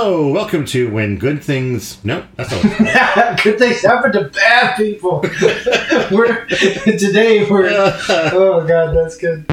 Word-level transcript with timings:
Hello, 0.00 0.28
welcome 0.28 0.64
to 0.66 0.88
When 0.88 1.18
Good 1.18 1.42
Things. 1.42 1.98
No, 2.04 2.24
that's 2.36 2.52
not. 2.52 3.42
Good 3.42 3.58
things 3.58 3.82
happen 3.82 4.12
to 4.12 4.28
bad 4.28 4.76
people. 4.76 5.18
we're 6.12 6.46
today 6.46 7.44
we're. 7.50 7.68
Oh 8.08 8.64
god, 8.64 8.94
that's 8.94 9.16
good. 9.16 9.44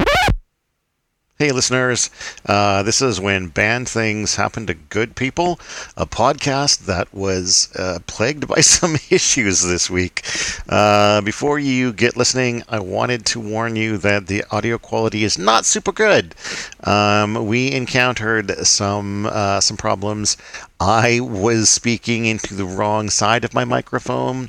Hey, 1.38 1.52
listeners. 1.52 2.08
Uh, 2.46 2.82
this 2.82 3.02
is 3.02 3.20
When 3.20 3.48
Bad 3.48 3.86
Things 3.86 4.36
Happen 4.36 4.66
to 4.68 4.72
Good 4.72 5.16
People, 5.16 5.60
a 5.94 6.06
podcast 6.06 6.86
that 6.86 7.12
was 7.12 7.68
uh, 7.76 7.98
plagued 8.06 8.48
by 8.48 8.60
some 8.62 8.94
issues 9.10 9.60
this 9.60 9.90
week. 9.90 10.22
Uh, 10.66 11.20
before 11.20 11.58
you 11.58 11.92
get 11.92 12.16
listening, 12.16 12.62
I 12.70 12.80
wanted 12.80 13.26
to 13.26 13.40
warn 13.40 13.76
you 13.76 13.98
that 13.98 14.28
the 14.28 14.44
audio 14.50 14.78
quality 14.78 15.24
is 15.24 15.36
not 15.36 15.66
super 15.66 15.92
good. 15.92 16.34
Um, 16.84 17.46
we 17.46 17.70
encountered 17.70 18.66
some 18.66 19.26
uh, 19.26 19.60
some 19.60 19.76
problems. 19.76 20.38
I 20.80 21.20
was 21.20 21.68
speaking 21.68 22.24
into 22.24 22.54
the 22.54 22.64
wrong 22.64 23.10
side 23.10 23.44
of 23.44 23.52
my 23.52 23.66
microphone, 23.66 24.48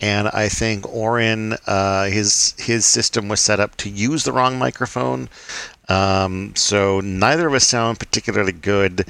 and 0.00 0.28
I 0.28 0.48
think 0.48 0.88
Oren, 0.88 1.56
uh, 1.66 2.04
his 2.04 2.54
his 2.58 2.86
system 2.86 3.28
was 3.28 3.40
set 3.40 3.58
up 3.58 3.76
to 3.78 3.90
use 3.90 4.22
the 4.22 4.32
wrong 4.32 4.56
microphone. 4.56 5.28
Um, 5.88 6.54
so 6.54 7.00
neither 7.00 7.46
of 7.46 7.54
us 7.54 7.64
sound 7.64 7.98
particularly 7.98 8.52
good. 8.52 9.06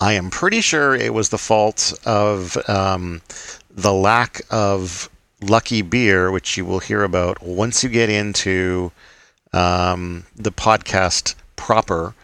I 0.00 0.14
am 0.14 0.30
pretty 0.30 0.60
sure 0.60 0.94
it 0.94 1.12
was 1.12 1.28
the 1.28 1.38
fault 1.38 1.92
of 2.06 2.56
um, 2.68 3.20
the 3.70 3.92
lack 3.92 4.40
of 4.50 5.10
lucky 5.42 5.82
beer, 5.82 6.30
which 6.30 6.56
you 6.56 6.64
will 6.64 6.78
hear 6.78 7.02
about 7.02 7.42
once 7.42 7.82
you 7.82 7.90
get 7.90 8.08
into 8.08 8.92
um, 9.52 10.24
the 10.34 10.52
podcast 10.52 11.34
proper. 11.56 12.14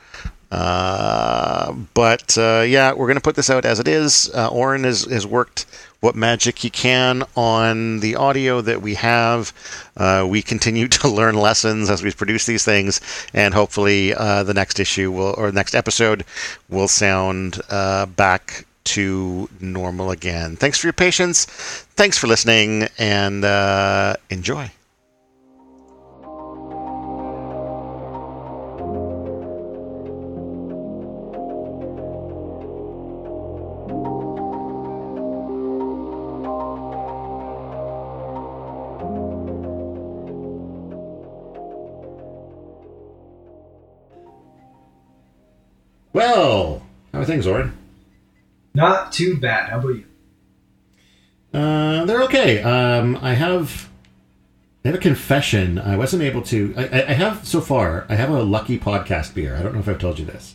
Uh, 0.50 1.72
but 1.92 2.38
uh, 2.38 2.64
yeah, 2.66 2.92
we're 2.92 3.06
going 3.06 3.16
to 3.16 3.22
put 3.22 3.36
this 3.36 3.50
out 3.50 3.66
as 3.66 3.78
it 3.78 3.88
is. 3.88 4.30
Uh, 4.34 4.48
Oren 4.48 4.84
has, 4.84 5.04
has 5.04 5.26
worked 5.26 5.66
what 6.00 6.14
magic 6.14 6.58
he 6.58 6.70
can 6.70 7.24
on 7.36 8.00
the 8.00 8.16
audio 8.16 8.60
that 8.60 8.80
we 8.80 8.94
have. 8.94 9.52
Uh, 9.96 10.26
we 10.28 10.42
continue 10.42 10.88
to 10.98 11.08
learn 11.08 11.34
lessons 11.34 11.90
as 11.90 12.02
we 12.02 12.12
produce 12.12 12.46
these 12.46 12.64
things, 12.64 13.00
and 13.34 13.54
hopefully, 13.54 14.14
uh, 14.14 14.42
the 14.42 14.54
next 14.54 14.78
issue 14.80 15.10
will 15.10 15.34
or 15.36 15.52
next 15.52 15.74
episode 15.74 16.24
will 16.68 16.88
sound 16.88 17.60
uh, 17.70 18.06
back 18.06 18.64
to 18.84 19.48
normal 19.60 20.10
again. 20.10 20.56
Thanks 20.56 20.78
for 20.78 20.86
your 20.86 20.94
patience. 20.94 21.44
Thanks 21.94 22.16
for 22.16 22.26
listening, 22.26 22.88
and 22.98 23.44
uh, 23.44 24.16
enjoy. 24.30 24.70
Well, 46.12 46.82
how 47.12 47.20
are 47.20 47.24
things, 47.24 47.46
Oren? 47.46 47.76
Not 48.74 49.12
too 49.12 49.36
bad. 49.38 49.70
How 49.70 49.78
about 49.78 49.88
you? 49.88 50.04
Uh, 51.52 52.04
they're 52.04 52.22
okay. 52.24 52.62
Um, 52.62 53.16
I 53.22 53.34
have, 53.34 53.88
I 54.84 54.88
have 54.88 54.94
a 54.96 55.00
confession. 55.00 55.78
I 55.78 55.96
wasn't 55.96 56.22
able 56.22 56.42
to. 56.42 56.74
I, 56.76 56.82
I- 57.02 57.12
have 57.14 57.46
so 57.46 57.60
far. 57.60 58.06
I 58.08 58.14
have 58.14 58.30
a 58.30 58.42
lucky 58.42 58.78
podcast 58.78 59.34
beer. 59.34 59.56
I 59.56 59.62
don't 59.62 59.74
know 59.74 59.80
if 59.80 59.88
I've 59.88 59.98
told 59.98 60.18
you 60.18 60.24
this, 60.26 60.54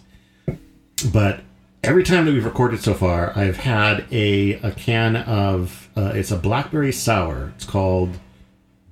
but 1.11 1.41
every 1.83 2.03
time 2.03 2.25
that 2.25 2.31
we've 2.33 2.45
recorded 2.45 2.81
so 2.81 2.93
far, 2.93 3.37
I've 3.37 3.57
had 3.57 4.05
a 4.11 4.53
a 4.55 4.71
can 4.71 5.15
of. 5.15 5.89
Uh, 5.95 6.11
it's 6.15 6.31
a 6.31 6.37
blackberry 6.37 6.91
sour. 6.91 7.51
It's 7.55 7.65
called 7.65 8.17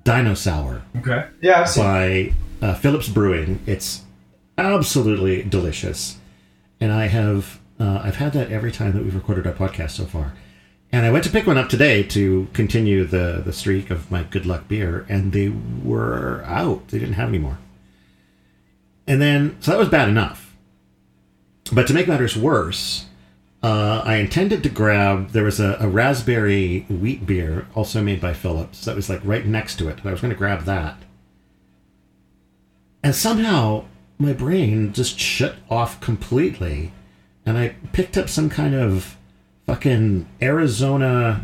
Dinosour 0.04 0.82
Okay. 0.98 1.28
Yeah, 1.42 1.68
by 1.78 2.34
uh, 2.62 2.74
Phillips 2.76 3.08
Brewing. 3.08 3.60
It's 3.68 4.04
absolutely 4.58 5.44
delicious, 5.44 6.18
and 6.82 6.92
I 6.92 7.06
have 7.08 7.60
uh, 7.80 8.02
I've 8.04 8.18
had 8.18 8.34
that 8.34 8.52
every 8.52 8.72
time 8.72 8.92
that 8.94 9.04
we've 9.04 9.16
recorded 9.16 9.48
our 9.48 9.54
podcast 9.54 9.92
so 9.92 10.06
far. 10.06 10.34
And 10.92 11.06
I 11.06 11.12
went 11.12 11.24
to 11.24 11.32
pick 11.32 11.48
one 11.48 11.58
up 11.58 11.70
today 11.70 12.04
to 12.04 12.48
continue 12.54 13.06
the 13.06 13.42
the 13.46 13.54
streak 13.54 13.90
of 13.90 14.12
my 14.12 14.24
good 14.24 14.46
luck 14.46 14.68
beer, 14.68 15.06
and 15.08 15.32
they 15.32 15.50
were 15.50 16.44
out. 16.46 16.90
They 16.90 17.00
didn't 17.00 17.14
have 17.14 17.30
any 17.30 17.38
more. 17.38 17.60
And 19.08 19.22
then 19.22 19.56
so 19.62 19.72
that 19.72 19.80
was 19.80 19.88
bad 19.88 20.10
enough. 20.10 20.56
But 21.72 21.88
to 21.88 21.94
make 21.94 22.08
matters 22.08 22.36
worse, 22.36 23.06
uh, 23.64 24.02
I 24.04 24.16
intended 24.16 24.64
to 24.64 24.70
grab. 24.70 25.30
There 25.30 25.46
was 25.46 25.60
a, 25.60 25.78
a 25.80 25.88
raspberry 25.88 26.82
wheat 26.90 27.26
beer, 27.26 27.68
also 27.74 28.02
made 28.02 28.20
by 28.20 28.34
Phillips, 28.34 28.84
that 28.86 28.96
was 28.96 29.10
like 29.10 29.22
right 29.24 29.46
next 29.46 29.78
to 29.78 29.88
it, 29.88 30.00
and 30.00 30.08
I 30.08 30.12
was 30.12 30.20
going 30.20 30.34
to 30.34 30.38
grab 30.38 30.66
that. 30.66 30.98
And 33.04 33.16
somehow 33.16 33.86
my 34.22 34.34
brain 34.34 34.94
just 34.94 35.20
shut 35.20 35.56
off 35.70 36.00
completely, 36.00 36.94
and 37.46 37.58
I 37.58 37.76
picked 37.92 38.18
up 38.18 38.30
some 38.30 38.50
kind 38.50 38.76
of 38.76 39.18
fucking 39.66 40.28
Arizona 40.42 41.44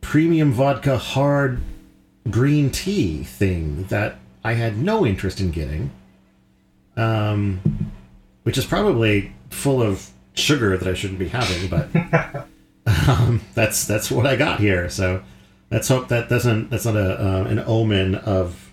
premium 0.00 0.52
vodka 0.52 0.98
hard 0.98 1.60
green 2.30 2.70
tea 2.70 3.24
thing 3.24 3.84
that 3.84 4.16
I 4.42 4.54
had 4.54 4.78
no 4.78 5.04
interest 5.06 5.40
in 5.40 5.50
getting. 5.50 5.90
Um, 6.96 7.90
which 8.44 8.56
is 8.56 8.64
probably 8.64 9.32
full 9.50 9.82
of 9.82 10.10
sugar 10.34 10.76
that 10.76 10.86
I 10.86 10.94
shouldn't 10.94 11.18
be 11.18 11.28
having, 11.28 11.68
but 11.68 12.46
um, 13.08 13.40
that's 13.54 13.86
that's 13.86 14.10
what 14.10 14.26
I 14.26 14.36
got 14.36 14.60
here. 14.60 14.88
So 14.88 15.22
let's 15.70 15.88
hope 15.88 16.08
that 16.08 16.28
doesn't 16.28 16.70
that's 16.70 16.84
not 16.84 16.96
a 16.96 17.20
uh, 17.20 17.44
an 17.44 17.58
omen 17.60 18.14
of 18.14 18.72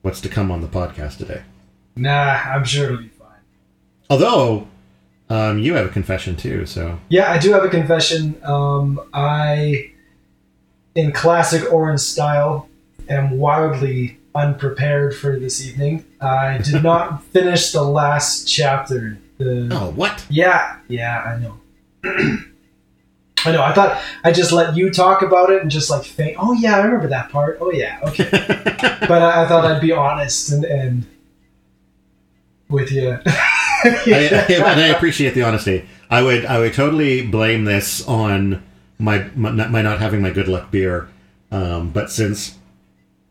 what's 0.00 0.20
to 0.22 0.28
come 0.28 0.50
on 0.50 0.60
the 0.60 0.66
podcast 0.66 1.18
today. 1.18 1.42
Nah, 1.96 2.40
I'm 2.44 2.64
sure 2.64 2.86
it'll 2.86 2.98
be 2.98 3.08
fine. 3.08 3.28
Although 4.08 4.66
um, 5.28 5.58
you 5.58 5.74
have 5.74 5.86
a 5.86 5.90
confession 5.90 6.36
too, 6.36 6.66
so 6.66 6.98
Yeah, 7.08 7.30
I 7.30 7.38
do 7.38 7.52
have 7.52 7.64
a 7.64 7.68
confession. 7.68 8.38
Um, 8.44 9.00
I, 9.14 9.92
in 10.94 11.12
classic 11.12 11.72
Orange 11.72 12.00
style, 12.00 12.68
am 13.08 13.38
wildly 13.38 14.18
unprepared 14.34 15.14
for 15.14 15.38
this 15.38 15.66
evening. 15.66 16.04
I 16.20 16.58
did 16.58 16.82
not 16.92 17.24
finish 17.24 17.72
the 17.72 17.82
last 17.82 18.46
chapter. 18.46 19.18
The 19.38 19.68
oh 19.72 19.90
what? 19.92 20.24
Yeah, 20.28 20.78
yeah, 20.88 21.20
I 21.22 21.38
know. 21.38 21.58
I 23.44 23.50
know. 23.52 23.62
I 23.62 23.72
thought 23.72 24.00
I 24.24 24.32
just 24.32 24.52
let 24.52 24.76
you 24.76 24.90
talk 24.90 25.22
about 25.22 25.50
it 25.50 25.62
and 25.62 25.70
just 25.70 25.90
like 25.90 26.04
think, 26.04 26.36
oh 26.38 26.52
yeah, 26.52 26.76
I 26.76 26.82
remember 26.84 27.08
that 27.08 27.30
part. 27.30 27.58
Oh 27.60 27.72
yeah, 27.72 27.98
okay. 28.04 28.28
but 29.08 29.22
I, 29.22 29.44
I 29.44 29.48
thought 29.48 29.64
I'd 29.64 29.80
be 29.80 29.92
honest 29.92 30.52
and, 30.52 30.64
and 30.64 31.06
with 32.72 32.90
you. 32.90 33.18
I, 33.26 33.94
I, 34.06 34.52
and 34.52 34.80
I 34.80 34.88
appreciate 34.88 35.34
the 35.34 35.42
honesty. 35.42 35.86
I 36.10 36.22
would 36.22 36.44
I 36.44 36.58
would 36.58 36.74
totally 36.74 37.26
blame 37.26 37.64
this 37.64 38.06
on 38.06 38.62
my 38.98 39.28
my, 39.34 39.50
my 39.50 39.82
not 39.82 40.00
having 40.00 40.22
my 40.22 40.30
good 40.30 40.48
luck 40.48 40.70
beer, 40.70 41.08
um, 41.50 41.90
but 41.90 42.10
since 42.10 42.58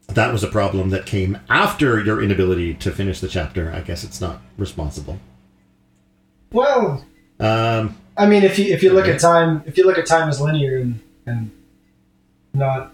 that 0.07 0.31
was 0.33 0.43
a 0.43 0.47
problem 0.47 0.89
that 0.89 1.05
came 1.05 1.37
after 1.49 1.99
your 2.03 2.21
inability 2.21 2.73
to 2.75 2.91
finish 2.91 3.21
the 3.21 3.27
chapter, 3.29 3.71
I 3.71 3.79
guess 3.81 4.03
it's 4.03 4.19
not 4.19 4.41
responsible. 4.57 5.19
well, 6.51 7.05
Um, 7.39 7.95
I 8.17 8.25
mean, 8.27 8.43
if 8.43 8.59
you 8.59 8.73
if 8.73 8.83
you 8.83 8.91
look 8.93 9.07
at 9.07 9.19
time, 9.19 9.63
if 9.65 9.77
you 9.77 9.85
look 9.85 9.97
at 9.97 10.05
time 10.05 10.27
as 10.29 10.41
linear 10.41 10.77
and 10.77 10.99
and 11.25 11.51
not. 12.53 12.93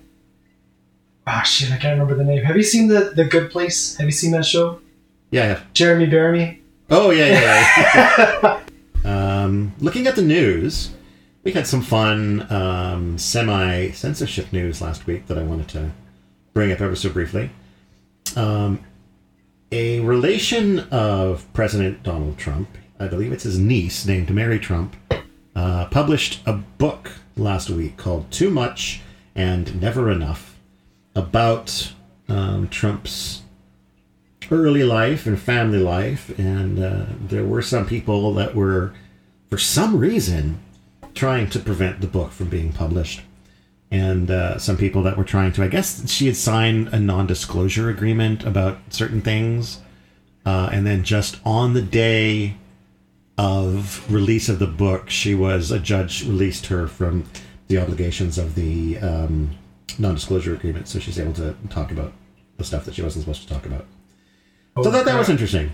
Ah 1.26 1.42
shit! 1.42 1.72
I 1.72 1.78
can't 1.78 2.00
remember 2.00 2.16
the 2.16 2.24
name. 2.24 2.44
Have 2.44 2.56
you 2.56 2.64
seen 2.64 2.88
the 2.88 3.12
the 3.16 3.26
Good 3.26 3.52
Place? 3.52 3.98
Have 3.98 4.06
you 4.06 4.12
seen 4.14 4.32
that 4.32 4.46
show? 4.46 4.80
Yeah, 5.38 5.48
yeah. 5.50 5.60
Jeremy 5.74 6.08
Bearimy. 6.08 6.62
Oh 6.90 7.12
yeah, 7.12 7.26
yeah. 7.26 8.34
yeah. 8.44 8.64
um, 9.44 9.74
looking 9.80 10.08
at 10.08 10.16
the 10.16 10.22
news, 10.22 10.92
we 11.44 11.52
had 11.52 11.68
some 11.68 11.82
fun 11.82 12.52
um, 12.52 13.18
semi 13.18 13.92
censorship 13.92 14.52
news 14.52 14.82
last 14.82 15.06
week 15.06 15.28
that 15.28 15.38
I 15.38 15.44
wanted 15.44 15.68
to 15.70 15.92
bring 16.54 16.72
up 16.72 16.82
ever 16.82 16.96
so 16.96 17.10
briefly. 17.10 17.52
Um, 18.36 18.84
a 19.72 20.00
relation 20.00 20.80
of 20.92 21.46
President 21.54 22.02
Donald 22.02 22.38
Trump, 22.38 22.70
I 23.00 23.08
believe 23.08 23.32
it's 23.32 23.44
his 23.44 23.60
niece 23.60 24.06
named 24.06 24.34
Mary 24.34 24.60
Trump, 24.60 24.96
uh, 25.56 25.86
published 25.88 26.42
a 26.46 26.54
book 26.54 27.12
last 27.36 27.70
week 27.70 27.98
called 27.98 28.32
Too 28.32 28.50
Much 28.50 29.02
and 29.36 29.80
Never 29.80 30.10
Enough 30.10 30.58
about 31.16 31.94
um, 32.28 32.68
Trump's 32.70 33.44
early 34.52 34.84
life 34.84 35.26
and 35.26 35.40
family 35.40 35.80
life, 35.80 36.38
and 36.38 36.80
uh, 36.84 37.06
there 37.20 37.46
were 37.46 37.62
some 37.62 37.86
people 37.86 38.34
that 38.36 38.56
were, 38.56 38.94
for 39.50 39.58
some 39.58 39.98
reason, 39.98 40.60
trying 41.14 41.50
to 41.50 41.60
prevent 41.60 42.02
the 42.02 42.08
book 42.08 42.32
from 42.32 42.50
being 42.50 42.72
published. 42.72 43.22
And 43.90 44.30
uh, 44.30 44.58
some 44.58 44.78
people 44.78 45.02
that 45.04 45.18
were 45.18 45.24
trying 45.24 45.54
to, 45.54 45.64
I 45.64 45.68
guess 45.68 46.10
she 46.10 46.26
had 46.28 46.36
signed 46.36 46.90
a 46.90 47.00
non 47.00 47.26
disclosure 47.26 47.90
agreement 47.90 48.44
about 48.44 48.80
certain 48.90 49.22
things. 49.22 49.80
Uh, 50.46 50.70
and 50.72 50.86
then 50.86 51.04
just 51.04 51.40
on 51.46 51.74
the 51.74 51.82
day 51.82 52.56
of 53.38 54.12
release 54.12 54.50
of 54.50 54.60
the 54.60 54.68
book, 54.68 55.10
she 55.10 55.36
was 55.36 55.72
a 55.72 55.80
judge 55.80 56.26
released 56.26 56.68
her 56.68 56.88
from 56.88 57.26
the 57.68 57.78
obligations 57.78 58.38
of 58.38 58.56
the 58.56 58.98
um, 59.00 59.58
non-disclosure 60.00 60.54
agreement, 60.54 60.88
so 60.88 61.00
she's 61.00 61.20
able 61.20 61.34
to 61.34 61.56
talk 61.70 61.92
about 61.92 62.14
the 62.58 62.64
stuff 62.64 62.86
that 62.86 62.96
she 62.96 63.02
wasn't 63.02 63.24
supposed 63.24 63.48
to 63.48 63.54
talk 63.54 63.66
about. 63.66 63.86
So 64.84 64.92
that 64.92 65.06
that 65.06 65.18
was 65.18 65.30
interesting. 65.30 65.72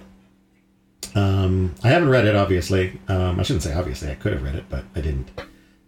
Um, 1.15 1.75
I 1.83 1.89
haven't 1.89 2.09
read 2.09 2.25
it, 2.25 2.35
obviously. 2.35 2.99
Um, 3.07 3.39
I 3.39 3.43
shouldn't 3.43 3.63
say 3.63 3.73
obviously. 3.73 4.09
I 4.09 4.15
could 4.15 4.33
have 4.33 4.43
read 4.43 4.55
it, 4.55 4.65
but 4.69 4.83
I 4.95 5.01
didn't. 5.01 5.29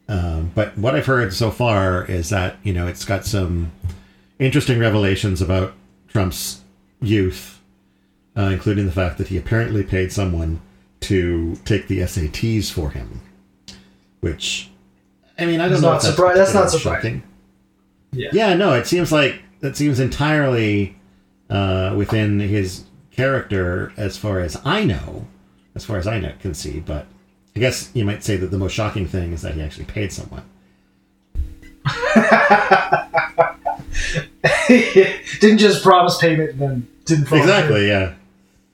Um, 0.08 0.52
but 0.54 0.78
what 0.78 0.96
I've 0.96 1.06
heard 1.06 1.34
so 1.34 1.50
far 1.50 2.06
is 2.06 2.30
that 2.30 2.58
you 2.64 2.74
know 2.74 2.88
it's 2.88 3.06
got 3.06 3.26
some 3.26 3.72
interesting 4.40 4.80
revelations 4.80 5.42
about 5.42 5.74
Trump's 6.08 6.62
youth, 7.02 7.60
uh, 8.38 8.44
including 8.54 8.86
the 8.86 8.92
fact 8.92 9.18
that 9.18 9.28
he 9.30 9.38
apparently 9.38 9.84
paid 9.84 10.12
someone 10.12 10.62
to 11.02 11.56
take 11.66 11.88
the 11.88 12.00
SATs 12.00 12.72
for 12.72 12.92
him, 12.92 13.22
which 14.20 14.70
I 15.40 15.46
mean 15.46 15.60
I 15.60 15.66
don't 15.66 15.74
It's 15.74 15.82
know. 15.82 15.94
not 15.94 16.06
if 16.06 16.16
surpri- 16.16 16.36
that's 16.36 16.54
not 16.54 16.70
surprising. 16.70 17.24
Yeah. 18.12 18.30
Yeah, 18.32 18.54
no, 18.54 18.74
it 18.74 18.86
seems 18.88 19.12
like 19.12 19.42
that 19.62 19.76
seems 19.76 20.00
entirely 20.00 20.96
uh, 21.50 21.94
within 21.98 22.40
his 22.40 22.84
character, 23.16 23.94
as 23.98 24.18
far 24.18 24.40
as 24.40 24.60
I 24.66 24.84
know, 24.84 25.28
as 25.74 25.86
far 25.86 25.98
as 25.98 26.08
I 26.08 26.20
know, 26.20 26.34
can 26.40 26.54
see. 26.54 26.80
But 26.80 27.06
I 27.56 27.60
guess 27.60 27.90
you 27.94 28.06
might 28.06 28.24
say 28.24 28.36
that 28.38 28.48
the 28.48 28.58
most 28.58 28.74
shocking 28.74 29.08
thing 29.08 29.32
is 29.34 29.42
that 29.42 29.54
he 29.54 29.62
actually 29.62 29.86
paid 29.86 30.12
someone. 30.12 30.44
didn't 35.40 35.60
just 35.60 35.84
promise 35.84 36.18
payment 36.18 36.52
and 36.52 36.60
then 36.60 36.88
didn't 37.06 37.32
Exactly. 37.32 37.88
Yeah. 37.88 38.14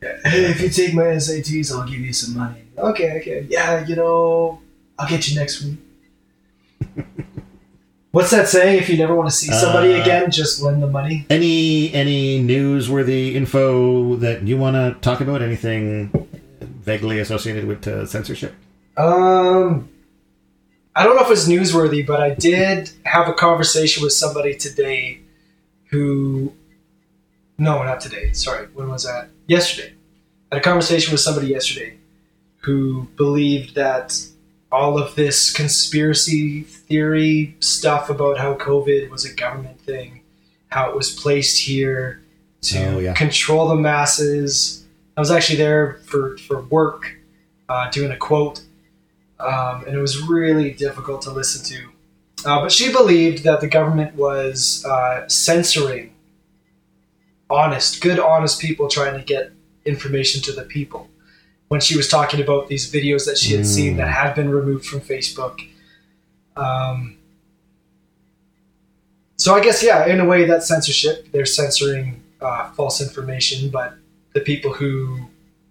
Hey, 0.02 0.46
if 0.46 0.62
you 0.62 0.70
take 0.70 0.94
my 0.96 1.04
SATs, 1.04 1.72
I'll 1.72 1.88
give 1.88 2.00
you 2.00 2.14
some 2.14 2.38
money. 2.38 2.64
Okay, 2.78 3.20
okay. 3.20 3.46
Yeah, 3.50 3.86
you 3.86 3.96
know, 3.96 4.60
I'll 4.98 5.08
get 5.08 5.30
you 5.30 5.40
next 5.40 5.64
week. 5.64 5.78
What's 8.12 8.32
that 8.32 8.50
saying? 8.50 8.78
If 8.80 8.90
you 8.90 8.98
never 8.98 9.16
want 9.16 9.30
to 9.30 9.36
see 9.36 9.48
somebody 9.52 9.94
Uh, 9.94 10.02
again, 10.02 10.32
just 10.32 10.62
lend 10.62 10.84
the 10.84 10.88
money. 10.88 11.26
Any 11.30 11.94
any 11.94 12.44
newsworthy 12.44 13.36
info 13.36 14.18
that 14.18 14.44
you 14.44 14.58
want 14.58 14.76
to 14.76 15.00
talk 15.02 15.22
about? 15.22 15.42
Anything 15.42 16.12
vaguely 16.62 17.20
associated 17.20 17.66
with 17.66 17.88
uh, 17.88 18.06
censorship? 18.06 18.54
Um, 18.98 19.88
I 20.94 21.04
don't 21.06 21.16
know 21.16 21.24
if 21.24 21.32
it's 21.32 21.48
newsworthy, 21.48 22.06
but 22.06 22.20
I 22.20 22.32
did 22.32 22.92
have 23.06 23.30
a 23.30 23.34
conversation 23.34 24.04
with 24.04 24.12
somebody 24.14 24.56
today 24.56 25.22
who. 25.86 26.52
No, 27.58 27.82
not 27.84 28.02
today. 28.02 28.34
Sorry. 28.34 28.68
When 28.74 28.90
was 28.90 29.04
that? 29.06 29.30
Yesterday. 29.48 29.94
I 30.52 30.56
had 30.56 30.62
a 30.62 30.64
conversation 30.64 31.14
with 31.14 31.22
somebody 31.22 31.48
yesterday 31.48 31.98
who 32.64 33.08
believed 33.16 33.76
that 33.76 34.20
all 34.72 34.98
of 34.98 35.16
this 35.16 35.52
conspiracy 35.54 36.62
theory 36.62 37.56
stuff 37.60 38.10
about 38.10 38.38
how 38.38 38.54
COVID 38.56 39.10
was 39.10 39.26
a 39.26 39.34
government 39.34 39.80
thing, 39.82 40.22
how 40.70 40.90
it 40.90 40.96
was 40.96 41.12
placed 41.12 41.62
here 41.62 42.22
to 42.62 42.86
Oh, 42.96 43.00
yeah. 43.00 43.14
control 43.14 43.68
the 43.68 43.76
masses. 43.76 44.86
I 45.18 45.20
was 45.20 45.32
actually 45.32 45.58
there 45.58 46.00
for, 46.06 46.38
for 46.38 46.62
work 46.62 47.18
uh, 47.68 47.90
doing 47.92 48.12
a 48.12 48.18
quote 48.18 48.62
um, 49.40 49.84
and 49.88 49.96
it 49.96 50.00
was 50.00 50.22
really 50.22 50.72
difficult 50.72 51.22
to 51.24 51.32
listen 51.32 51.64
to. 51.66 51.90
Uh, 52.50 52.62
but 52.62 52.72
she 52.72 52.92
believed 52.92 53.44
that 53.44 53.60
the 53.62 53.68
government 53.68 54.16
was 54.16 54.86
uh, 54.86 55.28
censoring 55.28 56.14
honest, 57.50 58.02
good, 58.02 58.20
honest 58.20 58.62
people 58.62 58.88
trying 58.88 59.18
to 59.18 59.24
get 59.24 59.52
information 59.86 60.42
to 60.44 60.52
the 60.52 60.64
people. 60.64 61.10
When 61.72 61.80
she 61.80 61.96
was 61.96 62.10
talking 62.10 62.42
about 62.42 62.68
these 62.68 62.92
videos 62.92 63.26
that 63.28 63.38
she 63.38 63.56
had 63.56 63.66
seen 63.66 63.94
Mm. 63.94 63.98
that 64.00 64.10
had 64.10 64.36
been 64.36 64.50
removed 64.50 64.86
from 64.86 65.00
Facebook. 65.00 65.56
Um, 66.58 67.16
so 69.38 69.56
I 69.56 69.62
guess, 69.64 69.82
yeah, 69.82 70.06
in 70.06 70.20
a 70.20 70.26
way, 70.26 70.44
that's 70.44 70.68
censorship. 70.68 71.32
They're 71.32 71.46
censoring 71.46 72.22
uh, 72.42 72.72
false 72.72 73.00
information, 73.02 73.70
but 73.70 73.94
the 74.34 74.42
people 74.42 74.74
who 74.74 75.20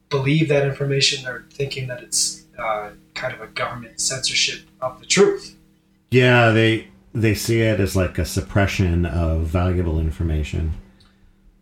believe 0.08 0.48
that 0.48 0.66
information 0.66 1.26
are 1.26 1.44
thinking 1.52 1.86
that 1.88 2.02
it's 2.02 2.44
uh, 2.58 2.88
kind 3.12 3.34
of 3.34 3.42
a 3.42 3.48
government 3.48 4.00
censorship 4.00 4.60
of 4.80 5.00
the 5.00 5.06
truth. 5.06 5.54
Yeah, 6.10 6.50
they 6.50 6.88
they 7.14 7.34
see 7.34 7.60
it 7.60 7.78
as 7.78 7.94
like 7.94 8.16
a 8.18 8.24
suppression 8.24 9.04
of 9.04 9.42
valuable 9.42 10.00
information. 10.00 10.72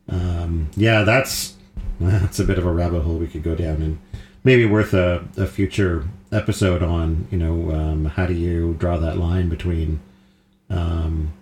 Um, 0.09 0.69
yeah, 0.77 1.03
that's 1.03 1.55
that's 2.01 2.39
a 2.39 2.45
bit 2.45 2.57
of 2.59 2.65
a 2.67 2.73
rabbit 2.73 3.01
hole 3.03 3.17
we 3.19 3.27
could 3.27 3.43
go 3.43 3.57
down, 3.57 3.83
and 3.83 3.99
maybe 4.49 4.65
worth 4.65 4.95
a, 4.95 5.23
a 5.37 5.47
future 5.47 6.09
episode 6.33 6.83
on. 6.83 7.29
You 7.31 7.39
know, 7.39 7.71
um, 7.71 8.05
how 8.07 8.25
do 8.25 8.33
you 8.33 8.75
draw 8.79 8.97
that 8.97 9.19
line 9.19 9.51
between 9.51 10.01
um, 10.71 11.35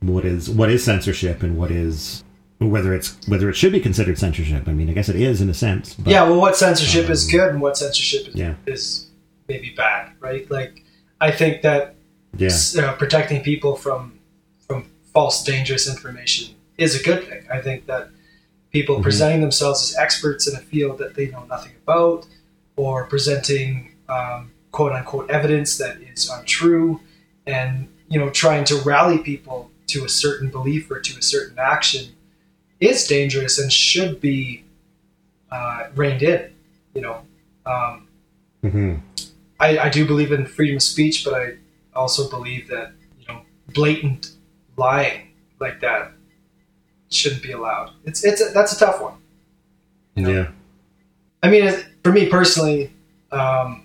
what 0.00 0.24
is 0.26 0.50
what 0.50 0.70
is 0.70 0.84
censorship 0.84 1.42
and 1.42 1.56
what 1.56 1.70
is 1.70 2.22
whether 2.58 2.92
it's 2.94 3.16
whether 3.28 3.48
it 3.48 3.54
should 3.54 3.72
be 3.72 3.80
considered 3.80 4.18
censorship. 4.18 4.68
I 4.68 4.72
mean, 4.72 4.90
I 4.90 4.92
guess 4.92 5.08
it 5.08 5.16
is 5.16 5.40
in 5.40 5.48
a 5.48 5.54
sense. 5.54 5.94
But, 5.94 6.10
yeah, 6.10 6.24
well, 6.24 6.38
what 6.38 6.54
censorship 6.56 7.08
is 7.08 7.24
um, 7.24 7.30
good 7.30 7.48
and 7.50 7.60
what 7.62 7.78
censorship 7.78 8.28
is, 8.28 8.34
yeah. 8.34 8.54
is 8.66 9.08
maybe 9.48 9.72
bad, 9.74 10.12
right? 10.20 10.48
Like, 10.50 10.84
I 11.20 11.30
think 11.30 11.62
that 11.62 11.94
yeah, 12.36 12.50
uh, 12.78 12.92
protecting 12.96 13.42
people 13.42 13.74
from 13.74 14.18
from 14.66 14.90
false, 15.14 15.42
dangerous 15.44 15.88
information 15.88 16.54
is 16.76 17.00
a 17.00 17.02
good 17.02 17.26
thing. 17.26 17.46
I 17.50 17.62
think 17.62 17.86
that 17.86 18.10
people 18.72 18.98
Mhm. 18.98 19.02
presenting 19.02 19.40
themselves 19.40 19.82
as 19.90 19.96
experts 19.96 20.46
in 20.46 20.56
a 20.56 20.60
field 20.60 20.98
that 20.98 21.14
they 21.14 21.26
know 21.28 21.44
nothing 21.48 21.72
about, 21.82 22.26
or 22.76 23.04
presenting 23.04 23.92
um, 24.08 24.50
quote 24.72 24.92
unquote 24.92 25.30
evidence 25.30 25.76
that 25.78 25.98
is 26.00 26.28
untrue, 26.30 27.00
and 27.46 27.88
you 28.08 28.18
know 28.18 28.30
trying 28.30 28.64
to 28.64 28.76
rally 28.76 29.18
people 29.18 29.70
to 29.88 30.04
a 30.04 30.08
certain 30.08 30.50
belief 30.50 30.90
or 30.90 31.00
to 31.00 31.18
a 31.18 31.22
certain 31.22 31.58
action 31.58 32.06
is 32.80 33.06
dangerous 33.06 33.58
and 33.58 33.72
should 33.72 34.20
be 34.20 34.64
uh, 35.50 35.84
reined 35.94 36.22
in. 36.22 36.50
You 36.94 37.00
know, 37.02 37.22
um, 37.66 38.06
hmm 38.62 38.94
I, 39.60 39.78
I 39.78 39.88
do 39.88 40.06
believe 40.06 40.30
in 40.30 40.46
freedom 40.46 40.76
of 40.76 40.82
speech, 40.82 41.24
but 41.24 41.34
I 41.34 41.54
also 41.94 42.28
believe 42.30 42.68
that 42.68 42.92
you 43.20 43.26
know 43.28 43.40
blatant 43.74 44.32
lying 44.76 45.28
like 45.58 45.80
that 45.80 46.12
shouldn't 47.10 47.42
be 47.42 47.52
allowed. 47.52 47.90
It's 48.04 48.24
it's 48.24 48.40
a, 48.40 48.50
that's 48.52 48.72
a 48.72 48.78
tough 48.78 49.00
one. 49.00 49.14
You 50.14 50.22
know? 50.24 50.30
yeah, 50.30 50.48
I 51.42 51.50
mean, 51.50 51.72
for 52.02 52.12
me 52.12 52.28
personally, 52.28 52.92
um, 53.32 53.84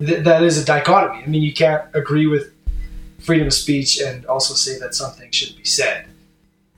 th- 0.00 0.24
that 0.24 0.42
is 0.42 0.58
a 0.60 0.64
dichotomy. 0.64 1.22
I 1.22 1.26
mean, 1.26 1.42
you 1.42 1.52
can't 1.52 1.84
agree 1.94 2.26
with 2.26 2.52
freedom 3.18 3.46
of 3.46 3.54
speech 3.54 4.00
and 4.00 4.24
also 4.26 4.54
say 4.54 4.78
that 4.78 4.94
something 4.94 5.30
shouldn't 5.30 5.58
be 5.58 5.64
said. 5.64 6.06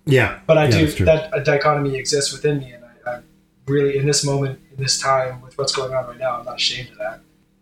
yeah. 0.06 0.38
But 0.46 0.58
I 0.58 0.64
Yeah, 0.64 0.70
do 0.86 1.04
that 1.04 1.30
a 1.32 1.42
dichotomy 1.44 1.96
exists 1.96 2.32
within 2.32 2.58
me, 2.58 2.72
and 2.72 2.84
I, 2.84 3.10
I 3.10 3.20
really, 3.66 3.98
in 3.98 4.06
this 4.06 4.24
moment, 4.24 4.58
in 4.76 4.82
this 4.82 4.98
time, 5.00 5.40
with 5.42 5.56
what's 5.58 5.74
going 5.74 5.92
on 5.92 6.06
right 6.06 6.18
now, 6.18 6.38
I'm 6.38 6.44
not 6.44 6.56
ashamed 6.56 6.90
of 6.90 6.98
that. 6.98 7.20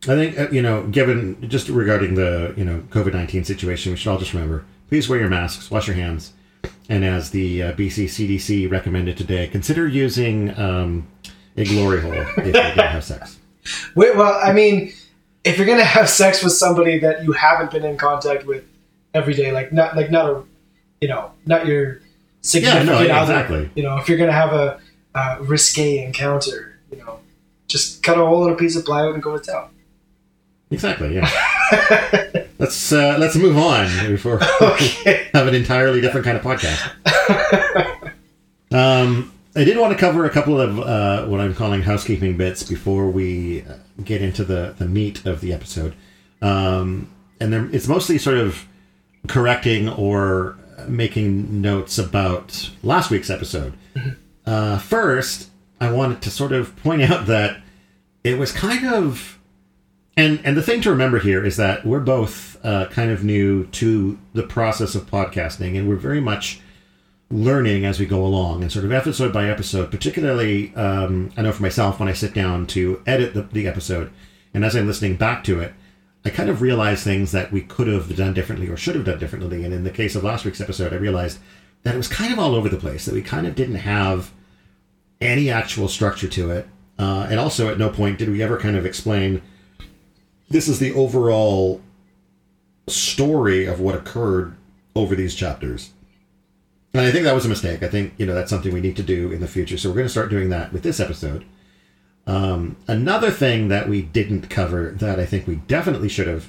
I 0.09 0.15
think 0.15 0.39
uh, 0.39 0.49
you 0.53 0.63
know, 0.63 0.87
given 0.87 1.49
just 1.49 1.69
regarding 1.69 2.15
the 2.15 2.55
you 2.57 2.65
know 2.65 2.81
COVID 2.91 3.13
nineteen 3.13 3.45
situation, 3.45 3.91
we 3.93 3.99
should 3.99 4.11
all 4.11 4.19
just 4.19 4.33
remember: 4.35 4.65
please 4.89 5.09
wear 5.09 5.19
your 5.19 5.29
masks, 5.29 5.69
wash 5.71 5.89
your 5.89 5.97
hands, 5.97 6.33
and 6.89 7.05
as 7.05 7.31
the 7.31 7.63
uh, 7.63 7.73
BC 7.73 8.05
CDC 8.05 8.71
recommended 8.71 9.17
today, 9.17 9.47
consider 9.49 9.87
using 9.87 10.57
um, 10.59 11.09
a 11.57 11.65
glory 11.65 12.01
hole 12.01 12.13
if 12.13 12.37
you're 12.37 12.53
going 12.53 12.77
to 12.77 12.83
have 12.83 13.05
sex. 13.05 13.39
Wait, 13.95 14.17
well, 14.17 14.39
I 14.43 14.53
mean, 14.53 14.93
if 15.47 15.59
you're 15.59 15.67
gonna 15.67 15.85
have 15.85 16.09
sex 16.09 16.43
with 16.43 16.53
somebody 16.53 16.99
that 16.99 17.23
you 17.25 17.33
haven't 17.33 17.71
been 17.71 17.85
in 17.85 17.97
contact 17.97 18.47
with 18.47 18.65
every 19.15 19.33
day, 19.33 19.53
like 19.53 19.73
not 19.73 19.97
like 19.97 20.11
not 20.11 20.29
a, 20.29 20.43
you 21.01 21.09
know, 21.09 21.31
not 21.47 21.67
your 21.67 22.01
significant 22.43 22.87
Yeah, 22.87 22.93
no, 22.93 23.15
other, 23.15 23.33
exactly. 23.33 23.71
you 23.77 23.85
know, 23.85 23.97
if 23.97 24.09
you're 24.09 24.19
gonna 24.19 24.33
have 24.33 24.53
a 24.53 24.81
uh, 25.15 25.39
risque 25.41 26.05
encounter, 26.05 26.79
you 26.91 26.99
know, 26.99 27.21
just 27.69 28.03
cut 28.03 28.19
a 28.19 28.27
hole 28.27 28.47
in 28.47 28.53
a 28.53 28.57
piece 28.57 28.77
of 28.77 28.85
plywood 28.85 29.15
and 29.15 29.23
go 29.23 29.39
to 29.39 29.45
town. 29.45 29.71
Exactly. 30.71 31.15
Yeah. 31.15 31.31
let's 32.59 32.93
uh, 32.93 33.17
let's 33.19 33.37
move 33.37 33.57
on 33.57 33.87
before 34.09 34.41
okay. 34.61 35.29
have 35.35 35.47
an 35.47 35.55
entirely 35.55 36.01
different 36.01 36.25
kind 36.25 36.37
of 36.37 36.43
podcast. 36.43 38.13
Um, 38.73 39.33
I 39.55 39.65
did 39.65 39.79
want 39.79 39.93
to 39.93 39.99
cover 39.99 40.25
a 40.25 40.31
couple 40.31 40.61
of 40.61 40.79
uh, 40.81 41.25
what 41.27 41.41
I'm 41.41 41.55
calling 41.55 41.83
housekeeping 41.83 42.37
bits 42.37 42.63
before 42.63 43.09
we 43.09 43.63
uh, 43.63 43.77
get 44.05 44.21
into 44.21 44.45
the, 44.45 44.75
the 44.77 44.87
meat 44.87 45.25
of 45.25 45.41
the 45.41 45.53
episode. 45.53 45.95
Um, 46.43 47.11
and 47.41 47.75
it's 47.75 47.89
mostly 47.89 48.19
sort 48.19 48.37
of 48.37 48.67
correcting 49.29 49.89
or 49.89 50.59
making 50.89 51.63
notes 51.63 51.97
about 51.97 52.71
last 52.83 53.11
week's 53.11 53.31
episode. 53.31 53.75
Uh, 54.45 54.79
first, 54.79 55.49
I 55.81 55.91
wanted 55.91 56.23
to 56.23 56.31
sort 56.31 56.53
of 56.53 56.77
point 56.77 57.03
out 57.03 57.27
that 57.27 57.61
it 58.25 58.39
was 58.39 58.53
kind 58.53 58.87
of. 58.87 59.36
And, 60.17 60.41
and 60.45 60.57
the 60.57 60.63
thing 60.63 60.81
to 60.81 60.91
remember 60.91 61.19
here 61.19 61.45
is 61.45 61.59
that 61.59 61.85
we're 61.85 62.01
both 62.01 62.59
uh, 62.65 62.87
kind 62.87 63.11
of 63.11 63.23
new 63.23 63.67
to 63.67 64.19
the 64.33 64.45
process 64.45 64.95
of 64.95 65.11
podcasting, 65.11 65.77
and 65.77 65.89
we're 65.89 65.97
very 65.97 66.21
much 66.21 66.61
learning 67.31 67.85
as 67.85 68.01
we 68.01 68.07
go 68.07 68.25
along 68.25 68.63
and 68.63 68.73
sort 68.73 68.85
of 68.85 68.93
episode 68.93 69.33
by 69.33 69.49
episode. 69.49 69.91
Particularly, 69.91 70.75
um, 70.75 71.31
I 71.37 71.43
know 71.43 71.53
for 71.53 71.63
myself 71.63 72.01
when 72.01 72.09
I 72.09 72.15
sit 72.15 72.33
down 72.33 72.67
to 72.69 73.03
edit 73.07 73.35
the, 73.35 73.43
the 73.43 73.69
episode, 73.69 74.11
and 74.55 74.65
as 74.65 74.75
I'm 74.75 74.87
listening 74.87 75.17
back 75.17 75.45
to 75.45 75.61
it, 75.61 75.75
I 76.25 76.31
kind 76.31 76.49
of 76.49 76.63
realize 76.63 77.05
things 77.05 77.33
that 77.33 77.53
we 77.53 77.61
could 77.61 77.87
have 77.87 78.17
done 78.17 78.33
differently 78.33 78.69
or 78.69 78.77
should 78.77 78.95
have 78.97 79.05
done 79.05 79.19
differently. 79.19 79.65
And 79.65 79.75
in 79.75 79.85
the 79.85 79.91
case 79.91 80.17
of 80.17 80.25
last 80.25 80.45
week's 80.45 80.63
episode, 80.63 80.95
I 80.95 80.97
realized 80.97 81.39
that 81.83 81.95
it 81.95 81.99
was 81.99 82.09
kind 82.09 82.33
of 82.33 82.39
all 82.39 82.55
over 82.55 82.71
the 82.71 82.79
place. 82.79 83.05
That 83.05 83.15
we 83.15 83.23
kind 83.23 83.47
of 83.47 83.55
didn't 83.55 83.77
have 83.77 84.33
any 85.21 85.51
actual 85.51 85.89
structure 85.89 86.29
to 86.29 86.51
it. 86.51 86.67
Uh, 86.99 87.27
and 87.31 87.39
also, 87.39 87.69
at 87.69 87.79
no 87.79 87.91
point 87.91 88.19
did 88.19 88.31
we 88.31 88.43
ever 88.43 88.59
kind 88.59 88.77
of 88.77 88.87
explain 88.87 89.43
this 90.49 90.69
is 90.69 90.79
the 90.79 90.93
overall 90.93 91.81
story 92.89 93.67
of 93.67 93.81
what 93.81 93.95
occurred 93.95 94.57
over 94.95 95.15
these 95.15 95.35
chapters. 95.35 95.91
And 96.95 97.05
I 97.05 97.11
think 97.11 97.25
that 97.25 97.35
was 97.35 97.45
a 97.45 97.51
mistake. 97.51 97.83
I 97.83 97.89
think, 97.89 98.15
you 98.17 98.25
know, 98.25 98.35
that's 98.35 98.49
something 98.49 98.73
we 98.73 98.81
need 98.81 98.97
to 98.97 99.03
do 99.03 99.31
in 99.31 99.41
the 99.41 99.49
future. 99.49 99.77
So 99.77 99.89
we're 99.89 99.97
going 99.97 100.07
to 100.07 100.11
start 100.11 100.31
doing 100.31 100.49
that 100.51 100.73
with 100.73 100.83
this 100.83 101.01
episode. 101.01 101.45
Um, 102.27 102.77
another 102.89 103.31
thing 103.31 103.69
that 103.69 103.89
we 103.89 104.03
didn't 104.03 104.49
cover 104.49 104.93
that 104.93 105.21
I 105.21 105.27
think 105.27 105.47
we 105.47 105.57
definitely 105.57 106.09
should 106.09 106.27
have 106.27 106.49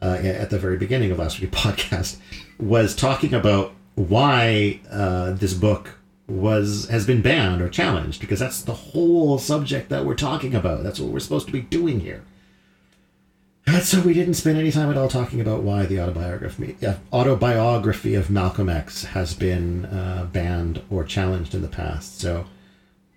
uh, 0.00 0.18
at 0.22 0.50
the 0.50 0.58
very 0.58 0.76
beginning 0.76 1.10
of 1.10 1.18
last 1.18 1.40
week's 1.40 1.56
podcast 1.60 2.18
was 2.58 2.94
talking 2.94 3.34
about 3.34 3.72
why 3.96 4.80
uh, 4.90 5.32
this 5.32 5.54
book 5.54 5.98
was 6.26 6.88
has 6.88 7.04
been 7.04 7.20
banned 7.20 7.60
or 7.60 7.68
challenged 7.68 8.20
because 8.20 8.38
that's 8.38 8.62
the 8.62 8.72
whole 8.72 9.36
subject 9.38 9.88
that 9.88 10.06
we're 10.06 10.14
talking 10.14 10.54
about. 10.54 10.82
That's 10.82 11.00
what 11.00 11.12
we're 11.12 11.20
supposed 11.20 11.46
to 11.46 11.52
be 11.52 11.60
doing 11.60 12.00
here. 12.00 12.22
And 13.66 13.82
so 13.82 14.00
we 14.00 14.14
didn't 14.14 14.34
spend 14.34 14.58
any 14.58 14.72
time 14.72 14.90
at 14.90 14.96
all 14.96 15.08
talking 15.08 15.40
about 15.40 15.62
why 15.62 15.86
the 15.86 16.00
autobiography 16.00 16.76
autobiography 17.12 18.14
of 18.14 18.30
Malcolm 18.30 18.68
X 18.68 19.04
has 19.04 19.34
been 19.34 19.84
uh, 19.86 20.26
banned 20.32 20.82
or 20.90 21.04
challenged 21.04 21.54
in 21.54 21.62
the 21.62 21.68
past. 21.68 22.20
So 22.20 22.46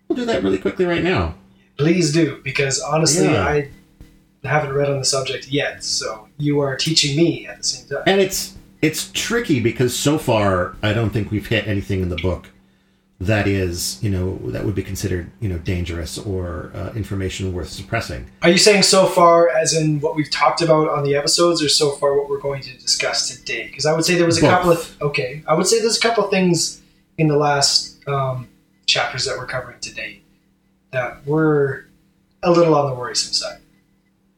we'll 0.07 0.17
do 0.17 0.25
that 0.25 0.43
really 0.43 0.59
quickly 0.59 0.85
right 0.85 1.03
now. 1.03 1.35
Please 1.77 2.13
do, 2.13 2.39
because 2.43 2.79
honestly, 2.79 3.25
Yeah. 3.25 3.45
I 3.45 3.69
haven't 4.43 4.73
read 4.73 4.89
on 4.89 4.99
the 4.99 5.05
subject 5.05 5.47
yet. 5.47 5.83
So 5.83 6.27
you 6.37 6.59
are 6.59 6.75
teaching 6.75 7.15
me 7.15 7.47
at 7.47 7.57
the 7.57 7.63
same 7.63 7.87
time. 7.87 8.03
And 8.05 8.21
it's 8.21 8.55
it's 8.81 9.09
tricky 9.13 9.59
because 9.59 9.95
so 9.97 10.17
far 10.17 10.75
I 10.83 10.93
don't 10.93 11.09
think 11.11 11.31
we've 11.31 11.47
hit 11.47 11.67
anything 11.67 12.01
in 12.01 12.09
the 12.09 12.17
book 12.17 12.49
that 13.25 13.47
is 13.47 14.01
you 14.03 14.09
know 14.09 14.37
that 14.51 14.63
would 14.65 14.75
be 14.75 14.83
considered 14.83 15.29
you 15.39 15.49
know 15.49 15.57
dangerous 15.59 16.17
or 16.17 16.71
uh, 16.73 16.91
information 16.95 17.53
worth 17.53 17.69
suppressing. 17.69 18.29
Are 18.41 18.49
you 18.49 18.57
saying 18.57 18.83
so 18.83 19.05
far, 19.05 19.49
as 19.49 19.73
in 19.73 19.99
what 19.99 20.15
we've 20.15 20.31
talked 20.31 20.61
about 20.61 20.89
on 20.89 21.03
the 21.03 21.15
episodes, 21.15 21.61
or 21.63 21.69
so 21.69 21.91
far 21.91 22.15
what 22.17 22.29
we're 22.29 22.39
going 22.39 22.61
to 22.61 22.77
discuss 22.77 23.29
today? 23.29 23.67
Because 23.67 23.85
I 23.85 23.93
would 23.93 24.05
say 24.05 24.15
there 24.15 24.25
was 24.25 24.37
a 24.37 24.41
Both. 24.41 24.49
couple 24.51 24.71
of 24.71 25.01
okay, 25.01 25.43
I 25.47 25.53
would 25.53 25.67
say 25.67 25.79
there's 25.79 25.97
a 25.97 26.01
couple 26.01 26.23
of 26.23 26.29
things 26.31 26.81
in 27.17 27.27
the 27.27 27.37
last 27.37 28.07
um, 28.07 28.47
chapters 28.85 29.25
that 29.25 29.37
we're 29.37 29.45
covering 29.45 29.79
today 29.79 30.21
that 30.91 31.25
were 31.25 31.87
a 32.43 32.51
little 32.51 32.75
on 32.75 32.89
the 32.89 32.95
worrisome 32.95 33.33
side. 33.33 33.59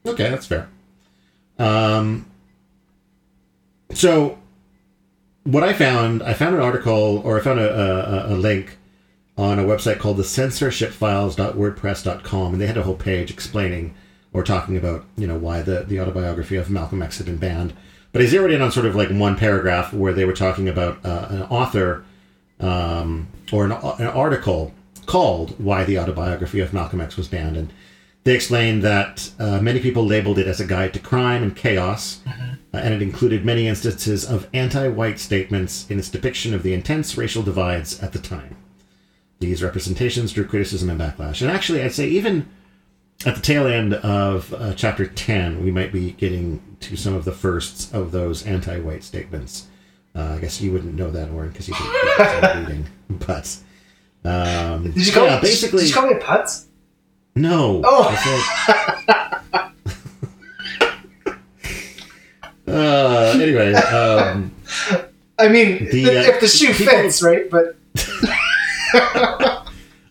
Okay, 0.06 0.30
that's 0.30 0.46
fair. 0.46 0.70
Um, 1.58 2.26
so, 3.94 4.38
what 5.46 5.64
I 5.64 5.74
found, 5.74 6.22
I 6.24 6.34
found 6.34 6.56
an 6.56 6.62
article 6.62 7.22
or 7.24 7.40
I 7.40 7.42
found 7.42 7.60
a, 7.60 8.30
a, 8.30 8.34
a 8.34 8.36
link 8.36 8.78
on 9.38 9.60
a 9.60 9.64
website 9.64 10.00
called 10.00 10.18
the 10.18 10.24
censorshipfiles.wordpress.com, 10.24 12.54
and 12.54 12.62
they 12.62 12.68
had 12.68 12.78
a 12.78 12.84
whole 12.84 12.96
page 12.96 13.32
explaining 13.32 13.96
or 14.34 14.44
talking 14.44 14.76
about, 14.76 15.06
you 15.18 15.28
know, 15.28 15.38
why 15.38 15.62
the, 15.62 15.84
the 15.84 16.00
autobiography 16.00 16.56
of 16.56 16.70
Malcolm 16.70 17.02
X 17.02 17.20
had 17.20 17.28
been 17.28 17.38
banned. 17.38 17.74
But 18.12 18.22
I 18.22 18.26
zeroed 18.26 18.52
in 18.52 18.62
on 18.62 18.72
sort 18.72 18.86
of 18.86 18.96
like 18.96 19.10
one 19.10 19.36
paragraph 19.36 19.94
where 19.94 20.14
they 20.14 20.26
were 20.26 20.34
talking 20.34 20.68
about 20.68 21.06
uh, 21.06 21.28
an 21.30 21.44
author 21.44 22.04
um, 22.60 23.28
or 23.52 23.66
an, 23.66 23.72
an 23.72 24.08
article 24.08 24.74
called 25.06 25.60
Why 25.60 25.84
the 25.84 26.00
Autobiography 26.00 26.60
of 26.60 26.74
Malcolm 26.74 27.02
X 27.02 27.18
Was 27.18 27.28
Banned. 27.28 27.58
And 27.58 27.72
they 28.24 28.34
explained 28.34 28.84
that 28.84 29.30
uh, 29.38 29.60
many 29.60 29.80
people 29.80 30.06
labeled 30.06 30.40
it 30.40 30.48
as 30.48 30.60
a 30.60 30.66
guide 30.66 30.94
to 30.94 31.00
crime 31.00 31.44
and 31.44 31.56
chaos, 31.56 32.22
uh, 32.26 32.55
and 32.84 32.94
it 32.94 33.02
included 33.02 33.46
many 33.46 33.68
instances 33.68 34.26
of 34.26 34.48
anti 34.54 34.88
white 34.88 35.20
statements 35.20 35.90
in 35.90 36.00
its 36.00 36.10
depiction 36.10 36.54
of 36.54 36.64
the 36.64 36.74
intense 36.74 37.18
racial 37.18 37.44
divides 37.44 38.02
at 38.02 38.14
the 38.14 38.20
time. 38.20 38.56
These 39.40 39.62
representations 39.64 40.32
drew 40.34 40.46
criticism 40.46 40.90
and 40.90 41.00
backlash. 41.00 41.42
And 41.42 41.52
actually, 41.52 41.82
I'd 41.84 41.94
say 41.94 42.08
even 42.08 42.48
at 43.26 43.36
the 43.36 43.42
tail 43.42 43.68
end 43.68 43.94
of 43.96 44.54
uh, 44.54 44.74
chapter 44.76 45.06
10, 45.06 45.64
we 45.64 45.72
might 45.72 45.92
be 45.92 46.12
getting 46.14 46.62
to 46.82 46.96
some 46.96 47.14
of 47.14 47.26
the 47.26 47.32
firsts 47.32 47.94
of 47.94 48.12
those 48.12 48.46
anti 48.46 48.80
white 48.80 49.04
statements. 49.04 49.68
Uh, 50.16 50.36
I 50.36 50.38
guess 50.40 50.62
you 50.62 50.72
wouldn't 50.72 50.96
know 50.96 51.12
that, 51.12 51.30
Oren, 51.32 51.50
because 51.50 51.68
you 51.68 51.76
didn't 51.76 52.58
reading. 52.68 52.86
But 53.10 53.58
um, 54.24 54.92
Did 54.92 55.08
you 55.08 55.12
call 55.14 55.26
yeah, 55.26 55.36
me, 55.36 55.42
basically, 55.42 55.82
Did 55.84 55.90
you 55.90 55.94
call 55.96 56.08
me 56.08 56.14
a 56.14 56.20
putz? 56.20 56.66
no. 57.36 57.82
Oh. 57.84 58.96
Said- 59.06 59.62
uh, 62.76 63.38
anyway, 63.42 63.74
um, 63.74 64.52
I 65.40 65.48
mean, 65.50 65.90
The, 65.92 66.06
uh, 66.08 66.12
if 66.34 66.40
the 66.42 66.48
shoe 66.48 66.74
people- 66.74 66.94
fits, 66.94 67.22
right? 67.24 67.50
But 67.50 67.76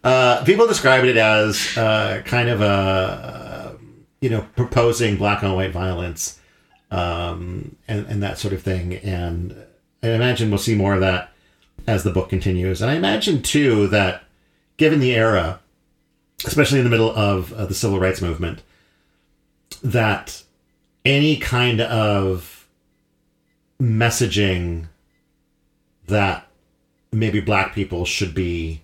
uh, 0.04 0.44
people 0.44 0.66
described 0.66 1.06
it 1.06 1.16
as 1.16 1.76
uh, 1.76 2.22
kind 2.24 2.48
of 2.48 2.60
a, 2.60 2.64
uh, 2.64 3.72
you 4.20 4.28
know, 4.30 4.46
proposing 4.56 5.16
black 5.16 5.42
on 5.42 5.54
white 5.54 5.72
violence 5.72 6.38
um, 6.90 7.76
and, 7.88 8.06
and 8.06 8.22
that 8.22 8.38
sort 8.38 8.54
of 8.54 8.62
thing. 8.62 8.94
And 8.94 9.54
I 10.02 10.10
imagine 10.10 10.50
we'll 10.50 10.58
see 10.58 10.74
more 10.74 10.94
of 10.94 11.00
that 11.00 11.32
as 11.86 12.04
the 12.04 12.10
book 12.12 12.28
continues. 12.28 12.80
And 12.82 12.90
I 12.90 12.94
imagine, 12.94 13.42
too, 13.42 13.86
that 13.88 14.22
given 14.76 15.00
the 15.00 15.14
era, 15.14 15.60
especially 16.46 16.78
in 16.78 16.84
the 16.84 16.90
middle 16.90 17.14
of 17.14 17.52
uh, 17.52 17.66
the 17.66 17.74
civil 17.74 17.98
rights 17.98 18.20
movement, 18.20 18.62
that 19.82 20.42
any 21.04 21.36
kind 21.36 21.80
of 21.80 22.53
messaging 23.80 24.86
that 26.06 26.46
maybe 27.12 27.40
black 27.40 27.74
people 27.74 28.04
should 28.04 28.34
be 28.34 28.82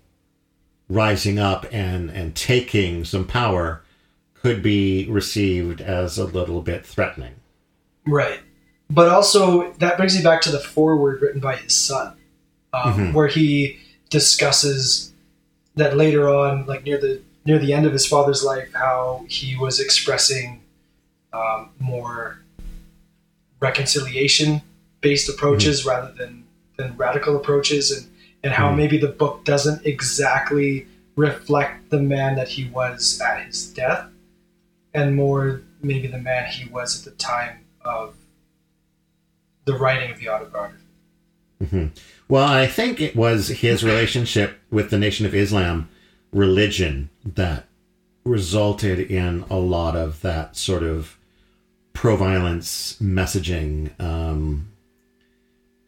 rising 0.88 1.38
up 1.38 1.66
and 1.70 2.10
and 2.10 2.34
taking 2.34 3.04
some 3.04 3.24
power 3.26 3.82
could 4.34 4.62
be 4.62 5.06
received 5.08 5.80
as 5.80 6.18
a 6.18 6.24
little 6.24 6.62
bit 6.62 6.84
threatening. 6.86 7.34
right. 8.06 8.40
But 8.88 9.08
also 9.08 9.72
that 9.74 9.96
brings 9.96 10.16
me 10.16 10.22
back 10.22 10.40
to 10.42 10.50
the 10.50 10.58
foreword 10.58 11.22
written 11.22 11.40
by 11.40 11.56
his 11.56 11.74
son, 11.76 12.16
um, 12.72 12.94
Mhm. 12.94 13.12
where 13.12 13.28
he 13.28 13.78
discusses 14.08 15.12
that 15.76 15.96
later 15.96 16.28
on, 16.28 16.66
like 16.66 16.82
near 16.84 16.98
the 16.98 17.20
near 17.46 17.58
the 17.58 17.72
end 17.72 17.86
of 17.86 17.92
his 17.92 18.06
father's 18.06 18.42
life, 18.42 18.68
how 18.74 19.24
he 19.28 19.56
was 19.56 19.78
expressing 19.80 20.60
um, 21.32 21.70
more 21.78 22.40
reconciliation 23.60 24.60
based 25.00 25.28
approaches 25.28 25.84
rather 25.84 26.12
than 26.12 26.44
than 26.76 26.96
radical 26.96 27.36
approaches, 27.36 27.90
and 27.90 28.06
and 28.42 28.52
how 28.54 28.70
Mhm. 28.70 28.76
maybe 28.76 28.98
the 28.98 29.08
book 29.08 29.44
doesn't 29.44 29.84
exactly 29.84 30.86
reflect 31.16 31.90
the 31.90 32.00
man 32.00 32.36
that 32.36 32.48
he 32.48 32.64
was 32.68 33.20
at 33.20 33.44
his 33.44 33.66
death, 33.66 34.06
and 34.94 35.14
more 35.14 35.60
maybe 35.82 36.06
the 36.06 36.18
man 36.18 36.50
he 36.50 36.66
was 36.70 36.98
at 36.98 37.04
the 37.04 37.16
time 37.18 37.58
of 37.84 38.14
the 39.66 39.74
writing 39.74 40.10
of 40.10 40.18
the 40.18 40.28
autobiography. 40.28 40.76
hmm 41.68 41.86
Well, 42.28 42.46
I 42.46 42.66
think 42.66 43.00
it 43.00 43.14
was 43.14 43.48
his 43.48 43.84
relationship 43.84 44.58
with 44.70 44.88
the 44.90 44.98
Nation 44.98 45.26
of 45.26 45.34
Islam 45.34 45.88
religion 46.32 47.10
that 47.24 47.66
resulted 48.24 48.98
in 49.00 49.44
a 49.50 49.56
lot 49.58 49.96
of 49.96 50.22
that 50.22 50.56
sort 50.56 50.82
of 50.82 51.16
pro-violence 51.92 52.96
messaging. 53.02 53.90
Um, 54.00 54.68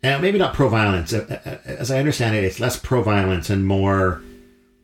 and 0.02 0.21
maybe 0.23 0.38
not 0.38 0.54
pro-violence. 0.54 1.12
Uh, 1.12 1.40
uh, 1.44 1.56
As 1.68 1.90
I 1.90 1.99
understand 1.99 2.37
it, 2.37 2.44
it's 2.44 2.59
less 2.61 2.76
pro-violence 2.78 3.50
and 3.50 3.66
more 3.66 4.21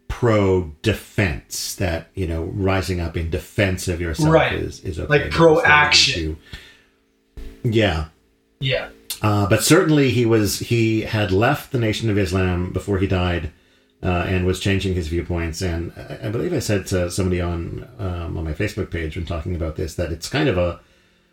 pro-defense. 0.09 1.75
That 1.77 2.09
you 2.15 2.27
know, 2.27 2.45
rising 2.45 3.01
up 3.01 3.17
in 3.17 3.31
defense 3.31 3.89
of 3.89 4.01
yourself 4.01 4.31
Right. 4.33 4.53
is 4.55 4.81
is 4.85 4.99
okay. 4.99 5.09
Like 5.09 5.31
pro-action. 5.31 6.37
Yeah, 7.65 8.07
Yeah. 8.61 8.89
uh, 9.23 9.47
but 9.49 9.63
certainly 9.65 10.11
he 10.11 10.25
was 10.25 10.61
he 10.61 11.03
had 11.03 11.33
left 11.33 11.73
the 11.73 11.79
Nation 11.79 12.09
of 12.11 12.17
Islam 12.19 12.73
before 12.73 12.99
he 12.99 13.07
died, 13.07 13.51
uh, 14.03 14.07
and 14.29 14.47
was 14.47 14.61
changing 14.61 14.95
his 14.95 15.09
viewpoints. 15.09 15.61
And 15.61 15.93
I, 15.97 16.29
I 16.29 16.31
believe 16.31 16.53
I 16.53 16.61
said 16.61 16.87
to 16.89 17.11
somebody 17.11 17.41
on 17.41 17.87
um, 17.99 18.37
on 18.39 18.45
my 18.45 18.53
Facebook 18.55 18.91
page 18.91 19.17
when 19.17 19.27
talking 19.27 19.55
about 19.57 19.77
this 19.77 19.95
that 19.97 20.13
it's 20.13 20.29
kind 20.29 20.49
of 20.49 20.57
a 20.57 20.81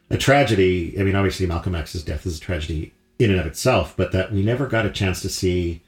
a 0.09 0.17
tragedy. 0.17 0.95
I 0.99 1.03
mean, 1.03 1.15
obviously 1.15 1.45
Malcolm 1.45 1.75
X's 1.75 2.03
death 2.03 2.25
is 2.25 2.37
a 2.37 2.41
tragedy 2.41 2.93
in 3.19 3.31
and 3.31 3.39
of 3.39 3.45
itself, 3.45 3.93
but 3.95 4.11
that 4.11 4.31
we 4.31 4.43
never 4.43 4.67
got 4.67 4.85
a 4.85 4.91
chance 4.91 5.21
to 5.21 5.29
see 5.29 5.81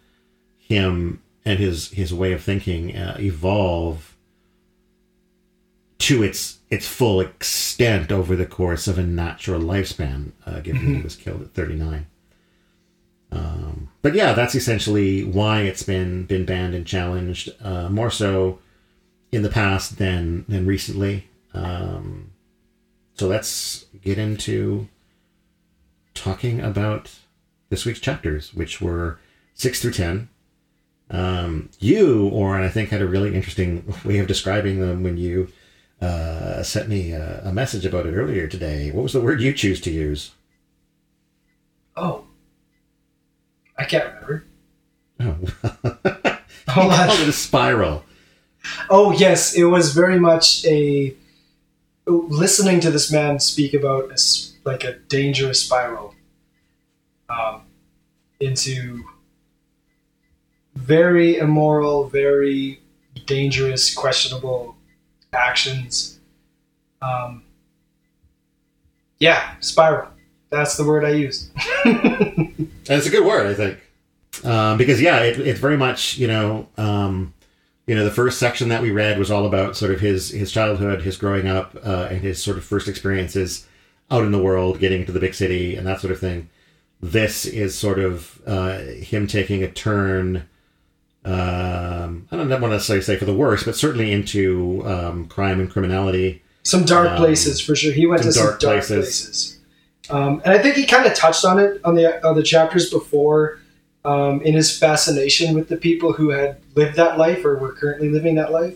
him 0.58 1.22
and 1.46 1.60
his 1.60 1.92
his 1.92 2.14
way 2.14 2.34
of 2.34 2.44
thinking 2.44 2.96
uh, 2.96 3.18
evolve 3.20 4.16
to 6.00 6.24
its 6.24 6.60
its 6.70 6.88
full 6.88 7.20
extent 7.22 8.12
over 8.12 8.36
the 8.36 8.46
course 8.46 8.88
of 8.88 8.98
a 8.98 9.04
natural 9.04 9.62
lifespan, 9.62 10.32
uh, 10.46 10.60
given 10.60 10.96
he 10.96 11.02
was 11.02 11.16
killed 11.16 11.42
at 11.42 11.54
39. 11.54 12.06
Um, 13.32 13.90
but 14.02 14.14
yeah, 14.14 14.34
that's 14.34 14.56
essentially 14.56 15.24
why 15.24 15.62
it's 15.62 15.84
been 15.84 16.26
been 16.26 16.46
banned 16.46 16.76
and 16.76 16.86
challenged 16.86 17.50
uh, 17.62 17.90
more 17.90 18.12
so 18.12 18.60
in 19.32 19.42
the 19.42 19.50
past 19.50 19.98
than 19.98 20.46
than 20.48 20.66
recently. 20.66 21.28
Um, 21.54 22.32
so 23.16 23.28
let's 23.28 23.86
get 24.02 24.18
into 24.18 24.88
talking 26.20 26.62
about 26.62 27.12
this 27.70 27.86
week's 27.86 28.00
chapters, 28.00 28.54
which 28.54 28.82
were 28.82 29.20
six 29.54 29.82
through 29.82 29.92
ten. 29.92 30.30
Um, 31.10 31.70
you, 31.80 32.28
Oren, 32.30 32.64
I 32.64 32.70
think 32.70 32.90
had 32.90 33.02
a 33.02 33.08
really 33.08 33.34
interesting 33.34 33.94
way 34.04 34.20
of 34.20 34.28
describing 34.28 34.80
them 34.80 35.04
when 35.04 35.18
you 35.18 35.50
uh, 36.02 36.64
sent 36.64 36.90
me 36.90 37.12
a, 37.12 37.42
a 37.46 37.54
message 37.54 37.86
about 37.86 38.06
it 38.06 38.14
earlier 38.14 38.48
today. 38.48 38.92
What 38.92 39.04
was 39.04 39.14
the 39.14 39.22
word 39.22 39.42
you 39.42 39.54
choose 39.54 39.82
to 39.82 39.92
use? 39.92 40.32
Oh, 41.96 42.26
I 43.78 43.86
can't 43.86 44.14
remember. 44.14 44.46
Oh, 45.20 45.38
Hold 46.70 46.92
called 46.92 47.20
it 47.22 47.30
a 47.30 47.34
spiral. 47.34 48.04
Oh 48.90 49.12
yes, 49.12 49.56
it 49.56 49.64
was 49.64 49.94
very 49.94 50.20
much 50.20 50.66
a 50.66 51.16
listening 52.06 52.80
to 52.82 52.92
this 52.92 53.12
man 53.12 53.40
speak 53.40 53.74
about 53.74 54.12
a 54.12 54.18
like 54.68 54.84
a 54.84 54.94
dangerous 55.08 55.64
spiral 55.64 56.14
um, 57.30 57.62
into 58.40 59.04
very 60.76 61.38
immoral, 61.38 62.10
very 62.10 62.82
dangerous, 63.26 63.94
questionable 63.96 64.76
actions. 65.34 66.20
Um, 67.02 67.44
yeah, 69.20 69.56
spiral. 69.62 70.10
That's 70.50 70.78
the 70.78 70.84
word 70.84 71.04
I 71.04 71.12
used. 71.12 71.50
And 71.86 72.70
it's 72.86 73.08
a 73.08 73.10
good 73.10 73.26
word, 73.26 73.48
I 73.48 73.54
think, 73.54 74.46
um, 74.46 74.78
because 74.78 75.02
yeah, 75.02 75.20
it, 75.22 75.40
it's 75.40 75.60
very 75.60 75.78
much 75.78 76.18
you 76.18 76.28
know, 76.28 76.68
um, 76.78 77.34
you 77.86 77.96
know, 77.96 78.04
the 78.04 78.12
first 78.12 78.38
section 78.38 78.70
that 78.70 78.82
we 78.82 78.92
read 78.92 79.18
was 79.18 79.32
all 79.32 79.46
about 79.46 79.78
sort 79.78 79.92
of 79.92 80.02
his 80.02 80.30
his 80.30 80.52
childhood, 80.52 81.02
his 81.02 81.18
growing 81.18 81.48
up, 81.48 81.76
uh, 81.84 82.08
and 82.12 82.22
his 82.22 82.42
sort 82.44 82.58
of 82.58 82.66
first 82.66 82.88
experiences 82.88 83.66
out 84.10 84.24
in 84.24 84.32
the 84.32 84.42
world, 84.42 84.80
getting 84.80 85.02
into 85.02 85.12
the 85.12 85.20
big 85.20 85.34
city, 85.34 85.76
and 85.76 85.86
that 85.88 86.00
sort 86.00 86.12
of 86.12 86.20
thing. 86.20 86.50
This 87.02 87.46
is 87.46 87.78
sort 87.78 88.00
of 88.00 88.42
uh, 88.48 88.78
him 88.80 89.28
taking 89.28 89.64
a 89.64 89.70
turn. 89.72 90.48
Um, 91.26 92.28
I 92.32 92.38
don't 92.38 92.50
want 92.50 92.62
to 92.64 92.70
necessarily 92.70 93.04
say 93.04 93.18
for 93.18 93.26
the 93.26 93.34
worse, 93.34 93.64
but 93.64 93.76
certainly 93.76 94.12
into 94.14 94.82
um, 94.86 95.28
crime 95.28 95.60
and 95.60 95.70
criminality. 95.70 96.42
some 96.64 96.84
dark 96.86 97.12
Um, 97.12 97.18
places 97.18 97.62
for 97.62 97.76
sure. 97.76 97.94
He 97.94 98.06
went 98.08 98.22
some 98.22 98.30
to 98.32 98.34
some 98.34 98.46
dark 98.48 98.60
dark 98.60 98.74
places. 98.86 98.98
places, 99.26 99.58
Um, 100.10 100.42
and 100.46 100.54
I 100.54 100.58
think 100.58 100.76
he 100.76 100.86
kind 100.86 101.06
of 101.06 101.14
touched 101.14 101.44
on 101.46 101.60
it 101.60 101.80
on 101.84 101.96
the 101.96 102.26
other 102.26 102.42
chapters 102.42 102.90
before, 102.90 103.60
um, 104.06 104.42
in 104.42 104.54
his 104.54 104.78
fascination 104.78 105.54
with 105.54 105.68
the 105.70 105.78
people 105.78 106.14
who 106.14 106.30
had 106.30 106.58
lived 106.76 106.96
that 106.96 107.18
life 107.18 107.44
or 107.46 107.58
were 107.58 107.74
currently 107.74 108.10
living 108.10 108.36
that 108.36 108.52
life. 108.52 108.76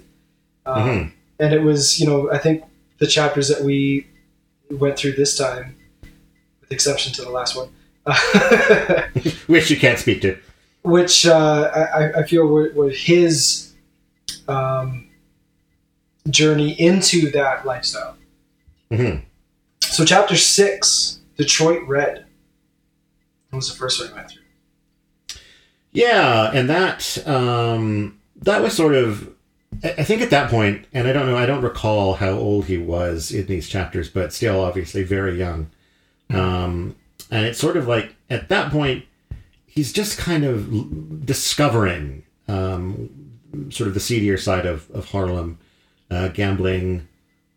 Um, 0.66 0.88
Mhm. 0.90 1.12
And 1.40 1.54
it 1.54 1.62
was, 1.64 2.00
you 2.00 2.06
know, 2.08 2.30
I 2.32 2.38
think 2.38 2.64
the 3.00 3.08
chapters 3.08 3.48
that 3.48 3.64
we 3.64 4.06
went 4.80 4.98
through 4.98 5.14
this 5.14 5.38
time, 5.38 5.76
with 6.62 6.72
exception 6.72 7.14
to 7.14 7.22
the 7.24 7.30
last 7.30 7.56
one, 7.56 7.70
which 9.48 9.70
you 9.70 9.78
can't 9.78 10.00
speak 10.00 10.22
to. 10.22 10.38
which 10.84 11.26
uh, 11.28 11.70
I, 11.96 12.20
I 12.22 12.24
feel 12.24 12.48
were, 12.48 12.72
were 12.74 12.90
his 12.90 13.74
um, 14.48 15.08
journey 16.30 16.72
into 16.80 17.32
that 17.32 17.66
lifestyle. 17.66 18.18
hmm 18.90 19.18
So, 19.82 20.06
chapter 20.06 20.36
six, 20.36 21.20
Detroit 21.38 21.88
Red, 21.88 22.26
was 23.52 23.70
the 23.70 23.76
first 23.78 24.00
one 24.02 24.12
I 24.12 24.16
went 24.16 24.30
through. 24.32 24.42
Yeah, 25.92 26.52
and 26.54 26.70
that 26.70 27.28
um, 27.28 28.20
that 28.42 28.62
was 28.62 28.74
sort 28.76 28.96
of. 28.96 29.30
I 29.84 30.04
think 30.04 30.22
at 30.22 30.30
that 30.30 30.50
point, 30.50 30.86
and 30.94 31.08
I 31.08 31.14
don't 31.14 31.26
know, 31.26 31.38
I 31.38 31.46
don't 31.46 31.62
recall 31.64 32.16
how 32.16 32.32
old 32.32 32.66
he 32.66 32.78
was 32.78 33.32
in 33.32 33.48
these 33.48 33.68
chapters, 33.68 34.10
but 34.10 34.34
still, 34.34 34.62
obviously, 34.62 35.04
very 35.04 35.38
young. 35.38 35.72
Um, 36.30 36.96
and 37.30 37.46
it's 37.46 37.60
sort 37.60 37.78
of 37.78 37.88
like 37.88 38.16
at 38.30 38.50
that 38.50 38.72
point, 38.72 39.06
he's 39.66 39.92
just 39.92 40.18
kind 40.18 40.44
of 40.44 41.26
discovering 41.26 42.24
um, 42.48 43.10
sort 43.70 43.88
of 43.88 43.94
the 43.94 44.00
seedier 44.00 44.38
side 44.38 44.66
of, 44.66 44.90
of 44.92 45.10
Harlem, 45.10 45.58
uh, 46.10 46.28
gambling, 46.28 47.08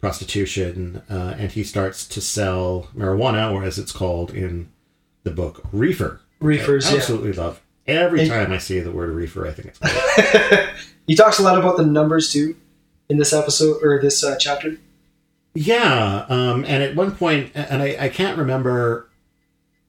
prostitution, 0.01 1.03
uh, 1.11 1.35
and 1.39 1.53
he 1.53 1.65
starts 1.65 2.07
to 2.07 2.21
sell 2.21 2.89
marijuana, 2.97 3.53
or 3.53 3.65
as 3.65 3.79
it's 3.79 3.93
called 3.93 4.31
in 4.31 4.71
the 5.25 5.31
book, 5.31 5.63
reefer. 5.73 6.21
Reefers, 6.41 6.87
I 6.87 6.91
yeah. 6.91 6.97
absolutely 6.99 7.33
love. 7.33 7.61
Every 7.87 8.21
And- 8.21 8.29
time 8.31 8.53
I 8.53 8.59
see 8.59 8.81
the 8.81 8.91
word 8.91 9.11
reefer, 9.11 9.47
I 9.47 9.53
think 9.53 9.69
it's 9.69 9.79
cool. 10.59 10.67
he 11.07 11.15
talks 11.15 11.39
a 11.39 11.43
lot 11.43 11.59
about 11.59 11.77
the 11.77 11.85
numbers 11.87 12.33
too 12.33 12.57
in 13.09 13.19
this 13.19 13.33
episode 13.33 13.79
or 13.83 14.01
this 14.01 14.25
uh, 14.25 14.37
chapter. 14.39 14.77
yeah, 15.55 16.25
um, 16.29 16.65
and 16.67 16.83
at 16.83 16.97
one 16.97 17.15
point, 17.15 17.51
and 17.55 17.83
I, 17.83 17.97
I 18.01 18.09
can't 18.09 18.39
remember 18.39 19.09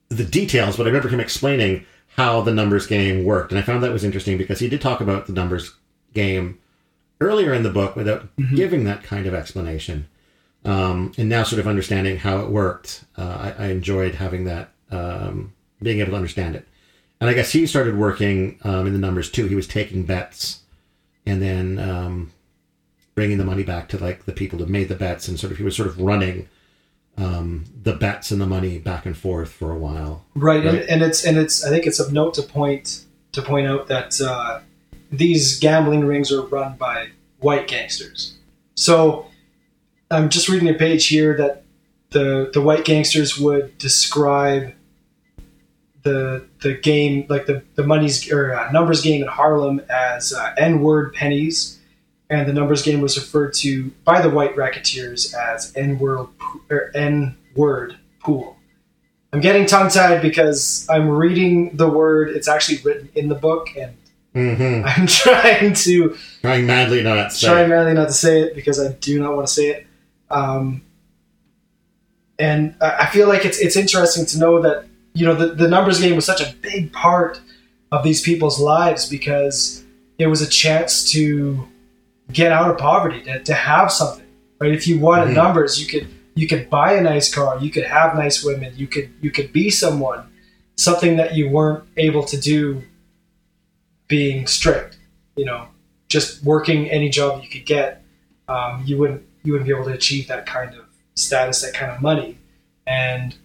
the 0.09 0.25
details, 0.25 0.77
but 0.77 0.83
I 0.83 0.89
remember 0.89 1.07
him 1.09 1.19
explaining 1.19 1.85
how 2.17 2.41
the 2.41 2.53
numbers 2.53 2.85
game 2.87 3.23
worked, 3.25 3.51
and 3.51 3.59
I 3.59 3.61
found 3.61 3.83
that 3.83 3.91
was 3.91 4.03
interesting 4.03 4.37
because 4.37 4.59
he 4.59 4.67
did 4.69 4.81
talk 4.81 5.01
about 5.01 5.25
the 5.27 5.33
numbers 5.33 5.73
game 6.13 6.59
earlier 7.21 7.53
in 7.53 7.63
the 7.63 7.69
book 7.71 7.95
without 7.95 8.27
Mhm. 8.37 8.55
giving 8.55 8.83
that 8.83 9.03
kind 9.03 9.25
of 9.25 9.33
explanation. 9.33 10.07
Um, 10.65 11.13
and 11.17 11.29
now, 11.29 11.43
sort 11.43 11.59
of 11.59 11.67
understanding 11.67 12.17
how 12.17 12.39
it 12.39 12.49
worked, 12.49 13.05
uh, 13.17 13.53
I, 13.57 13.65
I 13.65 13.67
enjoyed 13.67 14.15
having 14.15 14.45
that, 14.45 14.71
um, 14.91 15.53
being 15.81 15.99
able 15.99 16.11
to 16.11 16.15
understand 16.17 16.55
it. 16.55 16.67
And 17.21 17.29
I 17.29 17.33
guess 17.33 17.51
he 17.51 17.65
started 17.65 17.97
working 17.97 18.59
um, 18.63 18.87
in 18.87 18.93
the 18.93 18.99
numbers 18.99 19.31
too. 19.31 19.47
He 19.47 19.55
was 19.55 19.67
taking 19.67 20.03
bets 20.03 20.61
and 21.25 21.41
then 21.41 21.79
um, 21.79 22.31
bringing 23.15 23.37
the 23.37 23.45
money 23.45 23.63
back 23.63 23.89
to 23.89 23.97
like 23.97 24.25
the 24.25 24.33
people 24.33 24.59
that 24.59 24.69
made 24.69 24.89
the 24.89 24.95
bets, 24.95 25.27
and 25.27 25.39
sort 25.39 25.51
of 25.51 25.57
he 25.57 25.63
was 25.63 25.75
sort 25.75 25.87
of 25.87 25.99
running 25.99 26.47
um, 27.17 27.65
the 27.83 27.93
bets 27.93 28.31
and 28.31 28.39
the 28.39 28.45
money 28.45 28.77
back 28.77 29.05
and 29.05 29.17
forth 29.17 29.49
for 29.49 29.71
a 29.71 29.77
while. 29.77 30.25
Right, 30.35 30.65
And, 30.65 30.77
and 30.89 31.01
it's 31.01 31.25
and 31.25 31.37
it's 31.37 31.65
I 31.65 31.69
think 31.69 31.85
it's 31.85 31.99
of 31.99 32.11
note 32.11 32.33
to 32.35 32.43
point 32.43 33.05
to 33.31 33.41
point 33.41 33.67
out 33.67 33.87
that 33.87 34.19
uh, 34.21 34.59
these 35.11 35.59
gambling 35.59 36.05
rings 36.05 36.31
are 36.31 36.41
run 36.41 36.75
by 36.77 37.09
white 37.39 37.67
gangsters. 37.67 38.35
So 38.75 39.27
I'm 40.11 40.29
just 40.29 40.49
reading 40.49 40.69
a 40.69 40.73
page 40.73 41.07
here 41.07 41.35
that 41.37 41.63
the 42.11 42.51
the 42.53 42.61
white 42.61 42.85
gangsters 42.85 43.37
would 43.37 43.77
describe 43.77 44.73
the 46.05 46.45
the 46.61 46.73
game 46.75 47.25
like 47.27 47.45
the 47.47 47.61
the 47.75 47.83
money's 47.83 48.31
or 48.31 48.53
uh, 48.57 48.71
numbers 48.71 49.01
game 49.01 49.21
in 49.21 49.27
Harlem 49.27 49.81
as 49.89 50.31
uh, 50.31 50.53
N 50.57 50.79
word 50.81 51.13
pennies, 51.13 51.79
and 52.29 52.47
the 52.47 52.53
numbers 52.53 52.81
game 52.83 53.01
was 53.01 53.17
referred 53.17 53.53
to 53.55 53.91
by 54.05 54.21
the 54.21 54.29
white 54.29 54.55
racketeers 54.55 55.33
as 55.33 55.73
N 55.75 55.99
word 55.99 56.27
or 56.69 56.91
N 56.95 57.35
word 57.55 57.97
pool. 58.21 58.55
I'm 59.33 59.41
getting 59.41 59.65
tongue 59.65 59.89
tied 59.89 60.21
because 60.21 60.87
I'm 60.89 61.09
reading 61.09 61.75
the 61.75 61.89
word. 61.89 62.29
It's 62.29 62.47
actually 62.47 62.77
written 62.85 63.09
in 63.15 63.27
the 63.27 63.35
book, 63.35 63.67
and 63.77 63.97
Mm-hmm. 64.35 64.85
I'm 65.01 65.07
trying 65.07 65.73
to 65.73 66.17
Trying 66.41 66.65
madly 66.67 67.01
not 67.01 67.29
to 67.29 67.35
say. 67.35 67.47
trying 67.47 67.65
it. 67.65 67.69
madly 67.69 67.93
not 67.93 68.07
to 68.09 68.13
say 68.13 68.41
it 68.41 68.53
because 68.53 68.81
I 68.85 68.91
do 68.91 69.17
not 69.17 69.33
want 69.33 69.47
to 69.47 69.53
say 69.53 69.69
it. 69.69 69.87
Um, 70.29 70.81
and 72.37 72.75
I 72.81 73.03
I 73.03 73.05
feel 73.07 73.29
like 73.29 73.45
it's 73.45 73.59
it's 73.59 73.77
interesting 73.77 74.25
to 74.25 74.37
know 74.37 74.61
that 74.61 74.87
you 75.15 75.25
know 75.25 75.33
the, 75.33 75.47
the 75.61 75.67
numbers 75.67 75.99
game 75.99 76.15
was 76.15 76.25
such 76.25 76.41
a 76.41 76.53
big 76.61 76.91
part 76.93 77.39
of 77.91 78.03
these 78.03 78.21
people's 78.21 78.59
lives 78.59 79.09
because 79.09 79.83
it 80.19 80.27
was 80.27 80.41
a 80.41 80.47
chance 80.47 81.09
to 81.11 81.67
get 82.31 82.51
out 82.51 82.69
of 82.69 82.77
poverty 82.77 83.21
to, 83.23 83.39
to 83.43 83.53
have 83.53 83.91
something 83.91 84.25
right 84.59 84.71
if 84.73 84.87
you 84.87 84.99
wanted 84.99 85.29
Mhm. 85.29 85.35
numbers 85.43 85.79
you 85.81 85.87
could 85.87 86.07
you 86.35 86.47
could 86.47 86.69
buy 86.69 86.93
a 86.93 87.01
nice 87.01 87.33
car 87.33 87.57
you 87.59 87.71
could 87.71 87.85
have 87.85 88.15
nice 88.15 88.43
women 88.43 88.73
you 88.75 88.87
could 88.87 89.09
you 89.21 89.31
could 89.31 89.51
be 89.53 89.69
someone 89.69 90.21
something 90.75 91.15
that 91.17 91.35
you 91.35 91.49
weren't 91.49 91.83
able 91.97 92.23
to 92.25 92.37
do 92.39 92.83
being 94.07 94.45
strict 94.47 94.97
you 95.35 95.45
know 95.45 95.67
just 96.09 96.43
working 96.43 96.89
any 96.89 97.09
job 97.09 97.41
you 97.43 97.49
could 97.49 97.65
get 97.65 98.03
um, 98.47 98.83
you 98.85 98.97
wouldn't 98.97 99.23
you 99.43 99.51
wouldn't 99.53 99.67
be 99.67 99.73
able 99.73 99.85
to 99.85 99.93
achieve 99.93 100.27
that 100.27 100.45
kind 100.45 100.73
of 100.75 100.85
status 101.15 101.61
that 101.61 101.73
kind 101.73 101.91
of 101.91 102.01
money 102.01 102.37
and 102.87 103.35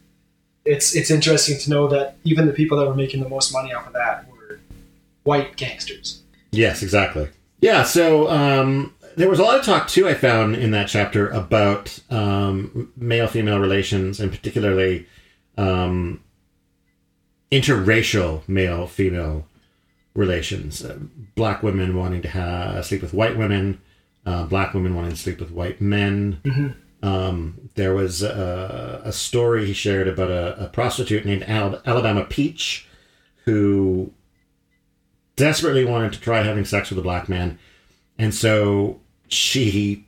it's 0.70 0.94
it's 0.94 1.10
interesting 1.10 1.58
to 1.58 1.70
know 1.70 1.88
that 1.88 2.16
even 2.24 2.46
the 2.46 2.52
people 2.52 2.78
that 2.78 2.86
were 2.86 2.94
making 2.94 3.20
the 3.22 3.28
most 3.28 3.52
money 3.52 3.72
off 3.74 3.86
of 3.86 3.92
that 3.92 4.26
were 4.30 4.60
white 5.24 5.56
gangsters 5.56 6.20
Yes, 6.52 6.82
exactly. 6.82 7.28
Yeah, 7.60 7.84
so 7.84 8.28
um, 8.28 8.94
there 9.16 9.28
was 9.28 9.38
a 9.38 9.42
lot 9.42 9.58
of 9.58 9.64
talk 9.64 9.86
too. 9.88 10.08
I 10.08 10.14
found 10.14 10.56
in 10.56 10.70
that 10.72 10.88
chapter 10.88 11.28
about 11.28 11.98
um, 12.10 12.92
male-female 12.96 13.60
relations, 13.60 14.18
and 14.18 14.30
particularly 14.32 15.06
um, 15.56 16.22
interracial 17.52 18.46
male-female 18.48 19.46
relations. 20.14 20.84
Uh, 20.84 20.98
black 21.34 21.62
women 21.62 21.96
wanting 21.96 22.22
to 22.22 22.28
have 22.28 22.84
sleep 22.84 23.02
with 23.02 23.14
white 23.14 23.36
women, 23.36 23.80
uh, 24.26 24.44
black 24.44 24.74
women 24.74 24.94
wanting 24.94 25.12
to 25.12 25.16
sleep 25.16 25.38
with 25.38 25.50
white 25.50 25.80
men. 25.80 26.40
Mhm. 26.44 26.74
Um, 27.02 27.70
there 27.76 27.94
was 27.94 28.22
a, 28.22 29.00
a 29.04 29.12
story 29.12 29.64
he 29.66 29.72
shared 29.72 30.06
about 30.06 30.30
a, 30.30 30.64
a 30.64 30.68
prostitute 30.68 31.24
named 31.24 31.44
Al- 31.48 31.80
Alabama 31.86 32.24
Peach, 32.24 32.86
who 33.46 34.12
desperately 35.36 35.84
wanted 35.84 36.12
to 36.12 36.20
try 36.20 36.42
having 36.42 36.64
sex 36.64 36.90
with 36.90 36.98
a 36.98 37.02
black 37.02 37.28
man, 37.28 37.58
and 38.18 38.34
so 38.34 39.00
she 39.28 40.04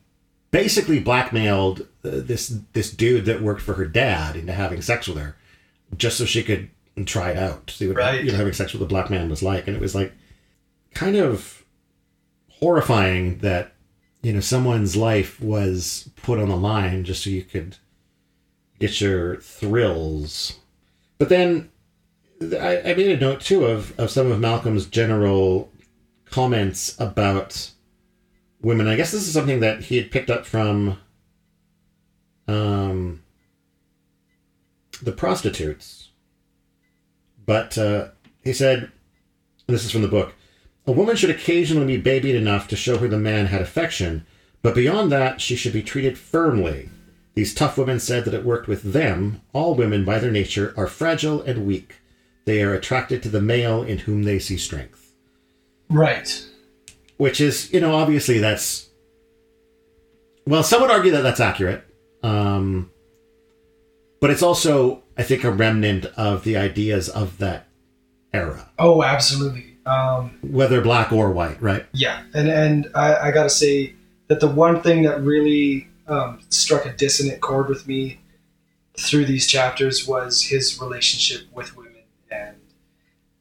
basically 0.51 1.01
blackmailed 1.01 1.81
uh, 2.05 2.11
this 2.13 2.49
this 2.75 2.91
dude 2.91 3.25
that 3.25 3.41
worked 3.41 3.63
for 3.63 3.73
her 3.75 3.87
dad 3.87 4.37
into 4.37 4.53
having 4.53 4.83
sex 4.83 5.09
with 5.09 5.17
her, 5.17 5.35
just 5.97 6.19
so 6.19 6.27
she 6.27 6.43
could 6.43 6.69
try 7.07 7.31
it 7.31 7.39
out, 7.39 7.71
see 7.71 7.89
what 7.89 7.97
Right. 7.97 8.23
you 8.23 8.33
know 8.33 8.37
having 8.37 8.53
sex 8.53 8.75
with 8.75 8.83
a 8.83 8.87
black 8.87 9.09
man 9.09 9.31
was 9.31 9.43
like, 9.43 9.67
and 9.67 9.75
it 9.75 9.81
was 9.81 9.95
like 9.95 10.13
kind 10.93 11.17
of 11.17 11.65
horrifying 12.51 13.39
that 13.39 13.73
you 14.23 14.33
know 14.33 14.41
someone's 14.41 14.97
life 14.97 15.41
was 15.41 16.11
put 16.17 16.39
on 16.39 16.49
the 16.49 16.57
line 16.57 17.05
just 17.05 17.25
so 17.25 17.31
you 17.31 17.43
could 17.43 17.77
get 18.79 19.01
your 19.01 19.37
thrills. 19.37 20.59
But 21.19 21.29
then 21.29 21.71
I, 22.41 22.81
I 22.81 22.95
made 22.95 23.11
a 23.11 23.21
note 23.21 23.41
too 23.41 23.65
of, 23.65 23.99
of 23.99 24.11
some 24.11 24.31
of 24.31 24.41
Malcolm's 24.41 24.87
general 24.87 25.71
comments 26.25 26.99
about 27.01 27.71
women. 28.61 28.89
I 28.89 28.97
guess 28.97 29.13
this 29.13 29.27
is 29.27 29.33
something 29.33 29.61
that 29.61 29.85
he 29.85 29.97
had 29.97 30.11
picked 30.11 30.31
up 30.31 30.47
from 30.47 30.99
um, 32.49 33.23
the 35.03 35.13
prostitutes. 35.13 36.11
But 37.45 37.77
uh, 37.77 38.09
he 38.43 38.53
said, 38.53 38.91
this 39.67 39.85
is 39.85 39.91
from 39.91 40.03
the 40.03 40.09
book, 40.09 40.35
a 40.87 40.93
woman 40.93 41.17
should 41.17 41.31
occasionally 41.31 41.87
be 41.87 42.03
babied 42.03 42.35
enough 42.35 42.69
to 42.69 42.77
show 42.77 42.99
her 42.99 43.09
the 43.09 43.19
man 43.19 43.47
had 43.47 43.63
affection, 43.63 44.27
but 44.63 44.75
beyond 44.75 45.13
that, 45.13 45.41
she 45.41 45.57
should 45.57 45.73
be 45.73 45.83
treated 45.83 46.19
firmly. 46.19 46.89
These 47.35 47.55
tough 47.55 47.79
women 47.79 47.99
said 47.99 48.25
that 48.25 48.35
it 48.35 48.45
worked 48.45 48.69
with 48.69 48.93
them. 48.93 49.41
All 49.53 49.75
women, 49.75 50.05
by 50.05 50.19
their 50.19 50.31
nature, 50.31 50.75
are 50.77 50.87
fragile 50.87 51.41
and 51.43 51.67
weak. 51.67 51.97
They 52.45 52.63
are 52.63 52.75
attracted 52.75 53.23
to 53.23 53.29
the 53.29 53.41
male 53.41 53.83
in 53.83 53.99
whom 53.99 54.25
they 54.25 54.39
see 54.39 54.57
strength. 54.57 55.13
Right. 55.89 56.47
Which 57.17 57.41
is, 57.41 57.73
you 57.73 57.81
know, 57.81 57.95
obviously 57.95 58.39
that's. 58.39 58.91
Well, 60.47 60.63
some 60.63 60.83
would 60.83 60.91
argue 60.91 61.13
that 61.13 61.23
that's 61.23 61.41
accurate. 61.41 61.85
Um, 62.23 62.91
but 64.21 64.31
it's 64.31 64.43
also, 64.43 65.03
I 65.17 65.23
think, 65.23 65.45
a 65.45 65.51
remnant 65.51 66.07
of 66.17 66.45
the 66.45 66.57
ideas 66.57 67.09
of 67.09 67.39
that 67.39 67.67
era, 68.33 68.71
Oh, 68.79 69.03
absolutely. 69.03 69.72
Um, 69.85 70.39
whether 70.43 70.81
black 70.81 71.13
or 71.13 71.31
white, 71.33 71.61
right? 71.61 71.87
yeah, 71.93 72.23
and 72.35 72.49
and 72.49 72.89
I, 72.95 73.17
I 73.17 73.31
got 73.33 73.45
to 73.45 73.51
say 73.51 73.95
that 74.29 74.39
the 74.41 74.47
one 74.47 74.81
thing 74.81 75.03
that 75.03 75.21
really 75.23 75.89
um, 76.07 76.41
struck 76.51 76.87
a 76.87 76.93
dissonant 76.93 77.41
chord 77.41 77.69
with 77.69 77.87
me 77.89 78.21
through 78.99 79.25
these 79.25 79.47
chapters 79.47 80.07
was 80.07 80.43
his 80.45 80.81
relationship 80.81 81.47
with 81.53 81.77
women 81.77 82.03
and 82.31 82.57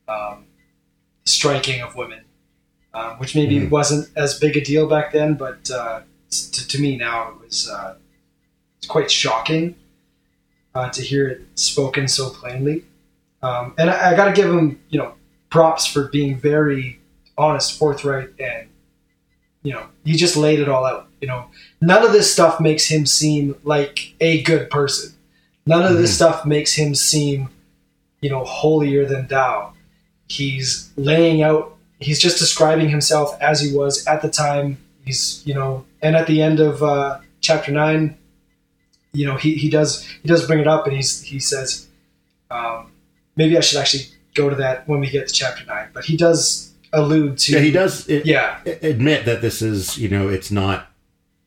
um, 0.07 0.45
striking 1.25 1.81
of 1.81 1.95
women, 1.95 2.21
um, 2.93 3.19
which 3.19 3.35
maybe 3.35 3.59
Mhm. 3.59 3.69
wasn't 3.69 4.09
as 4.15 4.39
big 4.39 4.57
a 4.57 4.61
deal 4.61 4.87
back 4.87 5.11
then, 5.13 5.35
but 5.35 5.69
uh, 5.69 6.01
to, 6.31 6.67
to 6.67 6.81
me 6.81 6.97
now 6.97 7.29
it 7.29 7.39
was 7.45 7.69
uh, 7.69 7.95
quite 8.87 9.11
shocking 9.11 9.75
uh, 10.73 10.89
to 10.89 11.01
hear 11.03 11.27
it 11.27 11.41
spoken 11.55 12.07
so 12.07 12.29
plainly. 12.31 12.85
Um, 13.43 13.73
and 13.77 13.89
I, 13.89 14.11
I 14.11 14.15
got 14.15 14.25
to 14.25 14.33
give 14.33 14.49
him, 14.49 14.79
you 14.89 14.97
know, 14.99 15.13
props 15.51 15.85
for 15.85 16.07
being 16.07 16.39
very 16.39 16.99
honest, 17.37 17.77
forthright, 17.77 18.29
and 18.39 18.67
you 19.63 19.73
know, 19.73 19.85
he 20.03 20.13
just 20.15 20.35
laid 20.35 20.59
it 20.59 20.67
all 20.67 20.85
out. 20.85 21.07
You 21.21 21.27
know, 21.27 21.45
none 21.81 22.03
of 22.03 22.13
this 22.13 22.33
stuff 22.33 22.59
makes 22.59 22.87
him 22.87 23.05
seem 23.05 23.55
like 23.63 24.15
a 24.19 24.41
good 24.41 24.71
person. 24.71 25.13
None 25.67 25.85
of 25.85 25.99
this 25.99 26.11
Mhm. 26.11 26.15
stuff 26.15 26.45
makes 26.47 26.73
him 26.73 26.95
seem, 26.95 27.49
you 28.21 28.29
know, 28.31 28.43
holier 28.43 29.05
than 29.05 29.27
thou. 29.27 29.73
He's 30.27 30.89
laying 30.95 31.43
out. 31.43 31.77
He's 31.99 32.17
just 32.19 32.39
describing 32.39 32.89
himself 32.89 33.37
as 33.39 33.61
he 33.61 33.71
was 33.71 34.03
at 34.07 34.23
the 34.23 34.29
time. 34.29 34.79
He's, 35.05 35.43
you 35.45 35.53
know, 35.53 35.85
and 36.01 36.15
at 36.15 36.25
the 36.25 36.41
end 36.41 36.59
of 36.59 36.81
uh, 36.81 37.19
chapter 37.41 37.71
nine, 37.71 38.17
you 39.13 39.27
know, 39.27 39.35
he, 39.35 39.53
he 39.55 39.69
does 39.69 40.03
he 40.23 40.27
does 40.27 40.47
bring 40.47 40.59
it 40.59 40.67
up, 40.67 40.87
and 40.87 40.95
he's 40.95 41.21
he 41.21 41.39
says, 41.39 41.87
um, 42.49 42.91
maybe 43.35 43.55
I 43.57 43.61
should 43.61 43.77
actually 43.77 44.05
go 44.33 44.49
to 44.49 44.55
that 44.57 44.87
when 44.87 44.99
we 44.99 45.09
get 45.09 45.27
to 45.27 45.33
chapter 45.33 45.65
nine. 45.65 45.89
But 45.93 46.05
he 46.05 46.17
does 46.17 46.73
allude 46.93 47.37
to 47.39 47.53
Yeah, 47.53 47.59
he 47.59 47.71
does 47.71 48.07
it, 48.09 48.25
yeah 48.25 48.59
admit 48.81 49.25
that 49.25 49.41
this 49.41 49.61
is, 49.61 49.97
you 49.97 50.09
know, 50.09 50.27
it's 50.27 50.51
not, 50.51 50.87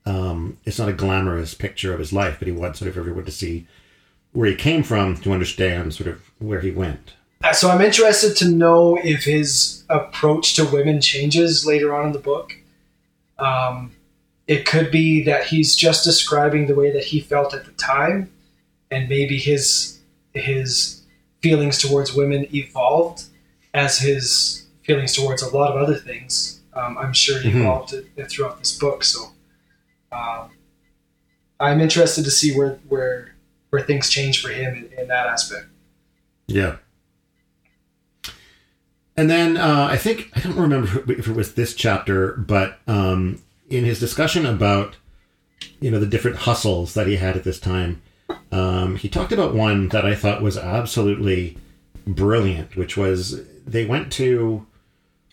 um, 0.06 0.58
it's 0.64 0.78
not 0.78 0.88
a 0.88 0.92
glamorous 0.92 1.54
picture 1.54 1.92
of 1.92 1.98
his 1.98 2.12
life, 2.12 2.36
but 2.38 2.48
he 2.48 2.52
wants 2.52 2.78
sort 2.78 2.90
of 2.90 2.96
everyone 2.96 3.24
to 3.24 3.30
see 3.32 3.66
where 4.32 4.48
he 4.48 4.56
came 4.56 4.82
from 4.82 5.16
to 5.18 5.32
understand 5.32 5.94
sort 5.94 6.08
of 6.08 6.20
where 6.38 6.60
he 6.60 6.70
went. 6.70 7.14
Uh, 7.42 7.52
So 7.52 7.70
I'm 7.70 7.80
interested 7.80 8.36
to 8.38 8.48
know 8.48 8.98
if 9.02 9.24
his 9.24 9.84
approach 9.88 10.54
to 10.56 10.64
women 10.64 11.00
changes 11.00 11.66
later 11.66 11.94
on 11.94 12.06
in 12.06 12.12
the 12.12 12.18
book. 12.18 12.56
Um, 13.38 13.92
it 14.46 14.66
could 14.66 14.90
be 14.90 15.22
that 15.24 15.44
he's 15.44 15.76
just 15.76 16.04
describing 16.04 16.66
the 16.66 16.74
way 16.74 16.90
that 16.90 17.04
he 17.04 17.20
felt 17.20 17.54
at 17.54 17.64
the 17.64 17.72
time, 17.72 18.30
and 18.90 19.08
maybe 19.08 19.38
his 19.38 20.00
his 20.34 21.00
feelings 21.44 21.76
towards 21.78 22.14
women 22.14 22.46
evolved 22.54 23.24
as 23.74 23.98
his 23.98 24.66
feelings 24.87 25.14
towards 25.14 25.42
a 25.42 25.50
lot 25.57 25.68
of 25.70 25.76
other 25.83 25.94
things. 26.09 26.61
Um, 26.72 26.96
I'm 27.02 27.12
sure 27.12 27.38
Mhm. 27.40 27.61
evolved 27.61 27.92
it- 27.92 28.30
throughout 28.30 28.59
this 28.59 28.72
book. 28.78 29.04
So 29.04 29.20
um, 30.11 30.44
I'm 31.61 31.80
interested 31.87 32.24
to 32.24 32.30
see 32.30 32.50
where 32.57 32.72
where 32.88 33.35
where 33.70 33.83
things 33.83 34.09
change 34.09 34.40
for 34.42 34.50
him 34.61 34.70
in, 34.80 34.85
in 35.00 35.07
that 35.09 35.26
aspect. 35.35 35.66
Yeah. 36.46 36.76
And 39.16 39.30
then 39.30 39.57
uh, 39.57 39.87
I 39.90 39.96
think 39.96 40.30
I 40.35 40.40
don't 40.40 40.57
remember 40.57 40.88
if 41.12 41.28
it 41.28 41.35
was 41.37 41.54
this 41.54 41.74
chapter, 41.74 42.33
but 42.37 42.78
um, 42.87 43.42
in 43.68 43.85
his 43.85 44.00
discussion 44.00 44.46
about 44.46 44.96
you 45.80 45.90
know 45.90 46.00
the 46.00 46.07
different 46.14 46.38
hustles 46.38 46.94
that 46.94 47.07
he 47.07 47.16
had 47.16 47.37
at 47.37 47.44
this 47.44 47.61
time, 47.61 48.02
um, 48.52 48.96
he 48.96 49.08
talked 49.08 49.32
about 49.32 49.54
one 49.54 49.88
that 49.88 50.04
I 50.04 50.14
thought 50.14 50.42
was 50.42 50.56
absolutely 50.56 51.56
brilliant, 52.06 52.76
which 52.76 52.96
was 52.96 53.44
they 53.66 53.84
went 53.84 54.12
to 54.14 54.66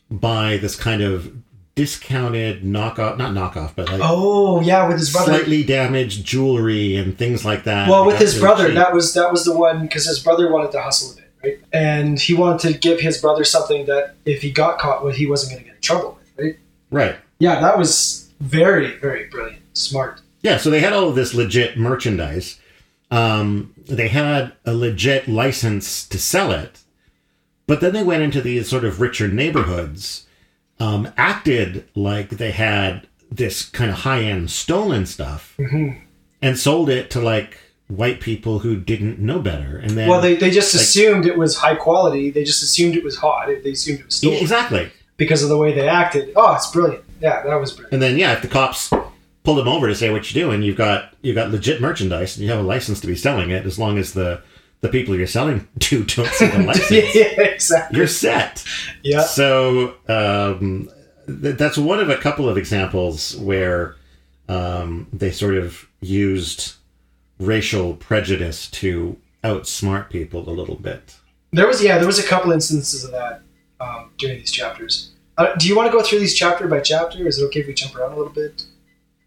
buy 0.10 0.58
this 0.58 0.76
kind 0.76 1.02
of 1.02 1.34
discounted 1.76 2.64
knockoff, 2.64 3.18
not 3.18 3.32
knockoff, 3.34 3.74
but 3.76 3.90
like 3.90 4.02
Oh 4.04 4.62
yeah, 4.62 4.88
with 4.88 4.98
his 4.98 5.12
brother. 5.12 5.34
slightly 5.34 5.64
damaged 5.64 6.26
jewelry 6.26 6.96
and 6.96 7.18
things 7.18 7.46
like 7.46 7.64
that. 7.64 7.90
Well, 7.90 8.06
with 8.06 8.20
his 8.20 8.40
brother, 8.40 8.68
cheap. 8.68 8.76
that 8.76 8.94
was 8.94 9.14
that 9.14 9.32
was 9.32 9.46
the 9.46 9.56
one 9.56 9.84
because 9.84 10.06
his 10.06 10.20
brother 10.20 10.52
wanted 10.52 10.72
to 10.74 10.82
hustle 10.82 11.14
a 11.14 11.16
bit, 11.16 11.32
right? 11.44 11.60
And 11.74 12.20
he 12.20 12.34
wanted 12.34 12.74
to 12.74 12.78
give 12.78 13.00
his 13.00 13.20
brother 13.20 13.44
something 13.44 13.86
that 13.86 14.16
if 14.26 14.42
he 14.42 14.52
got 14.52 14.80
caught 14.80 15.04
with, 15.04 15.16
he 15.16 15.26
wasn't 15.28 15.54
going 15.54 15.64
to 15.64 15.70
get 15.70 15.76
in 15.76 15.82
trouble 15.82 16.18
with, 16.20 16.46
right? 16.46 16.60
right. 16.92 17.16
Yeah, 17.40 17.60
that 17.62 17.78
was 17.78 18.30
very 18.40 18.98
very 18.98 19.28
brilliant, 19.28 19.62
smart. 19.78 20.22
Yeah, 20.42 20.58
so 20.58 20.70
they 20.70 20.80
had 20.80 20.94
all 20.94 21.10
of 21.10 21.16
this 21.16 21.34
legit 21.34 21.78
merchandise. 21.78 22.60
Um, 23.12 23.74
they 23.88 24.08
had 24.08 24.54
a 24.66 24.74
legit 24.74 25.28
license 25.28 26.08
to 26.08 26.18
sell 26.18 26.52
it, 26.52 26.80
but 27.68 27.82
then 27.82 27.94
they 27.94 28.04
went 28.04 28.24
into 28.24 28.42
these 28.42 28.70
sort 28.70 28.86
of 28.86 29.02
richer 29.02 29.28
neighborhoods, 29.28 30.28
um, 30.80 31.12
acted 31.18 31.88
like 31.94 32.30
they 32.30 32.52
had 32.52 33.08
this 33.30 33.64
kind 33.70 33.92
of 33.92 33.98
high 34.00 34.24
end 34.24 34.50
stolen 34.50 35.06
stuff, 35.06 35.56
hmm 35.58 35.90
and 36.44 36.58
sold 36.58 36.90
it 36.90 37.12
to 37.12 37.22
like 37.22 37.60
white 37.88 38.20
people 38.20 38.60
who 38.60 38.76
didn't 38.76 39.20
know 39.20 39.38
better. 39.40 39.78
And 39.78 39.92
then, 39.92 40.10
Well, 40.10 40.20
they, 40.22 40.34
they 40.36 40.50
just 40.50 40.74
like- 40.74 40.82
assumed 40.82 41.28
it 41.28 41.38
was 41.38 41.56
high 41.58 41.76
quality. 41.76 42.32
They 42.32 42.44
just 42.44 42.64
assumed 42.64 42.96
it 42.96 43.04
was 43.04 43.16
hot. 43.18 43.48
They 43.64 43.72
assumed 43.74 44.00
it 44.00 44.06
was 44.08 44.16
stolen 44.16 44.40
exactly. 44.40 44.90
because 45.18 45.44
of 45.44 45.50
the 45.50 45.58
way 45.58 45.72
they 45.74 45.88
acted. 45.88 46.32
Oh, 46.36 46.56
it's 46.56 46.72
brilliant. 46.72 47.04
Yeah, 47.22 47.44
that 47.44 47.56
was 47.60 47.74
brilliant. 47.74 47.94
And 47.94 48.02
then 48.02 48.18
yeah, 48.18 48.34
if 48.34 48.42
the 48.42 48.48
cops 48.48 48.90
pull 49.44 49.56
them 49.56 49.68
over 49.68 49.88
to 49.88 49.96
say 49.96 50.10
what 50.12 50.32
you're 50.34 50.44
doing, 50.46 50.62
you've 50.62 50.78
got 50.78 51.14
you've 51.22 51.36
got 51.36 51.52
legit 51.52 51.82
merchandise 51.82 52.36
and 52.38 52.44
you 52.46 52.52
have 52.52 52.60
a 52.60 52.68
license 52.68 53.00
to 53.02 53.08
be 53.08 53.16
selling 53.16 53.50
it 53.50 53.66
as 53.66 53.78
long 53.80 53.98
as 53.98 54.14
the 54.14 54.42
the 54.82 54.90
people 54.90 55.16
you're 55.16 55.28
selling 55.28 55.68
to 55.80 56.04
don't 56.04 56.28
see 56.30 56.48
the 56.48 56.60
license. 56.68 57.16
yeah, 57.16 57.42
exactly. 57.42 57.98
You're 57.98 58.08
set. 58.08 58.64
Yeah, 59.04 59.22
So 59.22 59.96
um, 60.08 60.90
th- 61.28 61.56
that's 61.58 61.78
one 61.78 62.00
of 62.00 62.10
a 62.10 62.18
couple 62.18 62.50
of 62.50 62.58
examples 62.58 63.36
where 63.38 63.96
um, 64.50 65.08
they 65.14 65.32
sort 65.32 65.56
of 65.56 65.88
used 66.02 66.74
racial 67.40 67.94
prejudice 67.96 68.70
to 68.72 69.18
outsmart 69.44 70.10
people 70.10 70.48
a 70.48 70.52
little 70.52 70.76
bit. 70.76 71.16
there 71.52 71.68
was 71.68 71.84
yeah 71.84 71.98
there 71.98 72.08
was 72.08 72.20
a 72.20 72.28
couple 72.28 72.52
instances 72.52 73.04
of 73.04 73.12
that 73.12 73.42
um, 73.80 74.12
during 74.18 74.38
these 74.40 74.52
chapters. 74.52 75.12
Uh, 75.38 75.56
do 75.56 75.68
you 75.68 75.76
want 75.76 75.92
to 75.92 75.98
go 75.98 76.04
through 76.04 76.20
these 76.20 76.36
chapter 76.36 76.68
by 76.68 76.80
chapter? 76.80 77.26
Is 77.28 77.40
it 77.40 77.46
okay 77.46 77.62
if 77.62 77.68
we 77.68 77.74
jump 77.74 77.96
around 77.96 78.14
a 78.14 78.16
little 78.18 78.34
bit? 78.34 78.66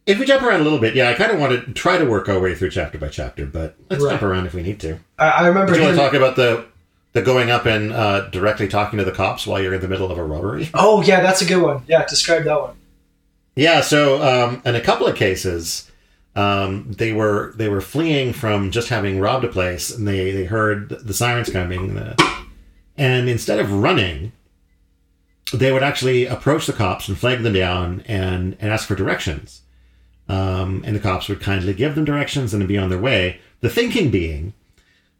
If 0.06 0.18
we 0.18 0.26
jump 0.26 0.42
around 0.42 0.60
a 0.60 0.64
little 0.64 0.78
bit, 0.78 0.94
yeah, 0.94 1.08
I 1.08 1.14
kind 1.14 1.32
of 1.32 1.38
want 1.38 1.52
to 1.66 1.72
try 1.72 1.96
to 1.96 2.04
work 2.04 2.28
our 2.28 2.38
way 2.38 2.54
through 2.54 2.70
chapter 2.70 2.98
by 2.98 3.08
chapter, 3.08 3.46
but 3.46 3.74
let's 3.88 4.02
Right. 4.02 4.10
jump 4.10 4.22
around 4.22 4.46
if 4.46 4.52
we 4.54 4.62
need 4.62 4.78
to. 4.80 4.98
I, 5.18 5.28
I 5.30 5.46
remember 5.48 5.72
Do 5.72 5.78
you 5.80 5.84
want 5.86 5.96
to 5.96 6.02
talk 6.02 6.14
about 6.14 6.36
the 6.36 6.66
the 7.14 7.22
going 7.22 7.48
up 7.50 7.64
and 7.64 7.92
uh, 7.92 8.28
directly 8.30 8.66
talking 8.68 8.98
to 8.98 9.04
the 9.04 9.12
cops 9.12 9.46
while 9.46 9.62
you're 9.62 9.72
in 9.74 9.80
the 9.80 9.88
middle 9.88 10.10
of 10.10 10.18
a 10.18 10.24
robbery? 10.24 10.68
Oh 10.74 11.02
yeah, 11.02 11.20
that's 11.20 11.40
a 11.42 11.46
good 11.46 11.62
one. 11.62 11.82
Yeah, 11.86 12.04
describe 12.06 12.44
that 12.44 12.60
one. 12.60 12.74
Yeah, 13.56 13.80
so 13.82 14.20
um, 14.22 14.60
in 14.64 14.74
a 14.74 14.80
couple 14.80 15.06
of 15.06 15.14
cases, 15.16 15.90
um, 16.36 16.90
they 16.92 17.12
were 17.12 17.52
they 17.56 17.68
were 17.68 17.80
fleeing 17.80 18.32
from 18.32 18.70
just 18.72 18.88
having 18.88 19.20
robbed 19.20 19.44
a 19.44 19.48
place, 19.48 19.90
and 19.94 20.06
they 20.06 20.32
they 20.32 20.44
heard 20.44 20.88
the 20.90 21.14
sirens 21.14 21.48
coming, 21.50 21.94
the, 21.94 22.16
and 22.98 23.28
instead 23.28 23.58
of 23.60 23.72
running, 23.72 24.32
they 25.52 25.70
would 25.72 25.82
actually 25.84 26.26
approach 26.26 26.66
the 26.66 26.72
cops 26.72 27.08
and 27.08 27.16
flag 27.16 27.42
them 27.42 27.52
down 27.54 28.02
and, 28.06 28.56
and 28.60 28.72
ask 28.72 28.88
for 28.88 28.94
directions. 28.96 29.62
Um, 30.28 30.82
and 30.86 30.96
the 30.96 31.00
cops 31.00 31.28
would 31.28 31.40
kindly 31.40 31.74
give 31.74 31.94
them 31.94 32.04
directions 32.04 32.54
and 32.54 32.66
be 32.66 32.78
on 32.78 32.88
their 32.88 32.98
way. 32.98 33.40
The 33.60 33.68
thinking 33.68 34.10
being 34.10 34.54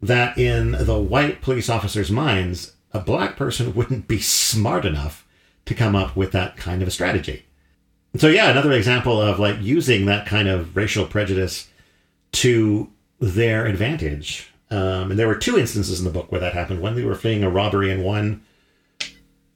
that 0.01 0.37
in 0.37 0.71
the 0.71 0.99
white 0.99 1.41
police 1.41 1.69
officers' 1.69 2.11
minds, 2.11 2.73
a 2.91 2.99
black 2.99 3.35
person 3.37 3.73
wouldn't 3.75 4.07
be 4.07 4.19
smart 4.19 4.85
enough 4.85 5.27
to 5.65 5.73
come 5.73 5.95
up 5.95 6.15
with 6.15 6.31
that 6.31 6.57
kind 6.57 6.81
of 6.81 6.87
a 6.87 6.91
strategy. 6.91 7.45
So 8.17 8.27
yeah, 8.27 8.49
another 8.49 8.71
example 8.71 9.21
of 9.21 9.39
like 9.39 9.61
using 9.61 10.05
that 10.05 10.25
kind 10.25 10.47
of 10.47 10.75
racial 10.75 11.05
prejudice 11.05 11.67
to 12.33 12.89
their 13.19 13.65
advantage. 13.65 14.51
Um, 14.71 15.11
and 15.11 15.19
there 15.19 15.27
were 15.27 15.35
two 15.35 15.57
instances 15.57 15.99
in 15.99 16.05
the 16.05 16.11
book 16.11 16.31
where 16.31 16.41
that 16.41 16.53
happened. 16.53 16.81
One, 16.81 16.95
they 16.95 17.03
were 17.03 17.15
fleeing 17.15 17.43
a 17.43 17.49
robbery, 17.49 17.91
and 17.91 18.03
one, 18.03 18.43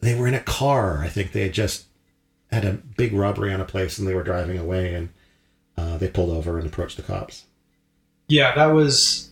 they 0.01 0.15
were 0.15 0.27
in 0.27 0.33
a 0.33 0.39
car. 0.39 0.99
I 0.99 1.07
think 1.07 1.31
they 1.31 1.43
had 1.43 1.53
just 1.53 1.85
had 2.51 2.65
a 2.65 2.73
big 2.73 3.13
robbery 3.13 3.53
on 3.53 3.62
a 3.62 3.65
place, 3.65 3.97
and 3.97 4.07
they 4.07 4.13
were 4.13 4.23
driving 4.23 4.57
away, 4.57 4.93
and 4.93 5.09
uh, 5.80 5.98
they 5.98 6.08
pulled 6.08 6.30
over 6.30 6.58
and 6.58 6.68
approached 6.68 6.98
the 6.98 7.04
cops. 7.04 7.46
Yeah, 8.28 8.54
that 8.56 8.68
was 8.68 9.32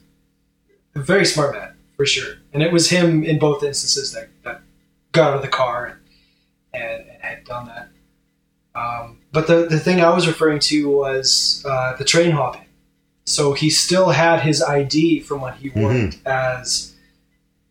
a 0.96 1.00
very 1.00 1.26
smart 1.26 1.56
man 1.56 1.74
for 1.96 2.06
sure, 2.06 2.36
and 2.54 2.64
it 2.64 2.72
was 2.72 2.90
him 2.90 3.24
in 3.24 3.38
both 3.40 3.64
instances 3.64 4.14
that, 4.14 4.30
that 4.44 4.62
got 5.12 5.32
out 5.32 5.36
of 5.38 5.42
the 5.42 5.48
car 5.48 6.00
and, 6.74 6.84
and, 6.84 7.10
and 7.10 7.22
had 7.22 7.44
done 7.44 7.68
that. 7.68 7.90
Um, 8.76 9.20
but 9.32 9.48
the, 9.48 9.66
the 9.66 9.80
thing 9.80 10.02
I 10.02 10.14
was 10.14 10.28
referring 10.28 10.60
to 10.60 10.90
was 10.90 11.64
uh, 11.68 11.96
the 11.98 12.06
train 12.06 12.32
hopping. 12.32 12.66
So 13.26 13.54
he 13.54 13.70
still 13.70 14.10
had 14.10 14.42
his 14.42 14.62
ID 14.62 15.20
from 15.22 15.42
when 15.42 15.54
he 15.54 15.70
worked 15.70 16.20
as 16.26 16.96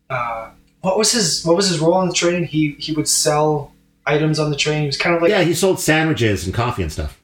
uh, 0.09 0.51
what 0.81 0.97
was 0.97 1.11
his 1.11 1.43
what 1.43 1.55
was 1.55 1.67
his 1.69 1.79
role 1.79 1.95
on 1.95 2.07
the 2.07 2.13
train? 2.13 2.43
He 2.43 2.75
he 2.77 2.91
would 2.93 3.07
sell 3.07 3.73
items 4.05 4.39
on 4.39 4.51
the 4.51 4.55
train. 4.55 4.81
He 4.81 4.85
was 4.85 4.97
kind 4.97 5.15
of 5.15 5.21
like 5.21 5.31
yeah, 5.31 5.41
he 5.41 5.53
sold 5.53 5.79
sandwiches 5.79 6.45
and 6.45 6.53
coffee 6.53 6.83
and 6.83 6.91
stuff. 6.91 7.19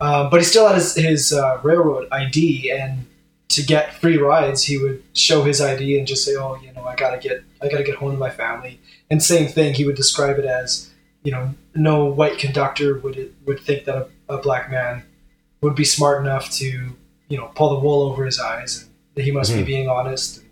Uh, 0.00 0.28
but 0.30 0.40
he 0.40 0.44
still 0.44 0.66
had 0.66 0.76
his, 0.76 0.94
his 0.94 1.32
uh, 1.32 1.60
railroad 1.62 2.08
ID, 2.12 2.70
and 2.72 3.06
to 3.48 3.62
get 3.62 3.94
free 3.94 4.16
rides, 4.16 4.62
he 4.64 4.78
would 4.78 5.02
show 5.14 5.42
his 5.42 5.60
ID 5.60 5.98
and 5.98 6.06
just 6.06 6.24
say, 6.24 6.36
"Oh, 6.36 6.56
you 6.62 6.72
know, 6.72 6.84
I 6.84 6.94
gotta 6.96 7.18
get, 7.18 7.42
I 7.60 7.68
gotta 7.68 7.84
get 7.84 7.96
home 7.96 8.12
to 8.12 8.18
my 8.18 8.30
family." 8.30 8.80
And 9.10 9.22
same 9.22 9.48
thing, 9.48 9.74
he 9.74 9.84
would 9.84 9.96
describe 9.96 10.38
it 10.38 10.44
as, 10.44 10.90
you 11.24 11.32
know, 11.32 11.54
no 11.74 12.04
white 12.04 12.38
conductor 12.38 12.98
would 13.00 13.34
would 13.46 13.60
think 13.60 13.84
that 13.84 13.96
a, 13.96 14.34
a 14.34 14.38
black 14.38 14.70
man 14.70 15.02
would 15.60 15.74
be 15.74 15.84
smart 15.84 16.20
enough 16.22 16.48
to, 16.52 16.96
you 17.28 17.36
know, 17.36 17.50
pull 17.54 17.70
the 17.70 17.80
wool 17.80 18.02
over 18.02 18.24
his 18.24 18.40
eyes, 18.40 18.82
and 18.82 18.90
that 19.16 19.24
he 19.24 19.30
must 19.32 19.52
Mhm. 19.52 19.56
be 19.56 19.62
being 19.64 19.88
honest. 19.88 20.38
And, 20.38 20.46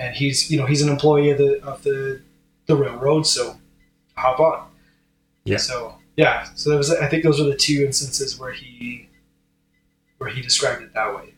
and 0.00 0.16
he's, 0.16 0.50
you 0.50 0.56
know, 0.58 0.64
he's 0.66 0.80
an 0.82 0.88
employee 0.88 1.30
of 1.30 1.38
the 1.38 1.62
of 1.64 1.82
the 1.82 2.22
the 2.66 2.76
railroad, 2.76 3.26
so 3.26 3.56
hop 4.14 4.38
on. 4.40 4.66
Yeah. 5.44 5.56
So 5.58 5.97
yeah, 6.18 6.48
so 6.56 6.68
there 6.70 6.76
was, 6.78 6.90
I 6.90 7.06
think 7.08 7.22
those 7.22 7.38
were 7.40 7.46
the 7.46 7.56
two 7.56 7.84
instances 7.86 8.38
where 8.38 8.52
he 8.52 9.08
where 10.18 10.28
he 10.28 10.42
described 10.42 10.82
it 10.82 10.92
that 10.94 11.14
way. 11.14 11.32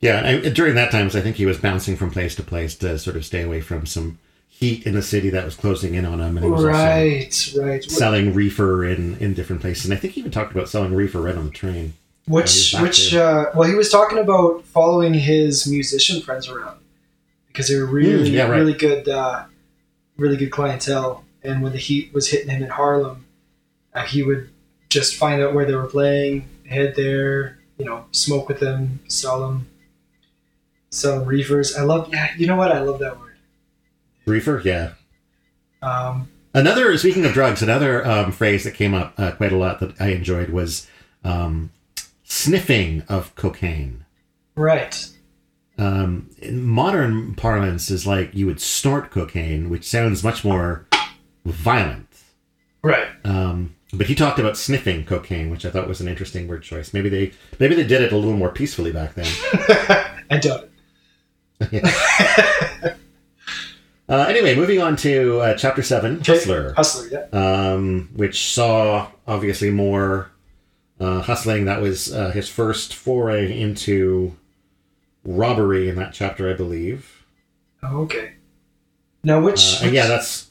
Yeah, 0.00 0.24
and 0.24 0.54
during 0.54 0.76
that 0.76 0.92
time, 0.92 1.06
I 1.08 1.20
think 1.20 1.34
he 1.36 1.44
was 1.46 1.58
bouncing 1.58 1.96
from 1.96 2.12
place 2.12 2.36
to 2.36 2.42
place 2.44 2.76
to 2.76 2.96
sort 3.00 3.16
of 3.16 3.24
stay 3.24 3.42
away 3.42 3.60
from 3.60 3.84
some 3.84 4.18
heat 4.48 4.86
in 4.86 4.94
the 4.94 5.02
city 5.02 5.30
that 5.30 5.44
was 5.44 5.56
closing 5.56 5.94
in 5.96 6.04
on 6.06 6.20
him, 6.20 6.36
and 6.36 6.44
he 6.44 6.50
was 6.50 6.62
Right, 6.64 7.54
right. 7.58 7.82
selling 7.82 8.32
reefer 8.34 8.84
in 8.84 9.16
in 9.18 9.34
different 9.34 9.60
places. 9.60 9.86
And 9.86 9.94
I 9.94 9.96
think 9.96 10.14
he 10.14 10.20
even 10.20 10.30
talked 10.30 10.52
about 10.52 10.68
selling 10.68 10.94
reefer 10.94 11.20
right 11.20 11.34
on 11.36 11.44
the 11.46 11.50
train. 11.50 11.94
Which, 12.28 12.74
which, 12.80 13.14
uh, 13.14 13.46
well, 13.54 13.66
he 13.68 13.74
was 13.74 13.90
talking 13.90 14.18
about 14.18 14.62
following 14.66 15.14
his 15.14 15.66
musician 15.66 16.20
friends 16.20 16.46
around 16.46 16.78
because 17.48 17.68
they 17.68 17.76
were 17.76 17.86
really, 17.86 18.30
Mm, 18.30 18.32
yeah, 18.34 18.42
right. 18.46 18.58
really 18.58 18.74
good, 18.74 19.08
uh, 19.08 19.44
really 20.18 20.36
good 20.36 20.50
clientele. 20.52 21.24
And 21.42 21.62
when 21.62 21.72
the 21.72 21.78
heat 21.78 22.12
was 22.12 22.28
hitting 22.30 22.50
him 22.50 22.62
in 22.62 22.68
Harlem, 22.68 23.24
uh, 23.94 24.04
he 24.04 24.22
would 24.22 24.50
just 24.88 25.16
find 25.16 25.42
out 25.42 25.54
where 25.54 25.64
they 25.64 25.74
were 25.74 25.86
playing, 25.86 26.48
head 26.66 26.94
there, 26.96 27.58
you 27.78 27.84
know, 27.84 28.06
smoke 28.12 28.48
with 28.48 28.60
them, 28.60 29.00
sell 29.08 29.40
them, 29.40 29.68
sell 30.90 31.18
them 31.20 31.28
reefers. 31.28 31.76
I 31.76 31.82
love, 31.82 32.08
yeah, 32.12 32.28
you 32.36 32.46
know 32.46 32.56
what? 32.56 32.72
I 32.72 32.80
love 32.80 32.98
that 33.00 33.18
word. 33.18 33.36
Reefer, 34.26 34.62
yeah. 34.64 34.92
Um, 35.82 36.28
Another 36.54 36.96
speaking 36.96 37.24
of 37.24 37.32
drugs, 37.32 37.62
another 37.62 38.04
um, 38.06 38.32
phrase 38.32 38.64
that 38.64 38.74
came 38.74 38.94
up 38.94 39.14
uh, 39.18 39.32
quite 39.32 39.52
a 39.52 39.56
lot 39.56 39.80
that 39.80 40.00
I 40.00 40.08
enjoyed 40.08 40.48
was 40.50 40.88
um, 41.22 41.70
sniffing 42.24 43.02
of 43.08 43.34
cocaine. 43.34 44.04
right. 44.56 45.08
Um, 45.76 46.30
in 46.38 46.64
modern 46.64 47.36
parlance, 47.36 47.88
is 47.88 48.04
like 48.04 48.34
you 48.34 48.46
would 48.46 48.60
snort 48.60 49.12
cocaine, 49.12 49.70
which 49.70 49.84
sounds 49.84 50.24
much 50.24 50.44
more 50.44 50.88
violent. 51.44 52.08
Right. 52.82 53.06
Um, 53.24 53.76
but 53.92 54.06
he 54.06 54.14
talked 54.14 54.38
about 54.38 54.56
sniffing 54.56 55.04
cocaine, 55.04 55.50
which 55.50 55.64
I 55.64 55.70
thought 55.70 55.88
was 55.88 56.00
an 56.00 56.08
interesting 56.08 56.46
word 56.48 56.62
choice. 56.62 56.92
Maybe 56.92 57.08
they 57.08 57.32
maybe 57.58 57.74
they 57.74 57.86
did 57.86 58.02
it 58.02 58.12
a 58.12 58.16
little 58.16 58.36
more 58.36 58.50
peacefully 58.50 58.92
back 58.92 59.14
then. 59.14 59.26
I 60.30 60.38
doubt 60.38 60.68
it. 61.60 62.94
Uh, 64.10 64.24
anyway, 64.26 64.54
moving 64.56 64.80
on 64.80 64.96
to 64.96 65.38
uh, 65.40 65.54
chapter 65.54 65.82
seven, 65.82 66.16
Okay. 66.20 66.32
Hustler, 66.32 66.72
Hustler, 66.72 67.08
yeah. 67.12 67.26
um, 67.72 68.08
which 68.14 68.54
saw 68.54 69.08
obviously 69.26 69.70
more 69.70 70.30
uh, 70.98 71.20
hustling. 71.20 71.66
That 71.66 71.82
was 71.82 72.10
uh, 72.14 72.30
his 72.30 72.48
first 72.48 72.94
foray 72.94 73.60
into 73.60 74.34
robbery 75.24 75.90
in 75.90 75.96
that 75.96 76.14
chapter, 76.14 76.48
I 76.48 76.54
believe. 76.54 77.22
Oh, 77.82 77.98
okay. 78.04 78.32
Now, 79.22 79.42
which, 79.42 79.82
Uh, 79.82 79.84
and 79.86 79.94
yeah, 79.94 80.06
that's 80.06 80.48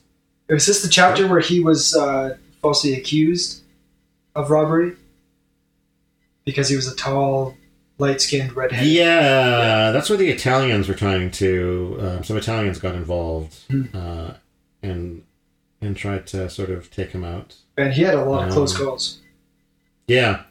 was 0.47 0.67
this 0.67 0.84
the 0.84 0.88
chapter 0.89 1.26
where 1.28 1.39
he 1.39 1.60
was 1.60 1.95
uh, 1.95 2.38
falsely 2.62 2.93
accused 2.93 3.62
of 4.36 4.50
robbery 4.52 4.96
because 6.46 6.70
he 6.70 6.76
was 6.76 6.88
a 6.91 6.96
tall, 6.96 7.56
light-skinned 7.98 8.56
redhead? 8.56 8.86
yeah, 8.86 9.91
that's 9.91 10.10
where 10.10 10.17
the 10.17 10.30
Italians 10.30 10.88
were 10.88 10.93
trying 10.93 11.32
to. 11.32 11.98
Uh, 12.00 12.22
some 12.22 12.38
Italians 12.38 12.80
got 12.80 12.96
involved 12.96 13.56
Hmm. 13.70 13.84
uh, 13.93 14.34
and 14.82 15.24
and 15.82 15.96
tried 15.96 16.26
to 16.28 16.50
sort 16.50 16.70
of 16.72 16.89
take 16.89 17.12
him 17.12 17.24
out. 17.24 17.56
And 17.78 17.93
he 17.93 18.02
had 18.02 18.15
a 18.15 18.24
lot 18.26 18.48
of 18.48 18.54
close 18.54 18.76
Um, 18.80 18.86
calls. 18.86 19.20
Yeah. 20.08 20.43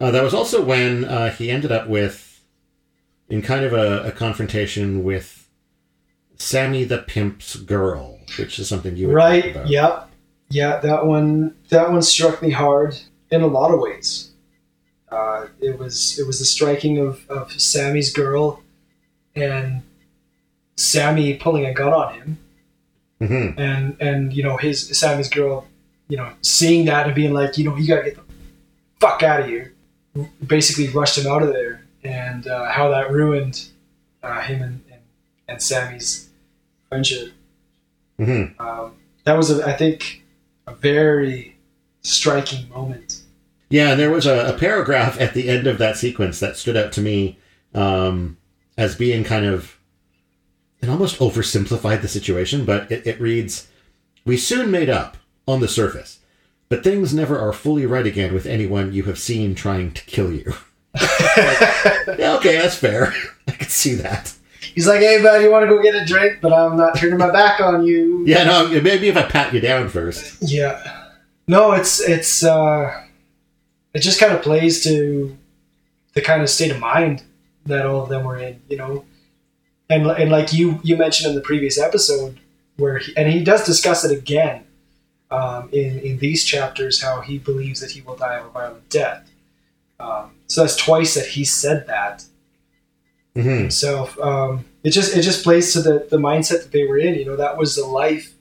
Uh, 0.00 0.10
that 0.10 0.24
was 0.24 0.34
also 0.34 0.60
when 0.64 1.04
uh, 1.04 1.30
he 1.30 1.48
ended 1.52 1.70
up 1.70 1.86
with, 1.86 2.42
in 3.28 3.42
kind 3.42 3.64
of 3.64 3.72
a, 3.72 4.02
a 4.08 4.10
confrontation 4.10 5.04
with 5.04 5.48
Sammy 6.36 6.82
the 6.82 6.98
Pimp's 6.98 7.54
girl, 7.54 8.18
which 8.38 8.58
is 8.58 8.68
something 8.68 8.96
you 8.96 9.12
Right. 9.12 9.54
Yep. 9.68 10.10
Yeah. 10.52 10.78
That 10.80 11.06
one. 11.06 11.54
That 11.70 11.90
one 11.90 12.02
struck 12.02 12.42
me 12.42 12.50
hard 12.50 12.96
in 13.30 13.40
a 13.42 13.46
lot 13.46 13.72
of 13.72 13.80
ways. 13.80 14.30
Uh, 15.10 15.46
it 15.60 15.78
was 15.78 16.18
it 16.18 16.26
was 16.26 16.38
the 16.38 16.44
striking 16.44 16.98
of, 16.98 17.28
of 17.28 17.52
Sammy's 17.52 18.12
girl, 18.12 18.62
and 19.34 19.82
Sammy 20.76 21.34
pulling 21.34 21.66
a 21.66 21.74
gun 21.74 21.92
on 21.92 22.14
him, 22.14 22.38
hmm 23.18 23.48
and 23.60 23.96
and 24.00 24.32
you 24.32 24.42
know 24.42 24.56
his 24.56 24.88
Sammy's 24.98 25.28
girl, 25.28 25.66
you 26.08 26.16
know, 26.16 26.32
seeing 26.42 26.86
that 26.86 27.06
and 27.06 27.14
being 27.14 27.34
like, 27.34 27.58
you 27.58 27.64
know, 27.64 27.76
you 27.76 27.86
gotta 27.86 28.04
get 28.04 28.16
the 28.16 28.22
fuck 29.00 29.22
out 29.22 29.40
of 29.40 29.46
here. 29.46 29.74
Basically, 30.46 30.88
rushed 30.88 31.18
him 31.18 31.30
out 31.30 31.42
of 31.42 31.48
there, 31.52 31.84
and 32.04 32.46
uh, 32.46 32.70
how 32.70 32.88
that 32.90 33.10
ruined 33.10 33.68
uh, 34.22 34.40
him 34.40 34.62
and, 34.62 34.84
and 34.90 35.00
and 35.48 35.62
Sammy's 35.62 36.30
friendship. 36.88 37.32
hmm 38.18 38.44
Um, 38.58 38.94
that 39.24 39.36
was, 39.36 39.50
a, 39.50 39.66
I 39.68 39.74
think, 39.76 40.21
a 40.66 40.74
very 40.74 41.56
striking 42.02 42.68
moment. 42.68 43.22
Yeah, 43.70 43.92
and 43.92 44.00
there 44.00 44.10
was 44.10 44.26
a, 44.26 44.54
a 44.54 44.58
paragraph 44.58 45.20
at 45.20 45.34
the 45.34 45.48
end 45.48 45.66
of 45.66 45.78
that 45.78 45.96
sequence 45.96 46.40
that 46.40 46.56
stood 46.56 46.76
out 46.76 46.92
to 46.92 47.00
me 47.00 47.38
um, 47.74 48.36
as 48.76 48.94
being 48.94 49.24
kind 49.24 49.46
of. 49.46 49.78
It 50.80 50.88
almost 50.88 51.20
oversimplified 51.20 52.02
the 52.02 52.08
situation, 52.08 52.64
but 52.64 52.90
it, 52.90 53.06
it 53.06 53.20
reads 53.20 53.68
We 54.24 54.36
soon 54.36 54.70
made 54.70 54.90
up 54.90 55.16
on 55.46 55.60
the 55.60 55.68
surface, 55.68 56.18
but 56.68 56.82
things 56.82 57.14
never 57.14 57.38
are 57.38 57.52
fully 57.52 57.86
right 57.86 58.06
again 58.06 58.34
with 58.34 58.46
anyone 58.46 58.92
you 58.92 59.04
have 59.04 59.18
seen 59.18 59.54
trying 59.54 59.92
to 59.92 60.04
kill 60.04 60.32
you. 60.32 60.52
yeah, 61.00 62.34
okay, 62.36 62.58
that's 62.58 62.76
fair. 62.76 63.14
I 63.48 63.52
can 63.52 63.68
see 63.68 63.94
that. 63.94 64.34
He's 64.62 64.86
like, 64.86 65.00
"Hey, 65.00 65.20
bud, 65.22 65.42
you 65.42 65.50
want 65.50 65.64
to 65.64 65.68
go 65.68 65.82
get 65.82 65.94
a 65.94 66.04
drink? 66.04 66.38
But 66.40 66.52
I'm 66.52 66.76
not 66.76 66.96
turning 66.96 67.18
my 67.18 67.30
back 67.30 67.60
on 67.60 67.84
you." 67.84 68.24
Yeah, 68.26 68.44
no, 68.44 68.68
maybe 68.80 69.08
if 69.08 69.16
I 69.16 69.22
pat 69.22 69.52
you 69.52 69.60
down 69.60 69.88
first. 69.88 70.38
Yeah. 70.40 71.08
No, 71.48 71.72
it's 71.72 72.00
it's 72.00 72.44
uh, 72.44 73.04
it 73.92 73.98
just 73.98 74.20
kind 74.20 74.32
of 74.32 74.42
plays 74.42 74.82
to 74.84 75.36
the 76.14 76.20
kind 76.20 76.42
of 76.42 76.48
state 76.48 76.70
of 76.70 76.78
mind 76.78 77.24
that 77.66 77.84
all 77.86 78.02
of 78.02 78.08
them 78.08 78.24
were 78.24 78.38
in, 78.38 78.60
you 78.68 78.76
know. 78.76 79.04
And 79.90 80.06
and 80.06 80.30
like 80.30 80.52
you 80.52 80.80
you 80.82 80.96
mentioned 80.96 81.30
in 81.30 81.34
the 81.34 81.42
previous 81.42 81.78
episode, 81.78 82.38
where 82.76 82.98
he, 82.98 83.16
and 83.16 83.28
he 83.28 83.42
does 83.42 83.66
discuss 83.66 84.04
it 84.04 84.16
again 84.16 84.64
um, 85.30 85.68
in 85.72 85.98
in 85.98 86.18
these 86.18 86.44
chapters, 86.44 87.02
how 87.02 87.20
he 87.20 87.38
believes 87.38 87.80
that 87.80 87.90
he 87.90 88.00
will 88.02 88.16
die 88.16 88.36
of 88.36 88.46
a 88.46 88.50
violent 88.50 88.88
death. 88.88 89.28
Um, 89.98 90.32
so 90.46 90.62
that's 90.62 90.76
twice 90.76 91.14
that 91.14 91.26
he 91.26 91.44
said 91.44 91.86
that 91.86 92.24
hmm 93.34 93.40
himself. 93.40 94.18
Um, 94.18 94.64
it 94.82 94.90
just 94.90 95.16
it 95.16 95.22
just 95.22 95.42
plays 95.44 95.72
to 95.72 95.82
the 95.82 96.06
the 96.10 96.18
mindset 96.18 96.62
that 96.62 96.72
they 96.72 96.86
were 96.86 96.98
in. 96.98 97.14
You 97.14 97.24
know, 97.24 97.36
that 97.36 97.56
was 97.56 97.76
the 97.76 97.86
life 97.86 98.34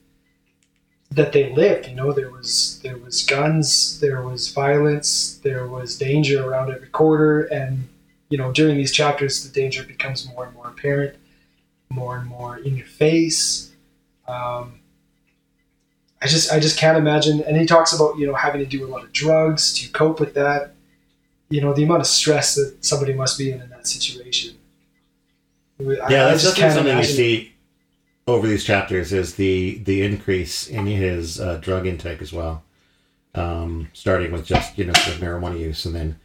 that 1.11 1.33
they 1.33 1.53
lived. 1.53 1.87
You 1.87 1.95
know, 1.95 2.11
there 2.13 2.31
was 2.31 2.79
there 2.83 2.97
was 2.97 3.23
guns, 3.23 3.99
there 3.99 4.21
was 4.21 4.49
violence, 4.49 5.39
there 5.43 5.67
was 5.67 5.97
danger 5.97 6.43
around 6.47 6.71
every 6.71 6.87
corner, 6.89 7.41
and 7.43 7.87
you 8.29 8.37
know, 8.37 8.51
during 8.51 8.77
these 8.77 8.91
chapters, 8.91 9.43
the 9.43 9.53
danger 9.53 9.83
becomes 9.83 10.27
more 10.29 10.45
and 10.45 10.53
more 10.53 10.67
apparent, 10.67 11.17
more 11.89 12.17
and 12.17 12.27
more 12.27 12.57
in 12.57 12.77
your 12.77 12.87
face. 12.87 13.71
Um, 14.27 14.79
I 16.21 16.27
just 16.27 16.51
I 16.51 16.59
just 16.59 16.77
can't 16.77 16.97
imagine. 16.97 17.41
And 17.43 17.57
he 17.57 17.65
talks 17.65 17.93
about 17.93 18.17
you 18.17 18.27
know 18.27 18.35
having 18.35 18.61
to 18.61 18.67
do 18.67 18.85
a 18.85 18.89
lot 18.89 19.03
of 19.03 19.11
drugs 19.13 19.73
to 19.75 19.89
cope 19.91 20.19
with 20.19 20.33
that. 20.35 20.73
You 21.49 21.61
know, 21.61 21.73
the 21.73 21.83
amount 21.83 22.01
of 22.01 22.07
stress 22.07 22.55
that 22.55 22.77
somebody 22.85 23.13
must 23.13 23.37
be 23.37 23.51
in 23.51 23.61
in 23.61 23.69
that 23.69 23.87
situation. 23.87 24.55
I- 25.89 26.09
Yeah, 26.11 26.25
I 26.27 26.29
that's 26.31 26.43
just 26.43 26.55
definitely 26.57 26.61
can't 26.61 26.73
something 26.73 26.97
you 26.97 27.03
see 27.03 27.51
over 28.27 28.47
these 28.47 28.63
chapters 28.63 29.11
is 29.13 29.35
the 29.35 29.79
the 29.79 30.03
increase 30.03 30.67
in 30.67 30.85
his 30.85 31.39
uh, 31.39 31.57
drug 31.57 31.85
intake 31.87 32.21
as 32.21 32.31
well. 32.33 32.63
Um, 33.33 33.87
starting 33.93 34.31
with 34.31 34.45
just 34.45 34.77
you 34.77 34.85
know 34.85 34.93
sort 34.93 35.15
of 35.15 35.21
marijuana 35.21 35.59
use, 35.59 35.85
and 35.85 35.95
then 35.95 36.19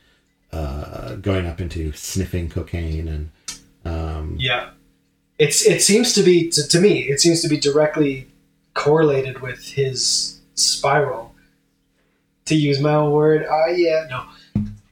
uh, 0.52 1.14
going 1.16 1.46
up 1.46 1.60
into 1.60 1.92
sniffing 1.92 2.48
cocaine 2.50 3.08
and 3.08 3.30
um, 3.84 4.36
Yeah, 4.38 4.70
it's 5.38 5.64
it 5.66 5.82
seems 5.82 6.12
to 6.14 6.22
be 6.22 6.50
to, 6.50 6.66
to 6.66 6.80
me 6.80 7.00
it 7.08 7.20
seems 7.20 7.42
to 7.42 7.48
be 7.48 7.56
directly 7.58 8.26
correlated 8.74 9.40
with 9.40 9.64
his 9.70 10.40
spiral. 10.54 11.32
To 12.46 12.54
use 12.54 12.78
my 12.80 12.94
own 12.94 13.10
word, 13.12 13.44
ah, 13.50 13.66
yeah, 13.74 14.06
no. 14.08 14.22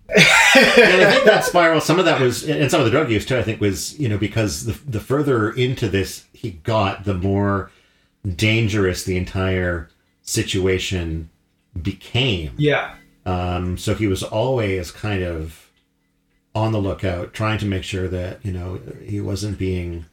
And 0.09 0.19
I 0.19 1.11
think 1.11 1.25
that 1.25 1.45
spiral, 1.45 1.81
some 1.81 1.99
of 1.99 2.05
that 2.05 2.21
was, 2.21 2.49
and 2.49 2.71
some 2.71 2.81
of 2.81 2.85
the 2.85 2.91
drug 2.91 3.11
use 3.11 3.25
too. 3.25 3.39
I 3.39 3.43
think 3.43 3.61
was 3.61 3.99
you 3.99 4.09
know 4.09 4.19
because 4.19 4.67
the 4.67 4.79
the 4.89 5.01
further 5.01 5.51
into 5.51 5.89
this 5.89 6.27
he 6.33 6.53
got, 6.53 7.05
the 7.05 7.15
more 7.15 7.71
dangerous 8.37 9.05
the 9.05 9.17
entire 9.17 9.89
situation 10.23 11.31
became. 11.81 12.53
yeah, 12.57 12.97
Um, 13.25 13.79
so 13.79 13.95
he 13.95 14.07
was 14.07 14.23
always 14.23 14.91
kind 14.91 15.23
of 15.23 15.71
on 16.55 16.73
the 16.73 16.81
lookout, 16.81 17.33
trying 17.33 17.59
to 17.59 17.67
make 17.67 17.83
sure 17.83 18.09
that 18.09 18.45
you 18.45 18.53
know 18.53 18.81
he 19.03 19.21
wasn't 19.21 19.59
being 19.59 20.05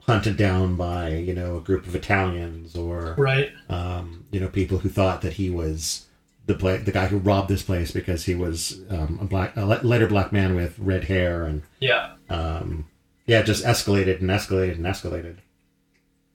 hunted 0.00 0.36
down 0.36 0.76
by 0.76 1.10
you 1.10 1.34
know 1.34 1.56
a 1.56 1.60
group 1.60 1.86
of 1.86 1.94
Italians 1.94 2.76
or 2.76 3.14
right. 3.18 3.50
um, 3.68 4.24
you 4.30 4.38
know 4.38 4.48
people 4.48 4.78
who 4.78 4.88
thought 4.88 5.22
that 5.22 5.34
he 5.34 5.50
was 5.50 6.05
the 6.46 6.54
pla- 6.54 6.76
the 6.78 6.92
guy 6.92 7.06
who 7.06 7.18
robbed 7.18 7.48
this 7.48 7.62
place 7.62 7.90
because 7.90 8.24
he 8.24 8.34
was 8.34 8.80
um, 8.90 9.18
a 9.20 9.24
black 9.24 9.56
a 9.56 9.64
li- 9.66 9.78
lighter 9.82 10.06
black 10.06 10.32
man 10.32 10.54
with 10.54 10.78
red 10.78 11.04
hair 11.04 11.44
and 11.44 11.62
Yeah, 11.80 12.12
um, 12.30 12.86
yeah, 13.26 13.42
just 13.42 13.64
escalated 13.64 14.20
and 14.20 14.30
escalated 14.30 14.76
and 14.76 14.84
escalated. 14.86 15.36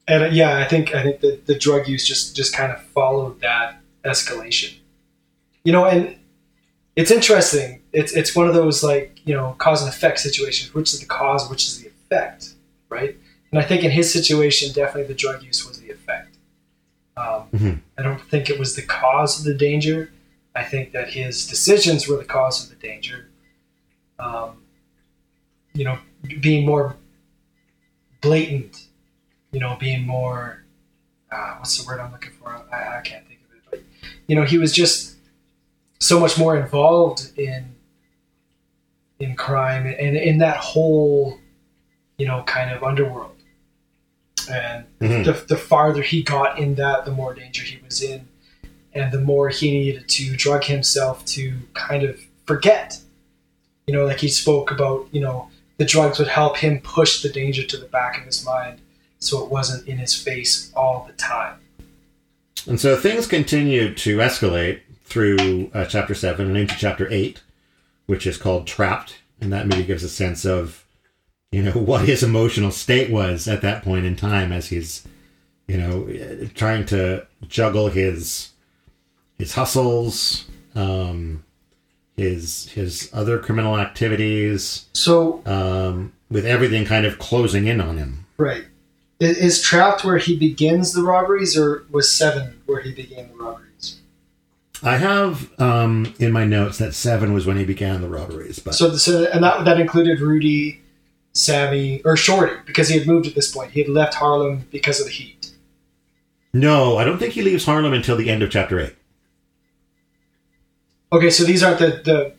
and 0.07 0.23
uh, 0.23 0.27
yeah, 0.27 0.57
I 0.59 0.67
think 0.67 0.93
I 0.93 1.03
think 1.03 1.21
that 1.21 1.45
the 1.45 1.55
drug 1.57 1.87
use 1.87 2.05
just 2.05 2.35
just 2.35 2.53
kind 2.53 2.71
of 2.71 2.81
followed 2.81 3.39
that 3.41 3.79
escalation. 4.03 4.75
You 5.63 5.71
know, 5.71 5.85
and 5.85 6.15
it's 6.95 7.11
interesting. 7.11 7.81
It's 7.93 8.11
it's 8.13 8.35
one 8.35 8.47
of 8.47 8.53
those 8.53 8.83
like 8.83 9.19
you 9.25 9.33
know 9.33 9.55
cause 9.59 9.81
and 9.81 9.89
effect 9.89 10.19
situations. 10.19 10.73
Which 10.73 10.93
is 10.93 10.99
the 10.99 11.05
cause? 11.05 11.49
Which 11.49 11.63
is 11.67 11.81
the 11.81 11.87
effect? 11.89 12.53
Right. 12.89 13.15
And 13.51 13.59
I 13.59 13.63
think 13.63 13.83
in 13.83 13.91
his 13.91 14.11
situation, 14.11 14.73
definitely 14.73 15.03
the 15.07 15.13
drug 15.13 15.43
use 15.43 15.65
was 15.67 15.79
the. 15.79 15.80
Um, 17.21 17.47
Mhm. 17.53 17.81
I 17.97 18.01
don't 18.03 18.21
think 18.29 18.49
it 18.49 18.57
was 18.57 18.75
the 18.75 18.81
cause 18.81 19.37
of 19.39 19.45
the 19.45 19.53
danger. 19.53 20.11
I 20.55 20.63
think 20.63 20.91
that 20.93 21.09
his 21.09 21.45
decisions 21.47 22.07
were 22.07 22.17
the 22.17 22.25
cause 22.25 22.63
of 22.63 22.69
the 22.69 22.87
danger. 22.87 23.29
Um, 24.19 24.63
you 25.73 25.83
know, 25.85 25.99
being 26.41 26.65
more 26.65 26.95
blatant, 28.21 28.87
you 29.51 29.59
know, 29.59 29.75
being 29.79 30.05
more, 30.05 30.63
uh, 31.31 31.55
what's 31.57 31.77
the 31.77 31.87
word 31.87 31.99
I'm 31.99 32.11
looking 32.11 32.31
for? 32.31 32.49
I, 32.71 32.97
I 32.97 33.01
can't 33.01 33.25
think 33.27 33.39
of 33.47 33.55
it. 33.55 33.61
But, 33.69 34.09
you 34.27 34.35
know, 34.35 34.43
he 34.43 34.57
was 34.57 34.73
just 34.73 35.15
so 35.99 36.19
much 36.19 36.37
more 36.37 36.57
involved 36.57 37.31
in 37.37 37.75
in 39.19 39.35
crime 39.35 39.85
and 39.85 40.17
in 40.17 40.39
that 40.39 40.57
whole, 40.57 41.37
you 42.17 42.25
know, 42.25 42.41
kind 42.47 42.71
of 42.71 42.83
underworld. 42.83 43.35
And 44.51 44.85
Mhm. 44.99 45.25
the, 45.25 45.31
the 45.47 45.57
farther 45.57 46.01
he 46.01 46.21
got 46.23 46.59
in 46.59 46.75
that, 46.75 47.05
the 47.05 47.11
more 47.11 47.33
danger 47.33 47.63
he 47.63 47.79
was 47.85 48.01
in, 48.01 48.27
and 48.93 49.11
the 49.11 49.19
more 49.21 49.49
he 49.49 49.71
needed 49.71 50.07
to 50.09 50.35
drug 50.35 50.65
himself 50.65 51.25
to 51.27 51.53
kind 51.73 52.03
of 52.03 52.19
forget. 52.45 52.97
You 53.87 53.93
know, 53.93 54.05
like 54.05 54.19
he 54.19 54.27
spoke 54.27 54.69
about, 54.71 55.07
you 55.11 55.21
know, 55.21 55.49
the 55.77 55.85
drugs 55.85 56.19
would 56.19 56.27
help 56.27 56.57
him 56.57 56.79
push 56.81 57.21
the 57.21 57.29
danger 57.29 57.63
to 57.63 57.77
the 57.77 57.85
back 57.87 58.17
of 58.19 58.25
his 58.25 58.45
mind 58.45 58.79
so 59.19 59.43
it 59.43 59.49
wasn't 59.49 59.87
in 59.87 59.97
his 59.97 60.15
face 60.15 60.71
all 60.75 61.05
the 61.07 61.13
time. 61.13 61.55
And 62.67 62.79
so 62.79 62.95
things 62.95 63.25
continued 63.27 63.97
to 63.97 64.17
escalate 64.17 64.81
through 65.05 65.71
uh, 65.73 65.85
chapter 65.85 66.13
seven 66.13 66.47
and 66.47 66.57
into 66.57 66.75
chapter 66.77 67.07
eight, 67.11 67.41
which 68.05 68.27
is 68.27 68.37
called 68.37 68.67
Trapped, 68.67 69.15
and 69.39 69.51
that 69.51 69.67
maybe 69.67 69.83
gives 69.83 70.03
a 70.03 70.09
sense 70.09 70.45
of, 70.45 70.85
you 71.51 71.61
know, 71.63 71.71
what 71.91 72.05
his 72.05 72.23
emotional 72.23 72.71
state 72.71 73.11
was 73.11 73.47
at 73.47 73.61
that 73.61 73.83
point 73.83 74.05
in 74.05 74.15
time 74.15 74.51
as 74.51 74.69
he's, 74.69 75.07
you 75.67 75.77
know, 75.77 76.47
trying 76.55 76.85
to 76.87 77.25
juggle 77.47 77.89
his 77.89 78.49
his 79.37 79.53
hustles, 79.53 80.45
um, 80.75 81.43
his 82.15 82.69
his 82.69 83.09
other 83.13 83.39
criminal 83.39 83.77
activities, 83.77 84.85
So, 84.93 85.41
um, 85.45 86.13
with 86.29 86.45
everything 86.45 86.85
kind 86.85 87.05
of 87.05 87.17
closing 87.19 87.67
in 87.67 87.81
on 87.81 87.97
him. 87.97 88.25
right. 88.37 88.63
Is 89.19 89.61
Trapped 89.61 90.03
where 90.03 90.17
he 90.17 90.35
begins 90.35 90.93
the 90.93 91.03
robberies, 91.03 91.55
or 91.55 91.85
was 91.91 92.11
Seven 92.11 92.59
where 92.65 92.81
he 92.81 92.91
began 92.91 93.27
the 93.29 93.35
robberies? 93.35 93.99
I 94.81 94.97
have 94.97 95.51
um, 95.61 96.15
in 96.17 96.31
my 96.31 96.43
notes 96.43 96.79
that 96.79 96.95
seven 96.95 97.31
was 97.31 97.45
when 97.45 97.55
he 97.57 97.63
began 97.63 98.01
the 98.01 98.09
robberies, 98.09 98.57
but 98.57 98.73
So, 98.73 98.95
so 98.95 99.25
and 99.31 99.43
that, 99.43 99.63
that 99.65 99.79
included 99.79 100.21
Rudy, 100.21 100.80
Sammy, 101.33 102.01
or 102.03 102.17
Shorty, 102.17 102.55
because 102.65 102.89
he 102.89 102.97
had 102.97 103.07
moved 103.07 103.25
at 103.27 103.35
this 103.35 103.51
point. 103.51 103.71
He 103.71 103.79
had 103.81 103.89
left 103.89 104.15
Harlem 104.15 104.67
because 104.71 104.99
of 104.99 105.05
the 105.05 105.11
heat. 105.11 105.51
no, 106.53 106.97
I 106.97 107.03
don't 107.05 107.17
think 107.17 107.33
he 107.33 107.41
leaves 107.41 107.65
Harlem 107.65 107.93
until 107.93 108.17
the 108.17 108.29
end 108.29 108.43
of 108.43 108.49
chapter 108.51 108.79
eight. 108.79 108.95
Okay, 111.13 111.29
so 111.29 111.43
these 111.43 111.63
aren't 111.63 111.79
the 111.79 112.01
the, 112.03 112.33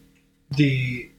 the 0.57 1.11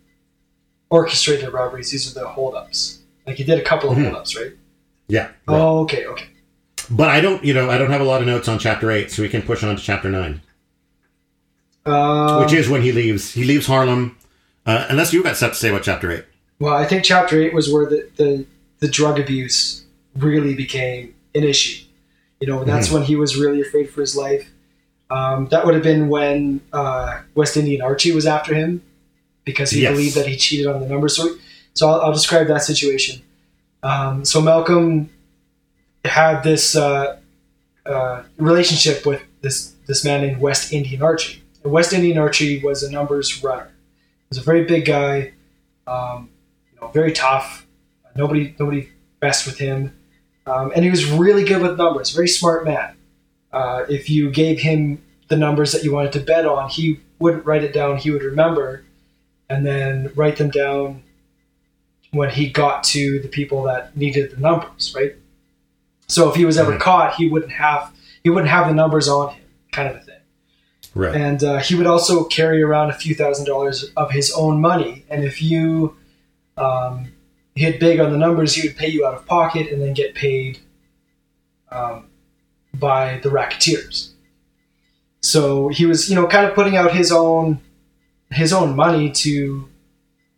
orchestrated 0.90 1.52
robberies. 1.54 1.92
These 1.92 2.16
are 2.16 2.20
the 2.20 2.28
holdups. 2.28 3.00
Like 3.26 3.38
he 3.38 3.44
did 3.44 3.60
a 3.60 3.64
couple 3.64 3.90
of 3.92 3.98
Mhm. 3.98 4.04
holdups, 4.06 4.36
right? 4.36 4.52
Yeah, 5.08 5.28
right. 5.48 5.60
Oh, 5.60 5.80
okay, 5.82 6.06
okay. 6.06 6.28
but 6.90 7.10
I 7.10 7.22
don't, 7.22 7.44
you 7.44 7.54
know, 7.54 7.70
I 7.70 7.78
don't 7.78 7.92
have 7.92 8.02
a 8.02 8.06
lot 8.06 8.22
of 8.22 8.28
notes 8.28 8.48
on 8.48 8.60
chapter 8.60 8.92
eight, 8.92 9.12
so 9.12 9.22
we 9.24 9.30
can 9.30 9.42
push 9.42 9.64
on 9.64 9.76
to 9.76 9.82
chapter 9.82 10.10
nine, 10.10 10.42
Um, 11.86 12.42
which 12.44 12.54
is 12.54 12.70
when 12.70 12.82
he 12.82 12.92
leaves. 12.92 13.34
He 13.34 13.44
leaves 13.44 13.66
Harlem, 13.68 14.18
uh, 14.66 14.86
unless 14.90 15.14
you've 15.14 15.24
got 15.24 15.38
stuff 15.38 15.52
to 15.54 15.58
say 15.58 15.70
about 15.70 15.84
chapter 15.84 16.12
eight. 16.12 16.26
Well, 16.63 16.73
I 16.76 16.86
think 16.86 17.04
chapter 17.04 17.41
eight 17.41 17.54
was 17.54 17.71
where 17.71 17.86
the 17.86 18.10
the, 18.15 18.45
the 18.80 18.88
drug 18.88 19.19
abuse 19.19 19.84
really 20.15 20.54
became 20.56 21.13
an 21.36 21.43
issue. 21.43 21.84
You 22.39 22.47
know, 22.47 22.63
that's 22.63 22.89
when 22.91 23.04
he 23.04 23.15
was 23.15 23.38
really 23.38 23.62
afraid 23.62 23.89
for 23.89 24.02
his 24.02 24.15
life. 24.15 24.49
Um, 25.10 25.47
that 25.52 25.65
would 25.65 25.73
have 25.76 25.84
been 25.84 26.08
when 26.10 26.62
uh, 26.71 27.21
West 27.36 27.56
Indian 27.58 27.82
Archie 27.82 28.12
was 28.13 28.26
after 28.26 28.54
him 28.54 28.82
because 29.45 29.69
he 29.71 29.82
Yes. 29.82 29.91
believed 29.91 30.15
that 30.15 30.28
he 30.28 30.36
cheated 30.38 30.67
on 30.67 30.80
the 30.82 30.88
numbers. 30.88 31.15
So, 31.15 31.36
so 31.73 31.89
I'll, 31.89 32.02
I'll 32.02 32.13
describe 32.13 32.47
that 32.47 32.63
situation. 32.63 33.21
Um, 33.84 34.23
so 34.26 34.41
Malcolm 34.41 35.10
had 36.06 36.43
this 36.43 36.76
uh, 36.76 37.17
uh, 37.86 38.23
relationship 38.38 39.06
with 39.06 39.21
this 39.41 39.73
this 39.88 40.04
man 40.06 40.21
named 40.21 40.39
West 40.39 40.71
Indian 40.73 41.02
Archie. 41.02 41.43
And 41.63 41.71
West 41.73 41.91
Indian 41.93 42.17
Archie 42.17 42.60
was 42.62 42.84
a 42.84 42.89
numbers 42.91 43.43
runner. 43.43 43.67
He 43.67 44.26
was 44.30 44.38
a 44.38 44.41
very 44.52 44.63
big 44.63 44.86
guy, 44.86 45.34
um, 45.88 46.30
very 46.93 47.12
tough. 47.12 47.65
Nobody 48.15 48.56
nobody 48.60 48.89
messed 49.22 49.46
with 49.46 49.58
him, 49.58 49.96
um, 50.46 50.72
and 50.76 50.84
he 50.84 50.89
was 50.91 51.10
really 51.10 51.43
good 51.43 51.62
with 51.62 51.78
numbers. 51.78 52.12
Very 52.12 52.28
smart 52.28 52.65
man. 52.65 52.96
Uh, 53.52 53.86
if 53.89 54.10
you 54.10 54.30
gave 54.32 54.60
him 54.60 55.02
the 55.30 55.38
numbers 55.38 55.72
that 55.72 55.84
you 55.84 55.91
wanted 55.93 56.12
to 56.13 56.19
bet 56.19 56.46
on, 56.46 56.69
he 56.69 57.00
wouldn't 57.20 57.45
write 57.45 57.64
it 57.64 57.74
down. 57.74 57.97
He 57.97 58.12
would 58.12 58.24
remember, 58.24 58.84
and 59.49 59.66
then 59.66 60.12
write 60.16 60.38
them 60.38 60.49
down 60.49 61.03
when 62.12 62.30
he 62.30 62.49
got 62.49 62.84
to 62.84 63.20
the 63.20 63.28
people 63.28 63.64
that 63.64 63.95
needed 63.97 64.32
the 64.32 64.38
numbers, 64.39 64.93
right? 64.95 65.16
So 66.08 66.30
if 66.30 66.36
he 66.36 66.45
was 66.45 66.58
ever 66.60 66.72
Right. 66.72 66.80
caught, 66.80 67.16
he 67.16 67.28
wouldn't 67.28 67.53
have 67.53 67.91
he 68.24 68.30
wouldn't 68.30 68.51
have 68.51 68.68
the 68.68 68.74
numbers 68.74 69.08
on 69.10 69.34
him, 69.34 69.43
kind 69.72 69.89
of 69.89 69.95
a 69.95 69.99
thing. 69.99 70.20
Right. 70.95 71.16
And 71.16 71.43
uh, 71.43 71.58
he 71.58 71.74
would 71.76 71.88
also 71.88 72.24
carry 72.26 72.62
around 72.62 72.89
a 72.91 72.93
few 72.93 73.16
thousand 73.16 73.45
dollars 73.45 73.91
of 73.97 74.12
his 74.12 74.32
own 74.34 74.62
money. 74.62 75.03
And 75.10 75.24
if 75.24 75.41
you 75.41 75.95
um, 76.58 77.12
hit 77.56 77.80
big 77.80 77.99
on 77.99 78.12
the 78.12 78.18
numbers, 78.18 78.56
he 78.56 78.68
would 78.68 78.78
pay 78.78 78.88
you 78.88 79.06
out 79.06 79.14
of 79.14 79.26
pocket 79.26 79.72
and 79.72 79.82
then 79.82 79.93
get 79.93 80.16
paid 80.16 80.60
um, 81.72 82.08
by 82.74 83.20
the 83.20 83.30
racketeers. 83.30 84.14
So 85.22 85.70
he 85.70 85.86
was, 85.86 86.10
you 86.10 86.16
know, 86.16 86.28
kind 86.28 86.45
of 86.45 86.54
putting 86.54 86.76
out 86.76 86.93
his 86.93 87.12
own 87.12 87.60
his 88.32 88.51
own 88.51 88.76
money 88.76 89.12
to 89.12 89.70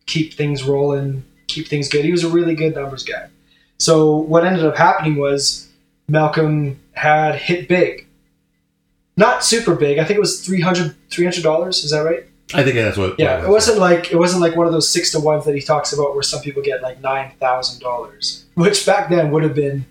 keep 0.06 0.34
things 0.34 0.64
rolling, 0.64 1.24
keep 1.48 1.68
things 1.68 1.88
good. 1.88 2.04
He 2.04 2.12
was 2.12 2.26
a 2.26 2.30
really 2.30 2.54
good 2.54 2.76
numbers 2.76 3.04
guy. 3.04 3.30
So 3.80 4.18
what 4.18 4.46
ended 4.46 4.66
up 4.66 4.76
happening 4.76 5.16
was 5.16 5.70
Malcolm 6.10 6.80
had 6.94 7.36
hit 7.36 7.70
big 7.70 8.06
not 9.18 9.44
super 9.44 9.76
big. 9.76 9.98
I 9.98 10.04
think 10.04 10.18
it 10.18 10.22
was 10.22 10.42
300 10.42 11.44
dollars. 11.44 11.84
Is 11.84 11.92
that 11.92 12.02
right? 12.02 12.26
I 12.54 12.64
think 12.64 12.76
that's 12.76 12.98
what. 12.98 13.20
Yeah, 13.20 13.40
what 13.40 13.46
it 13.46 13.50
wasn't 13.50 13.80
like 13.80 14.12
it 14.12 14.18
wasn't 14.18 14.42
like 14.42 14.56
one 14.56 14.68
of 14.68 14.74
those 14.74 14.90
six 14.90 15.12
to 15.12 15.20
ones 15.20 15.46
that 15.46 15.56
he 15.56 15.62
talks 15.62 15.94
about 15.94 16.14
where 16.14 16.24
some 16.24 16.42
people 16.42 16.62
get 16.62 16.82
like 16.82 17.02
nine 17.02 17.32
thousand 17.40 17.82
dollars, 17.82 18.46
which 18.54 18.86
back 18.86 19.10
then 19.10 19.32
would 19.32 19.44
have 19.44 19.56
been 19.56 19.86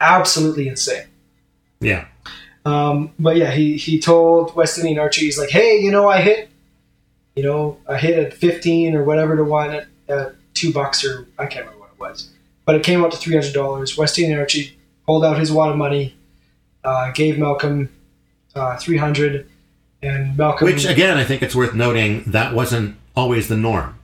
absolutely 0.00 0.68
insane. 0.68 1.06
Yeah. 1.80 2.06
Um, 2.64 3.12
but 3.18 3.36
yeah, 3.36 3.50
he 3.50 3.76
he 3.76 3.98
told 3.98 4.54
West 4.54 4.78
Indian 4.78 4.98
Archie, 4.98 5.26
he's 5.26 5.38
like, 5.38 5.50
hey, 5.50 5.78
you 5.80 5.90
know, 5.90 6.08
I 6.08 6.20
hit, 6.20 6.48
you 7.34 7.42
know, 7.42 7.78
I 7.88 7.98
hit 7.98 8.18
at 8.18 8.34
fifteen 8.34 8.94
or 8.94 9.04
whatever 9.04 9.36
to 9.36 9.44
one 9.44 9.70
at, 9.70 9.86
at 10.08 10.34
two 10.54 10.72
bucks 10.72 11.04
or 11.04 11.26
I 11.38 11.46
can't 11.46 11.66
remember 11.66 11.80
what 11.80 11.90
it 11.92 12.00
was, 12.00 12.30
but 12.64 12.76
it 12.76 12.84
came 12.84 13.04
out 13.04 13.10
to 13.12 13.18
three 13.18 13.34
hundred 13.34 13.52
dollars. 13.52 13.98
West 13.98 14.18
Indian 14.18 14.38
Archie 14.38 14.78
pulled 15.06 15.24
out 15.24 15.38
his 15.38 15.50
wad 15.50 15.70
of 15.70 15.76
money, 15.76 16.14
uh, 16.84 17.10
gave 17.12 17.38
Malcolm 17.38 17.88
uh, 18.54 18.76
three 18.76 18.96
hundred, 18.96 19.48
and 20.02 20.36
Malcolm. 20.36 20.66
Which 20.66 20.84
again, 20.84 21.16
I 21.18 21.24
think 21.24 21.42
it's 21.42 21.54
worth 21.54 21.74
noting 21.74 22.24
that 22.26 22.54
wasn't 22.54 22.96
always 23.16 23.48
the 23.48 23.56
norm. 23.56 23.98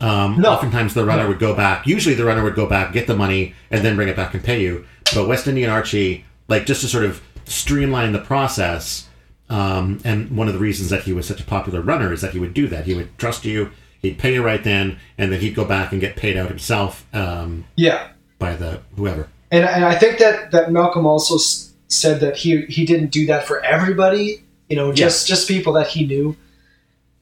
Um, 0.00 0.40
No. 0.40 0.52
Oftentimes, 0.52 0.94
the 0.94 1.04
runner 1.04 1.28
would 1.28 1.38
go 1.38 1.54
back. 1.54 1.86
Usually, 1.86 2.14
the 2.14 2.24
runner 2.24 2.42
would 2.42 2.54
go 2.54 2.66
back, 2.66 2.92
get 2.92 3.06
the 3.06 3.16
money, 3.16 3.54
and 3.70 3.84
then 3.84 3.96
bring 3.96 4.08
it 4.08 4.16
back 4.16 4.32
and 4.34 4.42
pay 4.42 4.62
you. 4.62 4.86
But 5.14 5.28
West 5.28 5.46
Indian 5.46 5.68
Archie, 5.70 6.24
like 6.48 6.64
just 6.66 6.80
to 6.82 6.88
sort 6.88 7.04
of 7.04 7.20
streamline 7.44 8.12
the 8.12 8.18
process, 8.20 9.08
um, 9.50 10.00
and 10.04 10.30
one 10.36 10.46
of 10.46 10.54
the 10.54 10.60
reasons 10.60 10.88
that 10.90 11.02
he 11.02 11.12
was 11.12 11.26
such 11.26 11.40
a 11.40 11.44
popular 11.44 11.80
runner 11.80 12.12
is 12.12 12.20
that 12.22 12.32
he 12.32 12.38
would 12.38 12.54
do 12.54 12.66
that. 12.68 12.86
He 12.86 12.94
would 12.94 13.16
trust 13.18 13.44
you, 13.44 13.70
he'd 14.00 14.18
pay 14.18 14.32
you 14.34 14.42
right 14.42 14.62
then, 14.62 14.98
and 15.18 15.32
then 15.32 15.40
he'd 15.40 15.54
go 15.54 15.64
back 15.64 15.92
and 15.92 16.00
get 16.00 16.16
paid 16.16 16.36
out 16.36 16.48
himself 16.48 17.04
um, 17.12 17.64
yeah, 17.76 18.08
by 18.38 18.54
the 18.54 18.80
whoever. 18.96 19.28
and, 19.50 19.64
and 19.64 19.84
I 19.84 19.96
think 19.96 20.18
that 20.18 20.52
that 20.52 20.70
Malcolm 20.72 21.04
also 21.04 21.34
s- 21.34 21.72
said 21.88 22.20
that 22.20 22.36
he 22.36 22.62
he 22.66 22.86
didn't 22.86 23.10
do 23.10 23.26
that 23.26 23.46
for 23.46 23.60
everybody. 23.64 24.44
You 24.70 24.76
know, 24.76 24.92
just 24.92 25.28
just 25.28 25.46
people 25.48 25.74
that 25.74 25.88
he 25.88 26.06
knew. 26.06 26.36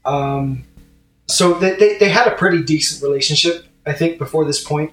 Um, 0.04 0.64
so 1.26 1.54
they, 1.54 1.74
they 1.76 1.98
they 1.98 2.08
had 2.10 2.28
a 2.28 2.36
pretty 2.36 2.62
decent 2.62 3.02
relationship, 3.02 3.66
I 3.84 3.92
think, 3.94 4.18
before 4.18 4.44
this 4.44 4.62
point. 4.62 4.92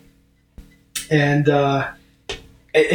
and 1.12 1.49
uh, 1.49 1.91
it, 2.30 2.39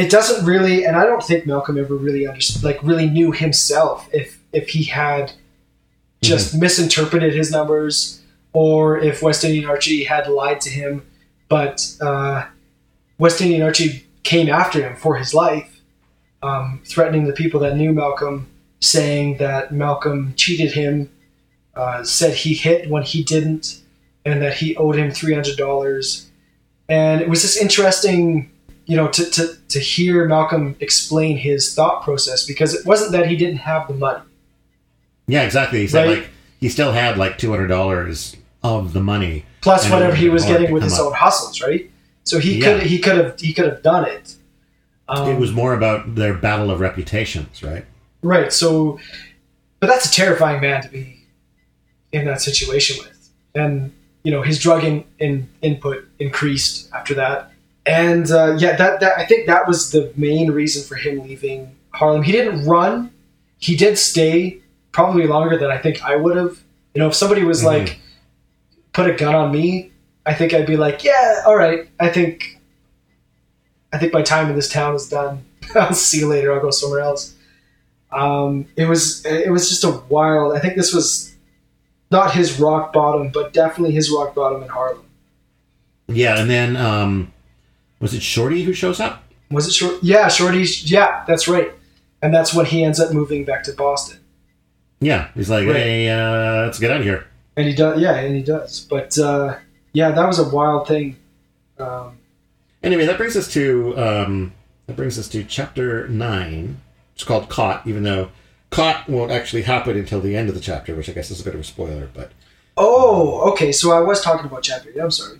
it 0.05 0.11
doesn't 0.11 0.45
really. 0.45 0.85
And 0.85 0.95
I 0.95 1.05
don't 1.05 1.23
think 1.23 1.45
Malcolm 1.45 1.77
ever 1.77 1.95
really 1.95 2.27
understood, 2.27 2.63
like, 2.63 2.81
really 2.83 3.09
knew 3.09 3.31
himself 3.31 4.09
if 4.13 4.39
if 4.51 4.69
he 4.69 4.83
had 4.83 5.33
just 6.21 6.55
misinterpreted 6.55 7.33
his 7.33 7.51
numbers 7.51 8.21
or 8.53 8.99
if 8.99 9.21
West 9.23 9.43
Indian 9.43 9.65
Archie 9.65 10.03
had 10.03 10.27
lied 10.27 10.61
to 10.61 10.69
him. 10.69 11.05
But 11.49 11.95
uh, 12.01 12.45
West 13.17 13.41
Indian 13.41 13.63
Archie 13.63 14.05
came 14.23 14.49
after 14.49 14.81
him 14.87 14.95
for 14.95 15.15
his 15.15 15.33
life, 15.33 15.81
um, 16.43 16.81
threatening 16.85 17.25
the 17.25 17.33
people 17.33 17.59
that 17.61 17.75
knew 17.75 17.91
Malcolm, 17.91 18.47
saying 18.81 19.37
that 19.37 19.71
Malcolm 19.71 20.33
cheated 20.35 20.73
him, 20.73 21.09
uh, 21.75 22.03
said 22.03 22.33
he 22.33 22.53
hit 22.53 22.89
when 22.89 23.03
he 23.03 23.23
didn't, 23.23 23.79
and 24.25 24.41
that 24.41 24.55
he 24.55 24.75
owed 24.75 24.95
him 24.97 25.11
three 25.11 25.33
hundred 25.33 25.57
dollars. 25.57 26.27
And 26.89 27.21
it 27.21 27.29
was 27.29 27.41
just 27.41 27.57
interesting, 27.61 28.51
you 28.85 28.97
know, 28.97 29.07
to, 29.07 29.23
to, 29.31 29.55
to 29.69 29.79
hear 29.79 30.27
Malcolm 30.27 30.75
explain 30.81 31.37
his 31.37 31.73
thought 31.73 32.03
process 32.03 32.45
because 32.45 32.73
it 32.73 32.85
wasn't 32.85 33.13
that 33.13 33.27
he 33.27 33.37
didn't 33.37 33.57
have 33.59 33.87
the 33.87 33.93
money. 33.93 34.23
Yeah, 35.27 35.43
exactly. 35.43 35.79
He 35.79 35.87
said 35.87 36.07
Right. 36.07 36.17
like 36.19 36.29
he 36.59 36.67
still 36.67 36.91
had 36.91 37.17
like 37.17 37.37
two 37.37 37.49
hundred 37.51 37.67
dollars 37.67 38.35
of 38.63 38.93
the 38.93 38.99
money. 39.01 39.45
plus 39.61 39.81
Plus 39.87 39.93
whatever 39.93 40.15
he 40.15 40.27
was 40.29 40.43
getting 40.45 40.71
with 40.73 40.83
his 40.83 40.99
up. 40.99 41.05
own 41.07 41.13
hustles, 41.13 41.61
right? 41.61 41.89
So 42.23 42.39
he 42.39 42.59
Yeah. 42.59 42.79
could 42.79 42.83
he 42.87 42.99
could 42.99 43.15
have 43.17 43.39
he 43.39 43.53
could 43.53 43.65
have 43.65 43.81
done 43.81 44.05
it. 44.09 44.35
Um, 45.07 45.29
it 45.29 45.39
was 45.39 45.51
more 45.51 45.73
about 45.73 46.15
their 46.15 46.33
battle 46.33 46.69
of 46.71 46.79
reputations, 46.79 47.63
right? 47.63 47.85
Right. 48.21 48.51
So, 48.53 48.99
but 49.79 49.87
that's 49.87 50.05
a 50.05 50.11
terrifying 50.11 50.61
man 50.61 50.81
to 50.83 50.89
be 50.89 51.23
in 52.11 52.25
that 52.25 52.41
situation 52.41 52.97
with, 53.03 53.29
and 53.55 53.93
you 54.23 54.31
know 54.31 54.41
his 54.41 54.59
drug 54.59 54.83
in, 54.83 55.03
in 55.19 55.49
input 55.61 56.05
increased 56.19 56.91
after 56.93 57.13
that, 57.15 57.51
and 57.85 58.29
uh, 58.31 58.55
yeah, 58.57 58.75
that 58.75 58.99
that 58.99 59.17
I 59.17 59.25
think 59.25 59.47
that 59.47 59.67
was 59.67 59.91
the 59.91 60.11
main 60.15 60.51
reason 60.51 60.83
for 60.83 60.95
him 60.95 61.19
leaving 61.23 61.75
Harlem. 61.91 62.23
He 62.23 62.31
didn't 62.31 62.65
run. 62.65 63.11
He 63.57 63.75
did 63.75 63.97
stay 63.97 64.59
probably 64.91 65.27
longer 65.27 65.57
than 65.57 65.71
I 65.71 65.77
think 65.77 66.03
I 66.03 66.15
would 66.15 66.35
have. 66.37 66.59
You 66.93 66.99
know, 66.99 67.07
if 67.07 67.15
somebody 67.15 67.43
was 67.43 67.61
Mhm. 67.61 67.65
like, 67.65 67.99
put 68.91 69.09
a 69.09 69.13
gun 69.13 69.33
on 69.35 69.51
me, 69.51 69.91
I 70.25 70.33
think 70.33 70.53
I'd 70.53 70.65
be 70.65 70.75
like, 70.77 71.03
yeah, 71.05 71.43
all 71.45 71.55
right. 71.55 71.87
I 71.99 72.09
think, 72.09 72.59
I 73.93 73.97
think 73.97 74.13
my 74.13 74.21
time 74.21 74.49
in 74.49 74.55
this 74.55 74.67
town 74.67 74.95
is 74.95 75.07
done. 75.07 75.45
I'll 75.75 75.93
see 75.93 76.19
you 76.19 76.27
later. 76.27 76.53
I'll 76.53 76.59
go 76.61 76.71
somewhere 76.71 76.99
else. 76.99 77.33
Um, 78.11 78.67
it 78.75 78.85
was 78.85 79.25
it 79.25 79.51
was 79.51 79.69
just 79.69 79.83
a 79.83 80.01
wild. 80.09 80.53
I 80.55 80.59
think 80.59 80.75
this 80.75 80.93
was 80.93 81.33
not 82.09 82.33
his 82.33 82.59
rock 82.59 82.91
bottom, 82.93 83.29
but 83.29 83.53
definitely 83.53 83.93
his 83.95 84.11
rock 84.11 84.35
bottom 84.35 84.61
in 84.63 84.69
Harlem. 84.69 85.05
Yeah, 86.07 86.39
and 86.39 86.49
then 86.49 86.75
um, 86.75 87.31
was 87.99 88.13
it 88.13 88.21
Shorty 88.21 88.63
who 88.63 88.73
shows 88.73 88.99
up? 88.99 89.23
Was 89.49 89.67
it 89.67 89.73
short? 89.73 90.03
Yeah, 90.03 90.27
Shorty. 90.27 90.65
Yeah, 90.83 91.23
that's 91.27 91.47
right. 91.47 91.71
And 92.21 92.33
that's 92.33 92.53
when 92.53 92.65
he 92.65 92.83
ends 92.83 92.99
up 92.99 93.13
moving 93.13 93.45
back 93.45 93.63
to 93.63 93.73
Boston. 93.73 94.17
Yeah, 94.99 95.29
he's 95.33 95.49
like, 95.49 95.65
Right. 95.65 95.75
hey, 95.75 96.09
uh, 96.09 96.65
let's 96.65 96.79
get 96.79 96.91
out 96.91 96.97
of 96.97 97.03
here. 97.03 97.25
And 97.57 97.67
he 97.67 97.73
does. 97.73 97.99
Yeah, 97.99 98.15
and 98.15 98.35
he 98.35 98.43
does. 98.43 98.81
But 98.89 99.17
uh, 99.17 99.57
yeah, 99.93 100.11
that 100.11 100.27
was 100.27 100.37
a 100.39 100.47
wild 100.49 100.87
thing. 100.87 101.17
Um, 101.79 102.17
Anyway, 102.83 103.05
that 103.05 103.17
brings 103.17 103.37
us 103.37 103.51
to 103.53 103.95
um, 103.97 104.53
that 104.87 104.95
brings 104.95 105.19
us 105.19 105.27
to 105.29 105.43
chapter 105.43 106.07
nine. 106.07 106.81
It's 107.21 107.27
called 107.27 107.49
Caught, 107.49 107.85
even 107.85 108.01
though 108.01 108.31
Caught 108.71 109.07
won't 109.07 109.29
actually 109.31 109.61
happen 109.61 109.95
until 109.95 110.19
the 110.21 110.35
end 110.35 110.49
of 110.49 110.55
the 110.55 110.59
chapter, 110.61 110.95
which 110.95 111.07
I 111.07 111.11
guess 111.13 111.29
is 111.29 111.39
a 111.39 111.43
bit 111.43 111.53
of 111.53 111.59
a 111.59 111.63
spoiler. 111.63 112.09
But 112.15 112.31
Oh, 112.75 113.51
okay. 113.51 113.71
So 113.71 113.91
I 113.91 113.99
was 113.99 114.21
talking 114.21 114.47
about 114.47 114.63
chapter. 114.63 114.89
eight. 114.89 114.97
I'm 114.99 115.11
sorry. 115.11 115.39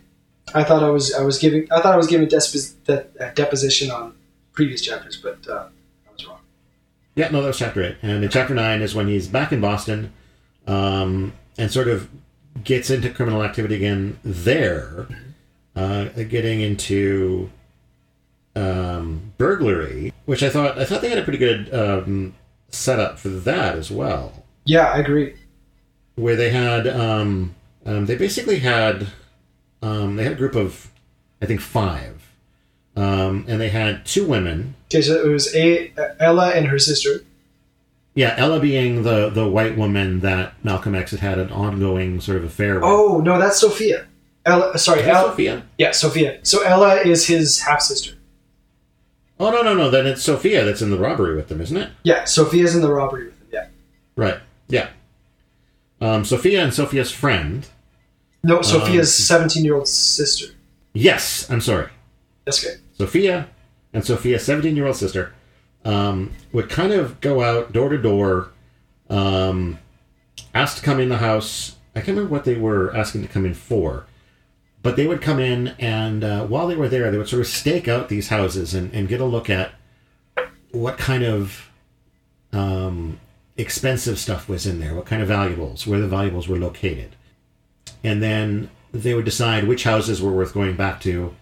I 0.54 0.64
thought 0.64 0.84
I 0.84 0.92
was 0.92 1.12
I 1.16 1.24
was 1.24 1.40
giving 1.40 1.68
I 1.72 1.82
thought 1.82 1.96
I 1.96 1.98
was 1.98 2.06
giving 2.06 2.28
depos- 2.28 2.76
de- 2.84 3.08
uh, 3.20 3.32
deposition 3.34 3.90
on 3.90 4.14
previous 4.54 4.80
chapters, 4.82 5.18
but 5.18 5.40
uh, 5.50 5.70
I 6.08 6.14
was 6.14 6.28
wrong. 6.28 6.38
yeah, 7.16 7.30
no, 7.32 7.42
that 7.42 7.48
was 7.48 7.58
chapter 7.58 7.82
eight. 7.84 7.96
And 8.04 8.24
in 8.24 8.30
chapter 8.30 8.54
nine 8.54 8.84
is 8.84 8.94
when 8.94 9.08
he's 9.08 9.28
back 9.28 9.52
in 9.52 9.60
Boston 9.60 10.14
um, 10.68 11.34
and 11.58 11.72
sort 11.72 11.88
of 11.88 12.10
gets 12.64 12.92
into 12.92 13.10
criminal 13.10 13.44
activity 13.44 13.74
again 13.76 14.20
there, 14.24 15.08
uh, 15.76 16.10
getting 16.30 16.62
into 16.62 17.50
um, 18.56 19.34
burglary, 19.38 20.14
which 20.26 20.44
I 20.44 20.50
thought 20.50 20.78
I 20.78 20.86
thought 20.86 21.02
they 21.02 21.10
had 21.10 21.18
a 21.18 21.24
pretty 21.24 21.38
good 21.40 21.74
um, 21.74 22.34
setup 22.70 23.20
for 23.20 23.30
that 23.30 23.76
as 23.78 23.90
well. 23.92 24.44
Yeah, 24.66 24.86
I 24.92 25.00
agree. 25.00 25.36
where 26.16 26.36
they 26.36 26.50
had 26.52 26.88
um, 26.88 27.56
um, 27.86 28.06
they 28.06 28.16
basically 28.16 28.60
had 28.60 29.08
um, 29.82 30.16
they 30.16 30.24
had 30.24 30.34
a 30.34 30.36
group 30.36 30.56
of 30.56 30.92
I 31.42 31.46
think 31.46 31.62
five, 31.62 32.22
um, 32.96 33.46
and 33.48 33.60
they 33.60 33.70
had 33.70 34.06
two 34.06 34.26
women. 34.28 34.76
Okay, 34.88 35.02
so 35.02 35.14
it 35.24 35.28
was 35.28 35.54
a 35.56 35.92
Ella 36.20 36.52
and 36.52 36.68
her 36.68 36.78
sister. 36.80 37.24
Yeah, 38.14 38.36
Ella 38.38 38.60
being 38.60 39.04
the 39.04 39.30
the 39.30 39.48
white 39.48 39.78
woman 39.78 40.20
that 40.20 40.54
Malcolm 40.64 40.94
X 40.94 41.12
had 41.12 41.22
had 41.22 41.40
an 41.40 41.50
ongoing 41.52 42.20
sort 42.20 42.38
of 42.38 42.44
affair 42.44 42.76
with. 42.76 42.84
Oh 42.84 43.22
no, 43.24 43.40
that's 43.40 43.60
Sophia. 43.60 44.06
Ella, 44.46 44.78
sorry, 44.78 45.04
Ella. 45.04 45.30
Sophia? 45.30 45.64
Yeah, 45.78 45.92
Sophia. 45.92 46.40
So 46.44 46.62
Ella 46.64 46.96
is 46.98 47.28
his 47.28 47.60
half 47.62 47.82
sister. 47.82 48.14
Oh 49.42 49.50
no 49.52 49.64
no 49.64 49.74
no! 49.74 49.90
Then 49.90 50.06
it's 50.06 50.22
Sophia 50.22 50.64
that's 50.64 50.82
in 50.82 50.92
the 50.92 50.98
robbery 51.00 51.36
with 51.36 51.48
them, 51.48 51.62
isn't 51.62 51.76
it? 51.76 51.90
Yeah, 52.04 52.26
Sophia's 52.26 52.76
in 52.76 52.82
the 52.82 52.92
robbery 52.92 53.26
with 53.26 53.40
him. 53.42 53.48
Yeah. 53.52 53.68
Right. 54.16 54.38
Yeah. 54.68 54.90
Um, 56.00 56.24
Sophia 56.26 56.64
and 56.64 56.74
Sophia's 56.74 57.12
friend. 57.12 57.68
No, 58.44 58.62
Sophia's 58.62 59.10
Um, 59.20 59.24
seventeen-year-old 59.24 59.88
sister. 59.88 60.54
Yes, 60.94 61.50
I'm 61.50 61.62
sorry. 61.62 61.90
That's 62.46 62.64
good. 62.64 62.80
Sophia 62.98 63.48
and 63.94 64.06
Sophia's 64.06 64.44
17 64.46 64.76
year 64.76 64.88
old 64.88 64.96
sister 64.96 65.34
um, 65.86 66.32
would 66.52 66.70
kind 66.70 66.92
of 66.94 67.20
go 67.22 67.42
out 67.42 67.72
door 67.72 67.90
to 67.90 67.98
door, 67.98 68.50
um, 69.10 69.78
asked 70.54 70.78
to 70.78 70.84
come 70.84 71.00
in 71.00 71.10
the 71.10 71.18
house. 71.18 71.76
I 71.96 72.00
can't 72.00 72.10
remember 72.18 72.32
what 72.32 72.46
they 72.46 72.56
were 72.56 72.96
asking 72.96 73.22
to 73.24 73.28
come 73.28 73.46
in 73.46 73.54
for, 73.54 74.06
but 74.84 74.96
they 74.96 75.08
would 75.08 75.22
come 75.22 75.40
in 75.40 75.70
and 75.80 76.24
uh, 76.24 76.46
while 76.46 76.68
they 76.68 76.76
were 76.76 76.90
there, 76.90 77.12
they 77.12 77.18
would 77.18 77.28
sort 77.28 77.42
of 77.42 77.48
stake 77.48 77.88
out 77.88 78.10
these 78.10 78.30
houses 78.30 78.74
and, 78.74 78.94
and 78.94 79.08
get 79.08 79.22
a 79.22 79.26
look 79.26 79.50
at 79.50 79.74
what 80.72 80.98
kind 80.98 81.24
of 81.24 81.70
um, 82.54 83.20
expensive 83.58 84.18
stuff 84.18 84.50
was 84.50 84.66
in 84.66 84.80
there, 84.80 84.96
what 84.96 85.06
kind 85.06 85.22
of 85.22 85.28
valuables, 85.28 85.86
where 85.86 86.00
the 86.00 86.08
valuables 86.08 86.48
were 86.48 86.58
located. 86.58 87.16
And 88.04 88.24
then 88.24 88.70
they 88.92 89.14
would 89.14 89.26
decide 89.26 89.68
which 89.68 89.84
houses 89.84 90.22
were 90.22 90.32
worth 90.32 90.54
going 90.54 90.76
back 90.76 91.00
to 91.02 91.36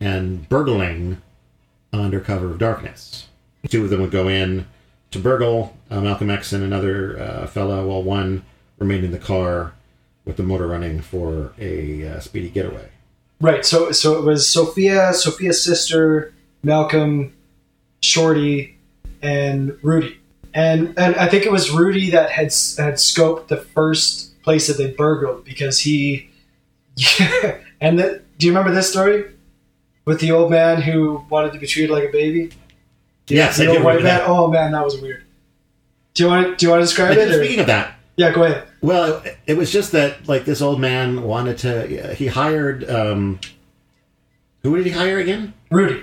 and 0.00 0.48
burgling 0.48 1.20
under 1.92 2.20
cover 2.20 2.50
of 2.50 2.58
darkness. 2.58 3.28
Two 3.68 3.84
of 3.84 3.90
them 3.90 4.00
would 4.00 4.10
go 4.10 4.28
in 4.28 4.66
to 5.10 5.18
burgle 5.18 5.76
uh, 5.90 6.00
Malcolm 6.00 6.30
X 6.30 6.52
and 6.52 6.62
another 6.62 7.18
uh, 7.18 7.46
while 7.54 8.02
one 8.02 8.44
remained 8.78 9.04
in 9.04 9.10
the 9.10 9.18
car 9.18 9.72
with 10.26 10.36
the 10.36 10.42
motor 10.42 10.66
running 10.66 11.00
for 11.00 11.52
a 11.58 12.06
uh, 12.06 12.20
speedy 12.20 12.50
getaway. 12.50 12.88
Right. 13.40 13.64
So 13.64 13.92
so 13.92 14.18
it 14.18 14.24
was 14.24 14.48
Sophia, 14.48 15.14
Sophia's 15.14 15.62
sister, 15.62 16.34
Malcolm, 16.62 17.34
Shorty, 18.02 18.76
and 19.22 19.78
Rudy. 19.82 20.18
and 20.52 20.94
and 20.98 21.16
I 21.16 21.28
think 21.28 21.46
it 21.46 21.52
was 21.52 21.70
Rudy 21.70 22.10
that 22.10 22.30
had 22.30 22.46
had 22.46 22.94
scoped 22.94 23.48
the 23.48 23.58
first 23.58 24.42
place 24.42 24.66
that 24.66 24.76
they 24.76 24.90
burgled 24.90 25.44
because 25.44 25.80
he. 25.80 26.28
and 27.80 27.98
the, 27.98 28.22
do 28.38 28.46
you 28.46 28.52
remember 28.52 28.72
this 28.74 28.90
story 28.90 29.26
with 30.06 30.18
the 30.20 30.30
old 30.30 30.50
man 30.50 30.80
who 30.80 31.22
wanted 31.28 31.52
to 31.52 31.58
be 31.58 31.66
treated 31.66 31.90
like 31.90 32.04
a 32.04 32.12
baby? 32.12 32.50
Yes, 33.28 33.58
the 33.58 33.64
I 33.64 33.76
old 33.76 33.82
white 33.82 34.02
man. 34.02 34.22
Oh 34.24 34.48
man, 34.48 34.72
that 34.72 34.82
was 34.84 34.98
weird. 35.00 35.24
Do 36.14 36.24
you 36.24 36.30
want 36.30 36.56
do 36.56 36.64
you 36.64 36.70
want 36.70 36.80
to 36.80 36.86
describe 36.86 37.18
it? 37.18 37.28
or- 37.28 37.44
Speaking 37.44 37.60
of 37.60 37.66
that, 37.66 37.95
Yeah, 38.16 38.32
go 38.32 38.44
ahead. 38.44 38.66
well, 38.80 39.22
it 39.46 39.56
was 39.56 39.70
just 39.70 39.92
that 39.92 40.26
like 40.26 40.44
this 40.46 40.62
old 40.62 40.80
man 40.80 41.22
wanted 41.22 41.58
to. 41.58 42.14
He 42.14 42.26
hired. 42.28 42.88
Um, 42.88 43.40
who 44.62 44.76
did 44.76 44.86
he 44.86 44.92
hire 44.92 45.18
again? 45.18 45.52
Rudy. 45.70 46.02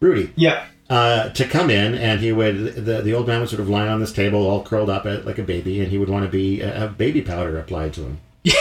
Rudy. 0.00 0.32
Yeah. 0.36 0.66
uh, 0.90 1.30
to 1.30 1.44
come 1.46 1.70
in, 1.70 1.94
and 1.94 2.20
he 2.20 2.32
would 2.32 2.74
the 2.74 3.00
the 3.02 3.14
old 3.14 3.26
man 3.26 3.40
would 3.40 3.48
sort 3.48 3.60
of 3.60 3.68
lie 3.68 3.88
on 3.88 4.00
this 4.00 4.12
table, 4.12 4.46
all 4.46 4.62
curled 4.62 4.90
up 4.90 5.06
at, 5.06 5.24
like 5.24 5.38
a 5.38 5.42
baby, 5.42 5.80
and 5.80 5.90
he 5.90 5.96
would 5.98 6.08
want 6.10 6.24
to 6.24 6.30
be 6.30 6.62
uh, 6.62 6.72
have 6.72 6.98
baby 6.98 7.22
powder 7.22 7.58
applied 7.58 7.94
to 7.94 8.02
him. 8.02 8.20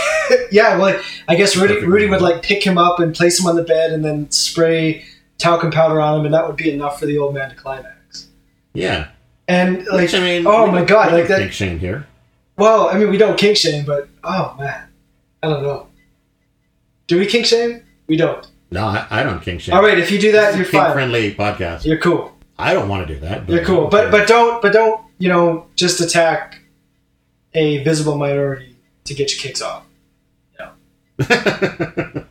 Yeah, 0.52 0.78
well, 0.78 1.00
I 1.28 1.36
guess 1.36 1.56
Rudy, 1.58 1.74
Perfect. 1.74 1.92
Rudy 1.92 2.08
would 2.08 2.22
like 2.22 2.42
pick 2.42 2.64
him 2.66 2.78
up 2.78 3.00
and 3.00 3.14
place 3.14 3.40
him 3.40 3.46
on 3.46 3.56
the 3.58 3.62
bed 3.64 3.92
and 3.92 4.06
then 4.06 4.32
spray 4.32 5.04
talcum 5.38 5.70
powder 5.70 6.00
on 6.00 6.20
him, 6.22 6.26
and 6.26 6.34
that 6.34 6.48
would 6.48 6.56
be 6.56 6.72
enough 6.72 6.98
for 7.00 7.06
the 7.06 7.18
old 7.18 7.34
man 7.36 7.50
to 7.50 7.56
climax. 7.56 8.28
Yeah, 8.74 9.10
And 9.54 9.86
like, 9.88 10.02
which 10.04 10.14
I 10.16 10.20
mean, 10.20 10.48
oh 10.48 10.68
my 10.68 10.84
god, 10.84 11.14
like 11.14 11.28
that. 11.28 11.40
think 11.40 11.52
shame 11.52 11.80
here. 11.80 12.08
Well, 12.58 12.90
I 12.90 12.98
mean, 12.98 13.10
we 13.10 13.18
don't 13.18 13.38
kink 13.38 13.58
shame, 13.58 13.86
but 13.86 14.08
oh 14.24 14.56
man, 14.60 14.88
I 15.42 15.48
don't 15.48 15.64
know. 15.64 15.88
Do 17.08 17.20
we 17.20 17.26
kink 17.26 17.46
shame? 17.46 17.84
We 18.08 18.18
don't. 18.18 18.46
No, 18.72 18.86
I, 18.86 19.06
I 19.10 19.24
don't 19.24 19.42
kink 19.42 19.62
shame. 19.62 19.76
All 19.76 19.84
right, 19.84 20.00
if 20.00 20.12
you 20.12 20.20
do 20.20 20.32
that, 20.32 20.56
you're 20.56 20.66
fine. 20.66 20.94
friendly 20.94 21.36
podcast. 21.36 21.86
You're 21.86 22.00
cool. 22.00 22.36
I 22.58 22.74
don't 22.74 22.90
want 22.90 23.08
to 23.08 23.14
do 23.14 23.20
that. 23.22 23.48
You're 23.48 23.64
cool. 23.66 23.88
But 23.88 24.12
but 24.12 24.28
don't 24.28 24.62
but 24.62 24.74
don't 24.74 25.02
you 25.20 25.30
know 25.30 25.68
just 25.76 26.02
attack 26.02 26.60
a 27.54 27.84
visible 27.84 28.18
minority 28.18 28.76
to 29.06 29.14
get 29.14 29.32
your 29.32 29.40
kicks 29.40 29.62
off. 29.62 29.86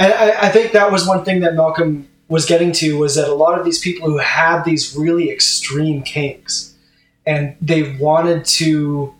And 0.00 0.14
I, 0.14 0.46
I 0.46 0.48
think 0.48 0.72
that 0.72 0.90
was 0.90 1.06
one 1.06 1.26
thing 1.26 1.40
that 1.40 1.54
Malcolm 1.54 2.08
was 2.30 2.46
getting 2.46 2.72
to 2.72 2.96
was 2.96 3.16
that 3.16 3.28
a 3.28 3.34
lot 3.34 3.58
of 3.58 3.64
these 3.64 3.80
people 3.80 4.08
who 4.08 4.18
had 4.18 4.62
these 4.62 4.96
really 4.96 5.30
extreme 5.30 6.00
kinks 6.02 6.74
and 7.26 7.56
they 7.60 7.96
wanted 7.96 8.44
to 8.44 9.14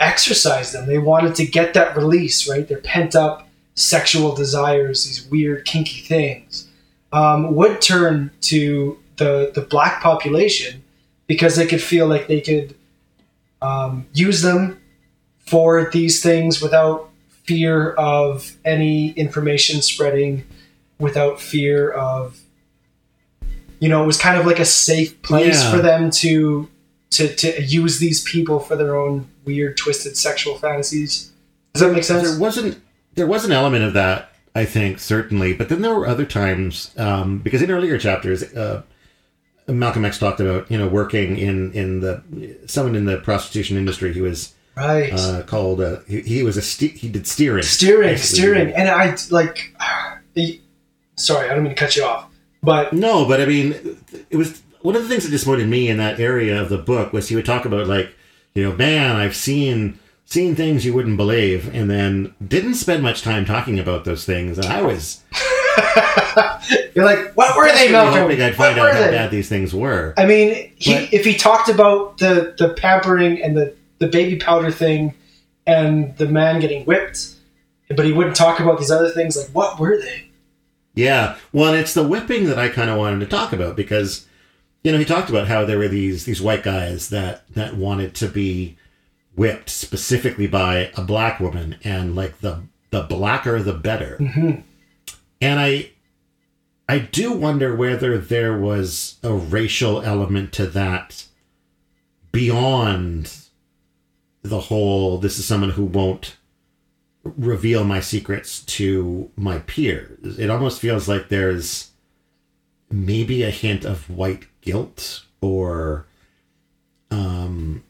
exercise 0.00 0.72
them. 0.72 0.86
They 0.86 0.98
wanted 0.98 1.34
to 1.34 1.46
get 1.46 1.74
that 1.74 1.96
release, 1.96 2.48
right? 2.48 2.66
Their 2.66 2.78
pent 2.78 3.14
up 3.14 3.48
sexual 3.74 4.34
desires, 4.34 5.04
these 5.04 5.26
weird 5.28 5.64
kinky 5.66 6.00
things, 6.00 6.68
um, 7.12 7.54
would 7.54 7.82
turn 7.82 8.30
to 8.42 8.98
the 9.16 9.50
the 9.54 9.62
black 9.62 10.02
population 10.02 10.82
because 11.26 11.56
they 11.56 11.66
could 11.66 11.82
feel 11.82 12.06
like 12.06 12.26
they 12.26 12.40
could 12.40 12.74
um, 13.60 14.06
use 14.12 14.42
them 14.42 14.80
for 15.46 15.90
these 15.90 16.22
things 16.22 16.60
without 16.62 17.10
fear 17.44 17.92
of 17.92 18.56
any 18.64 19.10
information 19.10 19.80
spreading, 19.82 20.44
without 20.98 21.40
fear 21.40 21.90
of 21.90 22.40
you 23.78 23.90
know, 23.90 24.02
it 24.02 24.06
was 24.06 24.16
kind 24.18 24.38
of 24.40 24.46
like 24.46 24.58
a 24.58 24.64
safe 24.64 25.20
place 25.22 25.62
Yeah. 25.62 25.70
for 25.70 25.78
them 25.78 26.10
to 26.22 26.68
to 27.10 27.34
to 27.36 27.62
use 27.62 27.98
these 27.98 28.22
people 28.22 28.58
for 28.58 28.74
their 28.76 28.96
own 28.96 29.28
weird, 29.44 29.76
twisted 29.76 30.16
sexual 30.16 30.56
fantasies. 30.58 31.30
Does 31.74 31.82
that 31.82 31.92
make 31.92 32.04
sense? 32.04 32.30
there 32.30 32.40
wasn't 32.40 32.80
there 33.14 33.26
was 33.26 33.44
an 33.44 33.52
element 33.52 33.84
of 33.84 33.92
that 33.94 34.30
i 34.54 34.64
think 34.64 34.98
certainly 34.98 35.52
but 35.52 35.68
then 35.68 35.82
there 35.82 35.94
were 35.94 36.06
other 36.06 36.24
times 36.24 36.90
um, 36.98 37.38
because 37.38 37.60
in 37.60 37.70
earlier 37.70 37.98
chapters 37.98 38.42
uh, 38.54 38.82
malcolm 39.68 40.04
x 40.06 40.18
talked 40.18 40.40
about 40.40 40.70
you 40.70 40.78
know 40.78 40.88
working 40.88 41.36
in 41.36 41.70
in 41.72 42.00
the 42.00 42.22
someone 42.66 42.94
in 42.94 43.04
the 43.04 43.18
prostitution 43.18 43.76
industry 43.76 44.12
he 44.14 44.20
was 44.22 44.54
Right. 44.74 45.12
uh, 45.12 45.42
called 45.42 45.80
uh, 45.82 46.00
he, 46.08 46.20
he 46.22 46.42
was 46.42 46.56
a 46.56 46.62
ste- 46.62 46.92
he 46.96 47.08
did 47.10 47.26
steering 47.26 47.62
steering, 47.62 48.08
basically. 48.14 48.38
steering, 48.38 48.74
and 48.74 48.88
I 48.88 49.16
like. 49.30 49.74
Sorry, 51.16 51.48
I 51.48 51.54
don't 51.54 51.62
mean 51.64 51.74
to 51.74 51.78
cut 51.78 51.96
you 51.96 52.04
off, 52.04 52.26
but 52.62 52.92
no 52.92 53.26
but 53.26 53.40
i 53.40 53.46
mean 53.46 53.74
it 54.30 54.36
was 54.36 54.62
one 54.82 54.94
of 54.96 55.02
the 55.02 55.08
things 55.08 55.24
that 55.24 55.30
disappointed 55.30 55.68
me 55.68 55.88
in 55.88 55.96
that 55.98 56.18
area 56.20 56.60
of 56.60 56.68
the 56.68 56.78
book 56.78 57.12
was 57.12 57.28
he 57.28 57.34
would 57.36 57.44
talk 57.46 57.64
about 57.64 57.86
like 57.86 58.14
you 58.54 58.62
know 58.62 58.74
man 58.76 59.16
i've 59.16 59.34
seen 59.36 59.98
seen 60.24 60.54
things 60.56 60.84
you 60.84 60.92
wouldn't 60.92 61.16
believe 61.16 61.72
and 61.74 61.90
then 61.90 62.34
didn't 62.46 62.74
spend 62.74 63.02
much 63.02 63.22
time 63.22 63.44
talking 63.44 63.78
about 63.78 64.04
those 64.04 64.24
things 64.24 64.58
and 64.58 64.66
i 64.66 64.82
was 64.82 65.22
you're 66.94 67.04
like, 67.04 67.32
what 67.34 67.56
were 67.56 67.70
they, 67.72 67.90
Malcolm? 67.92 68.22
hoping 68.22 68.40
i'd 68.42 68.48
What 68.58 68.68
find 68.74 68.78
were 68.80 68.88
out 68.88 68.94
how 68.94 69.00
they? 69.00 69.10
bad 69.10 69.30
these 69.30 69.48
things 69.48 69.74
were 69.74 70.14
I 70.16 70.26
mean, 70.26 70.72
he 70.76 70.94
But- 70.94 71.12
if 71.12 71.24
he 71.24 71.34
talked 71.34 71.68
about 71.68 72.18
the 72.18 72.54
the 72.58 72.70
pampering 72.74 73.42
and 73.42 73.56
the 73.56 73.74
the 73.98 74.08
baby 74.08 74.36
powder 74.38 74.70
thing, 74.70 75.14
and 75.66 76.16
the 76.18 76.26
man 76.26 76.60
getting 76.60 76.84
whipped, 76.84 77.34
but 77.96 78.04
he 78.04 78.12
wouldn't 78.12 78.36
talk 78.36 78.60
about 78.60 78.78
these 78.78 78.90
other 78.90 79.08
things. 79.10 79.36
Like, 79.36 79.48
what 79.54 79.78
were 79.80 79.96
they? 79.98 80.25
Yeah, 80.96 81.36
well, 81.52 81.72
and 81.72 81.78
it's 81.80 81.94
the 81.94 82.02
whipping 82.06 82.46
that 82.46 82.58
I 82.58 82.68
kind 82.70 82.90
of 82.90 82.96
wanted 82.98 83.20
to 83.20 83.26
talk 83.26 83.52
about 83.52 83.76
because, 83.76 84.26
you 84.82 84.90
know, 84.90 84.98
he 84.98 85.04
talked 85.04 85.28
about 85.30 85.46
how 85.46 85.64
there 85.64 85.78
were 85.78 85.88
these 85.88 86.24
these 86.24 86.40
white 86.42 86.62
guys 86.64 87.10
that 87.10 87.44
that 87.54 87.76
wanted 87.76 88.14
to 88.16 88.28
be 88.28 88.76
whipped 89.36 89.68
specifically 89.68 90.46
by 90.46 90.90
a 90.96 91.02
black 91.02 91.38
woman, 91.38 91.76
and 91.84 92.16
like 92.16 92.40
the 92.40 92.62
the 92.90 93.02
blacker 93.02 93.62
the 93.62 93.74
better. 93.74 94.16
Mhm. 94.18 94.62
And 95.42 95.60
I 95.60 95.90
I 96.88 96.98
do 97.00 97.32
wonder 97.32 97.76
whether 97.76 98.16
there 98.16 98.56
was 98.56 99.16
a 99.22 99.34
racial 99.34 100.00
element 100.00 100.52
to 100.54 100.66
that 100.68 101.26
beyond 102.32 103.32
the 104.42 104.60
whole. 104.60 105.18
This 105.18 105.38
is 105.38 105.44
someone 105.44 105.70
who 105.70 105.84
won't 105.84 106.36
reveal 107.36 107.84
my 107.84 108.00
secrets 108.00 108.60
to 108.62 109.30
my 109.36 109.58
peers. 109.60 110.38
It 110.38 110.50
almost 110.50 110.80
feels 110.80 111.08
like 111.08 111.28
there's 111.28 111.90
maybe 112.90 113.42
a 113.42 113.50
hint 113.50 113.84
of 113.84 114.08
white 114.08 114.46
guilt 114.60 115.24
or 115.40 116.06
um, 117.10 117.82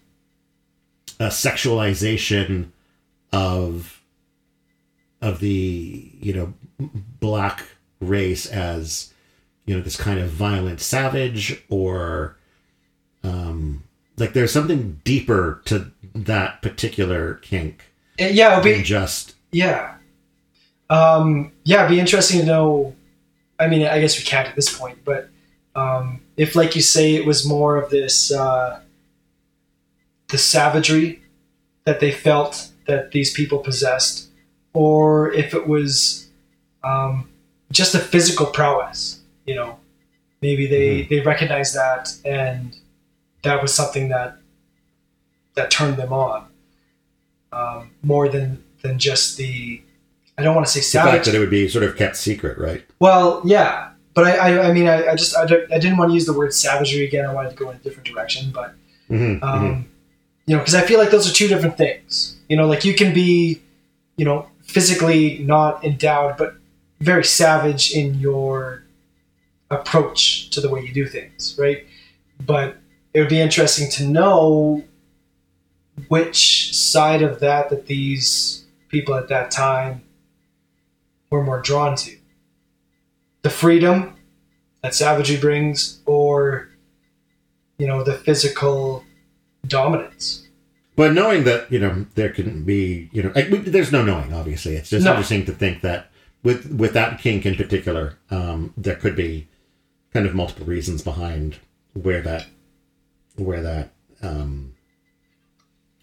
a 1.18 1.26
sexualization 1.28 2.70
of 3.32 4.03
of 5.22 5.41
the 5.41 6.11
you 6.20 6.32
know 6.32 6.53
black 7.20 7.64
race 8.01 8.47
as 8.47 9.12
you 9.64 9.74
know 9.74 9.82
this 9.82 9.97
kind 9.97 10.20
of 10.20 10.28
violent 10.28 10.80
savage 10.80 11.64
or 11.68 12.37
um 13.24 13.82
like 14.18 14.34
there's 14.34 14.53
something 14.53 15.01
deeper 15.05 15.62
to 15.64 15.91
that 16.14 16.62
particular 16.62 17.34
kink 17.34 17.84
Yeah, 18.18 18.52
it'll 18.52 18.64
be 18.64 18.82
just 18.82 19.36
yeah, 19.52 19.94
um, 20.90 21.52
yeah. 21.64 21.84
It'd 21.84 21.90
be 21.90 22.00
interesting 22.00 22.40
to 22.40 22.46
know. 22.46 22.94
I 23.58 23.68
mean, 23.68 23.86
I 23.86 24.00
guess 24.00 24.18
we 24.18 24.24
can't 24.24 24.48
at 24.48 24.54
this 24.54 24.76
point, 24.76 24.98
but 25.04 25.30
um, 25.74 26.20
if, 26.36 26.54
like 26.54 26.76
you 26.76 26.82
say, 26.82 27.14
it 27.14 27.24
was 27.24 27.46
more 27.46 27.76
of 27.76 27.90
this 27.90 28.32
uh, 28.32 28.80
the 30.28 30.38
savagery 30.38 31.22
that 31.84 32.00
they 32.00 32.10
felt 32.12 32.70
that 32.86 33.12
these 33.12 33.32
people 33.32 33.58
possessed, 33.58 34.28
or 34.74 35.32
if 35.32 35.54
it 35.54 35.66
was 35.66 36.28
um, 36.84 37.28
just 37.72 37.94
a 37.94 37.98
physical 37.98 38.46
prowess. 38.46 39.20
You 39.46 39.54
know, 39.54 39.78
maybe 40.42 40.66
they 40.66 41.02
they 41.04 41.20
recognized 41.20 41.74
that, 41.74 42.14
and 42.24 42.76
that 43.42 43.62
was 43.62 43.72
something 43.72 44.08
that 44.08 44.36
that 45.54 45.70
turned 45.70 45.96
them 45.96 46.12
on 46.12 46.46
um, 47.53 47.90
more 48.03 48.28
than 48.28 48.62
than 48.82 48.99
just 48.99 49.36
the. 49.36 49.82
I 50.38 50.42
don't 50.42 50.55
want 50.55 50.66
to 50.66 50.72
say 50.72 50.80
savage. 50.80 51.11
the 51.11 51.16
fact 51.16 51.24
that 51.26 51.34
it 51.34 51.38
would 51.38 51.51
be 51.51 51.66
sort 51.66 51.84
of 51.84 51.97
kept 51.97 52.16
secret, 52.16 52.59
right? 52.59 52.84
Well, 53.01 53.40
yeah, 53.44 53.92
but 54.12 54.26
I, 54.26 54.36
I, 54.36 54.68
I 54.68 54.72
mean, 54.72 54.86
I, 54.86 55.09
I 55.12 55.14
just, 55.14 55.34
I, 55.34 55.44
I 55.44 55.78
didn't 55.78 55.97
want 55.97 56.11
to 56.11 56.14
use 56.14 56.26
the 56.26 56.34
word 56.34 56.53
savagery 56.53 57.07
again. 57.07 57.24
I 57.24 57.32
wanted 57.32 57.51
to 57.51 57.57
go 57.57 57.70
in 57.70 57.76
a 57.76 57.80
different 57.80 58.07
direction, 58.07 58.51
but 58.53 58.74
Mm-hmm, 59.11 59.42
um, 59.44 59.88
you 60.47 60.55
know, 60.55 60.61
because 60.61 60.74
I 60.74 60.82
feel 60.82 60.99
like 60.99 61.11
those 61.11 61.30
are 61.30 61.32
two 61.32 61.49
different 61.49 61.76
things. 61.76 62.36
You 62.49 62.57
know, 62.57 62.66
like 62.66 62.84
you 62.84 62.94
can 62.94 63.12
be, 63.14 63.62
you 64.16 64.24
know, 64.24 64.49
physically 64.62 65.38
not 65.38 65.84
endowed, 65.84 66.36
but 66.36 66.55
very 67.01 67.24
savage 67.24 67.92
in 67.92 68.14
your 68.14 68.84
approach 69.70 70.51
to 70.51 70.61
the 70.61 70.68
way 70.68 70.82
you 70.82 70.92
do 70.92 71.07
things, 71.07 71.57
right? 71.59 71.84
But 72.44 72.76
it 73.14 73.20
would 73.20 73.28
be 73.28 73.40
interesting 73.40 73.90
to 73.92 74.05
know 74.05 74.84
which 76.09 76.74
side 76.74 77.22
of 77.22 77.40
that 77.40 77.70
that 77.70 77.86
these 77.86 78.64
people 78.88 79.14
at 79.14 79.28
that 79.28 79.51
time 79.51 80.03
were 81.30 81.42
more 81.42 81.61
drawn 81.61 81.97
to. 81.97 82.16
The 83.42 83.51
freedom 83.51 84.16
that 84.82 84.94
savagery 84.94 85.36
brings, 85.36 86.01
or 86.07 86.68
you 87.78 87.86
know, 87.86 88.03
the 88.03 88.14
physical 88.14 89.05
dominance. 89.66 90.47
But 90.97 91.12
knowing 91.12 91.44
that 91.44 91.70
you 91.70 91.78
know 91.78 92.07
there 92.14 92.30
can 92.30 92.64
be 92.64 93.09
you 93.12 93.22
know 93.22 93.32
like, 93.34 93.51
there's 93.64 93.92
no 93.92 94.03
knowing. 94.05 94.32
Obviously, 94.32 94.76
it's 94.76 94.90
just 94.90 95.05
No. 95.05 95.11
interesting 95.12 95.44
to 95.47 95.53
think 95.53 95.82
that 95.82 96.11
with 96.42 96.72
with 96.72 96.92
that 96.94 97.20
kink 97.20 97.44
in 97.47 97.55
particular, 97.57 98.18
um, 98.30 98.72
there 98.76 98.97
could 98.97 99.16
be 99.16 99.49
kind 100.12 100.26
of 100.26 100.34
multiple 100.34 100.66
reasons 100.66 101.03
behind 101.03 101.57
where 101.92 102.22
that 102.22 102.47
where 103.36 103.62
that 103.62 103.90
um, 104.22 104.74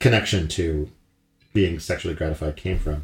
connection 0.04 0.47
to 0.49 0.89
being 1.54 1.80
sexually 1.80 2.14
gratified 2.16 2.56
came 2.56 2.78
from. 2.78 3.04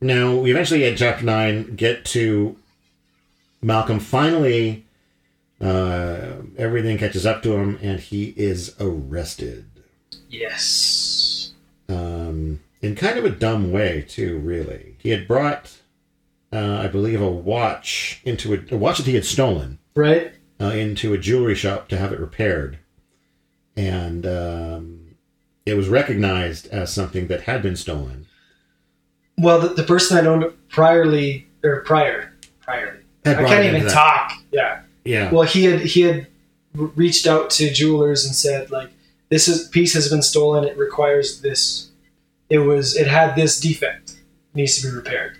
Now 0.00 0.36
we 0.36 0.50
eventually 0.52 0.84
at 0.84 0.96
chapter 0.98 1.24
nine 1.24 1.74
get 1.74 2.04
to 2.06 2.56
Malcolm 3.62 3.98
finally. 3.98 4.84
Uh, 5.60 6.34
everything 6.56 6.98
catches 6.98 7.26
up 7.26 7.42
to 7.42 7.54
him, 7.56 7.78
and 7.82 7.98
he 7.98 8.32
is 8.36 8.76
arrested. 8.78 9.64
Yes. 10.28 11.52
Um, 11.88 12.60
in 12.80 12.94
kind 12.94 13.18
of 13.18 13.24
a 13.24 13.30
dumb 13.30 13.72
way 13.72 14.04
too. 14.08 14.38
Really, 14.38 14.94
he 14.98 15.08
had 15.10 15.26
brought, 15.26 15.78
uh, 16.52 16.76
I 16.84 16.86
believe, 16.86 17.20
a 17.20 17.28
watch 17.28 18.20
into 18.24 18.54
a, 18.54 18.74
a 18.74 18.78
watch 18.78 18.98
that 18.98 19.06
he 19.06 19.16
had 19.16 19.24
stolen 19.24 19.80
Right. 19.96 20.32
uh, 20.60 20.66
into 20.66 21.12
a 21.12 21.18
jewelry 21.18 21.56
shop 21.56 21.88
to 21.88 21.96
have 21.96 22.12
it 22.12 22.20
repaired, 22.20 22.78
and 23.76 24.24
um, 24.26 24.97
it 25.68 25.74
was 25.76 25.88
recognized 25.88 26.66
as 26.68 26.92
something 26.92 27.26
that 27.28 27.42
had 27.42 27.62
been 27.62 27.76
stolen. 27.76 28.26
Well, 29.36 29.60
the, 29.60 29.68
the 29.68 29.82
person 29.84 30.16
that 30.16 30.26
owned 30.26 30.42
it 30.42 30.68
priorly 30.68 31.44
or 31.62 31.80
prior, 31.82 32.32
priorly. 32.66 33.00
Had 33.24 33.36
I 33.38 33.44
can't 33.48 33.64
even 33.66 33.84
that- 33.84 33.92
talk. 33.92 34.32
Yeah. 34.50 34.80
Yeah, 35.04 35.30
Well, 35.32 35.44
he 35.44 35.64
had 35.64 35.80
he 35.80 36.02
had 36.02 36.26
reached 36.74 37.26
out 37.26 37.48
to 37.50 37.70
jewelers 37.70 38.26
and 38.26 38.34
said 38.34 38.70
like, 38.70 38.90
this 39.30 39.48
is 39.48 39.66
piece 39.68 39.94
has 39.94 40.08
been 40.10 40.20
stolen. 40.22 40.64
It 40.64 40.76
requires 40.76 41.40
this. 41.40 41.88
It 42.50 42.58
was 42.58 42.94
it 42.96 43.06
had 43.06 43.34
this 43.34 43.58
defect. 43.58 44.10
It 44.10 44.16
needs 44.54 44.80
to 44.80 44.88
be 44.88 44.94
repaired. 44.94 45.38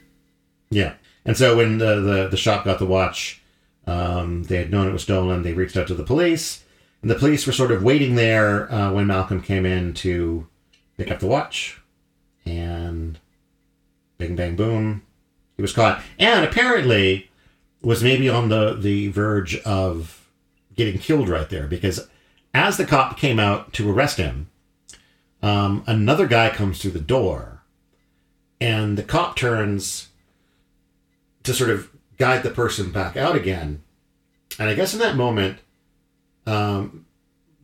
yeah. 0.71 0.95
And 1.27 1.37
so 1.37 1.57
when 1.59 1.77
the 1.79 2.01
the, 2.01 2.29
the 2.29 2.37
shop 2.39 2.65
got 2.65 2.79
the 2.79 2.87
watch, 2.87 3.43
um, 3.87 4.45
they 4.45 4.57
had 4.57 4.71
known 4.71 4.89
it 4.89 4.93
was 4.93 5.03
stolen. 5.03 5.43
They 5.43 5.53
reached 5.53 5.77
out 5.77 5.87
to 5.89 5.95
the 5.95 6.03
police, 6.05 6.65
and 7.03 7.11
the 7.11 7.15
police 7.15 7.47
were 7.47 7.53
sort 7.53 7.71
of 7.71 7.83
waiting 7.83 8.17
there 8.17 8.71
uh, 8.73 8.93
when 8.93 9.07
Malcolm 9.07 9.41
came 9.41 9.65
in 9.65 9.95
to 9.95 10.47
pick 10.97 11.11
up 11.11 11.21
the 11.21 11.27
watch, 11.27 11.81
and 12.45 13.19
bing 14.19 14.35
bang 14.35 14.57
boom, 14.57 15.03
he 15.57 15.63
was 15.63 15.73
caught, 15.73 16.03
and 16.19 16.45
apparently 16.45 17.31
was 17.83 18.03
maybe 18.03 18.29
on 18.29 18.49
the 18.49 18.75
the 18.75 19.09
verge 19.09 19.57
of 19.61 20.29
getting 20.75 20.99
killed 20.99 21.29
right 21.29 21.49
there 21.51 21.67
because 21.67 22.09
as 22.55 22.77
the 22.77 22.85
cop 22.85 23.17
came 23.17 23.39
out 23.39 23.73
to 23.73 23.91
arrest 23.91 24.17
him, 24.17 24.49
um, 25.43 25.85
another 25.87 26.27
guy 26.27 26.51
comes 26.51 26.81
through 26.81 26.91
the 26.91 27.01
door, 27.01 27.63
and 28.61 28.99
the 28.99 29.03
cop 29.05 29.37
turns 29.37 30.09
to 31.45 31.55
sort 31.55 31.71
of 31.71 31.91
guide 32.17 32.43
the 32.43 32.51
person 32.51 32.91
back 32.91 33.17
out 33.17 33.37
again, 33.37 33.83
and 34.59 34.69
I 34.69 34.75
guess 34.75 34.93
in 34.93 34.99
that 34.99 35.15
moment, 35.15 35.59
um, 36.49 37.05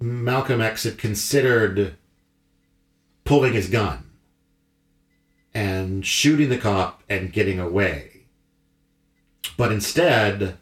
Malcolm 0.01 0.61
X 0.61 0.85
had 0.85 0.99
considered 0.99 1.97
pulling 3.25 3.55
his 3.55 3.69
gun 3.69 4.11
and 5.55 6.05
shooting 6.05 6.49
the 6.51 6.59
cop 6.59 7.03
and 7.09 7.33
getting 7.33 7.59
away. 7.59 8.27
But 9.57 9.73
instead, 9.73 10.59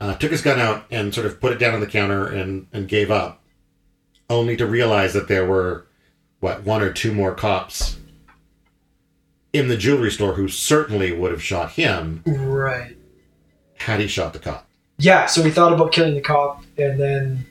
uh, 0.00 0.14
took 0.16 0.30
his 0.32 0.42
gun 0.42 0.58
out 0.60 0.84
and 0.90 1.14
sort 1.14 1.26
of 1.26 1.40
put 1.40 1.52
it 1.52 1.58
down 1.58 1.74
on 1.74 1.80
the 1.80 1.86
counter 1.86 2.26
and, 2.26 2.66
and 2.72 2.88
gave 2.88 3.10
up, 3.10 3.42
only 4.28 4.56
to 4.56 4.66
realize 4.66 5.14
that 5.14 5.28
there 5.28 5.46
were, 5.46 5.86
what, 6.40 6.64
one 6.64 6.82
or 6.82 6.92
two 6.92 7.14
more 7.14 7.34
cops 7.34 7.96
in 9.52 9.68
the 9.68 9.76
jewelry 9.76 10.10
store 10.10 10.34
who 10.34 10.48
certainly 10.48 11.12
would 11.12 11.30
have 11.30 11.42
shot 11.42 11.72
him 11.72 12.22
Right. 12.26 12.96
had 13.78 14.00
he 14.00 14.06
shot 14.08 14.32
the 14.34 14.38
cop. 14.38 14.65
Yeah. 14.98 15.26
So 15.26 15.42
he 15.42 15.50
thought 15.50 15.72
about 15.72 15.92
killing 15.92 16.14
the 16.14 16.20
cop 16.20 16.64
and 16.78 16.98
then 16.98 17.46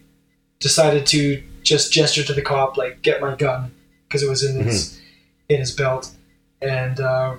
decided 0.60 1.06
to 1.08 1.44
just 1.64 1.92
gesture 1.92 2.24
to 2.24 2.34
the 2.34 2.42
cop 2.42 2.78
like, 2.78 3.02
"Get 3.02 3.22
my 3.22 3.36
gun," 3.36 3.72
because 4.08 4.24
it 4.24 4.30
was 4.30 4.44
in 4.44 4.64
his 4.64 5.00
in 5.50 5.60
his 5.60 5.72
belt, 5.72 6.12
and 6.62 7.00
uh, 7.00 7.36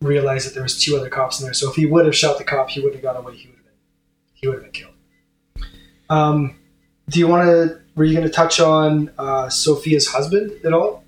realized 0.00 0.46
that 0.46 0.54
there 0.54 0.62
was 0.62 0.80
two 0.80 0.96
other 0.96 1.08
cops 1.08 1.40
in 1.40 1.46
there. 1.46 1.54
So 1.54 1.70
if 1.70 1.76
he 1.76 1.86
would 1.86 2.06
have 2.06 2.16
shot 2.16 2.38
the 2.38 2.44
cop, 2.44 2.70
he 2.70 2.80
wouldn't 2.80 3.02
have 3.02 3.14
got 3.14 3.20
away. 3.20 3.36
He 3.36 3.48
would 3.48 3.56
have 3.56 3.64
been 3.64 3.74
he 4.34 4.48
would 4.48 4.54
have 4.54 4.62
been 4.64 4.72
killed. 4.72 4.94
Um, 6.08 6.56
do 7.08 7.18
you 7.18 7.28
want 7.28 7.46
to? 7.46 7.80
Were 7.96 8.04
you 8.04 8.14
going 8.14 8.26
to 8.26 8.32
touch 8.32 8.60
on 8.60 9.10
uh, 9.18 9.48
Sophia's 9.48 10.06
husband 10.06 10.52
at 10.64 10.72
all 10.72 11.04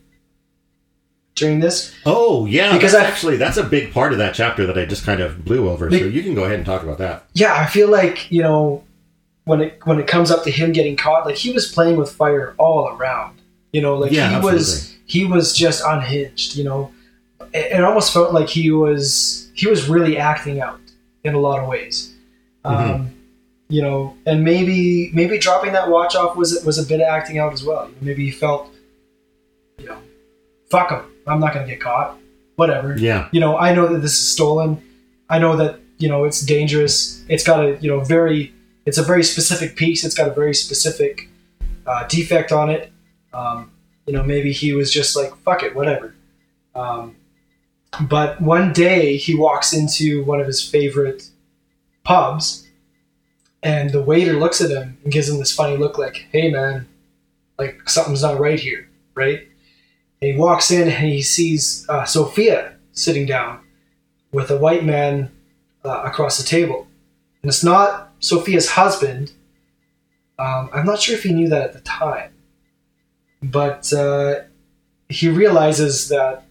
during 1.34 1.60
this? 1.60 1.94
Oh 2.06 2.46
yeah, 2.46 2.72
Because 2.74 2.92
that's 2.92 3.04
I- 3.04 3.08
actually 3.08 3.36
that's 3.36 3.56
a 3.56 3.62
big 3.64 3.92
part 3.92 4.12
of 4.12 4.18
that 4.18 4.34
chapter 4.34 4.66
that 4.66 4.78
I 4.78 4.84
just 4.84 5.04
kind 5.04 5.20
of 5.20 5.44
blew 5.44 5.68
over. 5.70 5.88
Be- 5.88 5.98
so 5.98 6.04
you 6.06 6.22
can 6.22 6.34
go 6.34 6.44
ahead 6.44 6.56
and 6.56 6.66
talk 6.66 6.82
about 6.82 6.98
that. 6.98 7.24
Yeah, 7.34 7.54
I 7.54 7.66
feel 7.66 7.88
like 7.90 8.30
you 8.30 8.42
know 8.42 8.84
when 9.44 9.60
it 9.60 9.80
when 9.84 9.98
it 9.98 10.06
comes 10.06 10.30
up 10.30 10.44
to 10.44 10.50
him 10.50 10.72
getting 10.72 10.96
caught, 10.96 11.26
like 11.26 11.36
he 11.36 11.52
was 11.52 11.70
playing 11.70 11.96
with 11.96 12.12
fire 12.12 12.54
all 12.58 12.88
around. 12.88 13.40
You 13.72 13.80
know, 13.82 13.96
like 13.96 14.12
Yeah, 14.12 14.38
he 14.40 14.44
was 14.44 14.94
he 15.06 15.24
was 15.24 15.54
just 15.56 15.82
unhinged. 15.86 16.56
You 16.56 16.64
know, 16.64 16.92
it, 17.54 17.72
it 17.72 17.84
almost 17.84 18.12
felt 18.12 18.32
like 18.34 18.48
he 18.48 18.70
was 18.70 19.50
he 19.54 19.66
was 19.66 19.88
really 19.88 20.18
acting 20.18 20.60
out 20.60 20.80
in 21.24 21.34
a 21.34 21.38
lot 21.40 21.58
of 21.60 21.68
ways. 21.68 22.14
Um, 22.64 23.14
you 23.68 23.80
know, 23.82 24.14
and 24.26 24.44
maybe 24.44 25.10
maybe 25.14 25.38
dropping 25.38 25.72
that 25.72 25.88
watch 25.88 26.14
off 26.14 26.36
was 26.36 26.62
was 26.64 26.78
a 26.78 26.86
bit 26.86 27.00
of 27.00 27.06
acting 27.08 27.38
out 27.38 27.52
as 27.54 27.64
well. 27.64 27.90
Maybe 28.02 28.26
he 28.26 28.30
felt, 28.30 28.70
you 29.78 29.86
know, 29.86 29.98
fuck 30.70 30.90
him. 30.90 31.00
I'm 31.26 31.40
not 31.40 31.54
gonna 31.54 31.66
get 31.66 31.80
caught. 31.80 32.18
Whatever 32.56 32.96
Yeah, 32.96 33.28
you 33.32 33.40
know, 33.40 33.56
I 33.56 33.74
know 33.74 33.88
that 33.88 34.00
this 34.00 34.12
is 34.12 34.32
stolen. 34.32 34.82
I 35.28 35.38
know 35.38 35.56
that 35.56 35.80
you 35.98 36.08
know 36.08 36.24
it's 36.24 36.40
dangerous. 36.40 37.24
It's 37.28 37.44
got 37.44 37.64
a 37.64 37.76
you 37.78 37.88
know 37.88 38.00
very 38.00 38.52
it's 38.84 38.98
a 38.98 39.02
very 39.02 39.22
specific 39.22 39.76
piece. 39.76 40.04
It's 40.04 40.14
got 40.14 40.28
a 40.28 40.34
very 40.34 40.54
specific 40.54 41.28
uh, 41.86 42.06
defect 42.08 42.52
on 42.52 42.70
it. 42.70 42.92
Um, 43.32 43.70
you 44.06 44.12
know, 44.12 44.22
maybe 44.22 44.52
he 44.52 44.72
was 44.72 44.92
just 44.92 45.16
like 45.16 45.34
fuck 45.44 45.62
it, 45.62 45.74
whatever. 45.74 46.14
Um, 46.74 47.16
but 48.00 48.40
one 48.40 48.72
day 48.72 49.16
he 49.16 49.34
walks 49.34 49.72
into 49.72 50.24
one 50.24 50.40
of 50.40 50.46
his 50.46 50.66
favorite 50.66 51.28
pubs, 52.04 52.68
and 53.62 53.90
the 53.90 54.02
waiter 54.02 54.34
looks 54.34 54.60
at 54.60 54.70
him 54.70 54.98
and 55.04 55.12
gives 55.12 55.28
him 55.28 55.38
this 55.38 55.54
funny 55.54 55.76
look, 55.76 55.98
like, 55.98 56.26
"Hey 56.32 56.50
man, 56.50 56.88
like 57.58 57.88
something's 57.88 58.22
not 58.22 58.40
right 58.40 58.58
here, 58.58 58.88
right?" 59.14 59.46
And 60.22 60.30
he 60.30 60.38
walks 60.38 60.70
in 60.70 60.82
and 60.82 60.92
he 60.92 61.20
sees 61.20 61.84
uh, 61.88 62.04
Sophia 62.04 62.76
sitting 62.92 63.26
down 63.26 63.58
with 64.30 64.52
a 64.52 64.56
white 64.56 64.84
man 64.84 65.32
uh, 65.84 66.02
across 66.04 66.38
the 66.38 66.44
table. 66.44 66.86
And 67.42 67.48
it's 67.48 67.64
not 67.64 68.12
Sophia's 68.20 68.70
husband. 68.70 69.32
Um, 70.38 70.70
I'm 70.72 70.86
not 70.86 71.00
sure 71.00 71.16
if 71.16 71.24
he 71.24 71.32
knew 71.32 71.48
that 71.48 71.62
at 71.62 71.72
the 71.72 71.80
time. 71.80 72.30
But 73.42 73.92
uh, 73.92 74.42
he 75.08 75.28
realizes 75.28 76.08
that. 76.10 76.44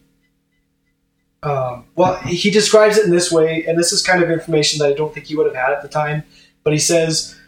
Um, 1.41 1.85
well, 1.95 2.17
he 2.17 2.51
describes 2.51 2.97
it 2.97 3.05
in 3.05 3.11
this 3.11 3.31
way, 3.31 3.65
and 3.65 3.79
this 3.79 3.93
is 3.93 4.05
kind 4.05 4.21
of 4.21 4.29
information 4.29 4.79
that 4.79 4.89
I 4.89 4.93
don't 4.93 5.13
think 5.13 5.27
he 5.27 5.35
would 5.35 5.45
have 5.45 5.55
had 5.55 5.71
at 5.71 5.81
the 5.81 5.87
time. 5.87 6.23
But 6.65 6.73
he 6.73 6.79
says 6.79 7.39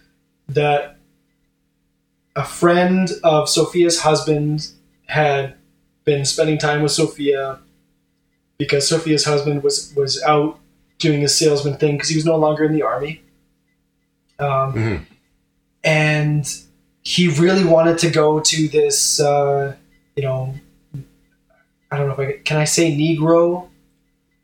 that 0.47 0.95
a 2.38 2.45
friend 2.45 3.11
of 3.26 3.49
Sophia's 3.49 3.99
husband 3.99 4.69
had 5.07 5.55
been 6.05 6.25
spending 6.25 6.57
time 6.57 6.81
with 6.81 6.91
Sophia 6.91 7.59
because 8.57 8.87
Sophia's 8.87 9.25
husband 9.25 9.63
was 9.63 9.93
was 9.95 10.21
out 10.23 10.59
doing 10.99 11.23
a 11.23 11.27
salesman 11.29 11.77
thing 11.77 11.95
because 11.95 12.09
he 12.09 12.15
was 12.15 12.25
no 12.25 12.37
longer 12.37 12.63
in 12.63 12.73
the 12.73 12.81
army. 12.83 13.21
Um, 14.39 14.73
Mhm. 14.73 15.05
And 15.83 16.45
he 17.01 17.27
really 17.27 17.65
wanted 17.65 17.97
to 17.99 18.09
go 18.09 18.39
to 18.39 18.67
this, 18.69 19.19
uh, 19.19 19.75
you 20.15 20.23
know, 20.23 20.53
I 21.91 21.97
don't 21.97 22.07
know 22.07 22.13
if 22.13 22.19
I 22.19 22.25
can, 22.33 22.43
can 22.43 22.57
I 22.57 22.63
say 22.63 22.95
Negro? 22.95 23.67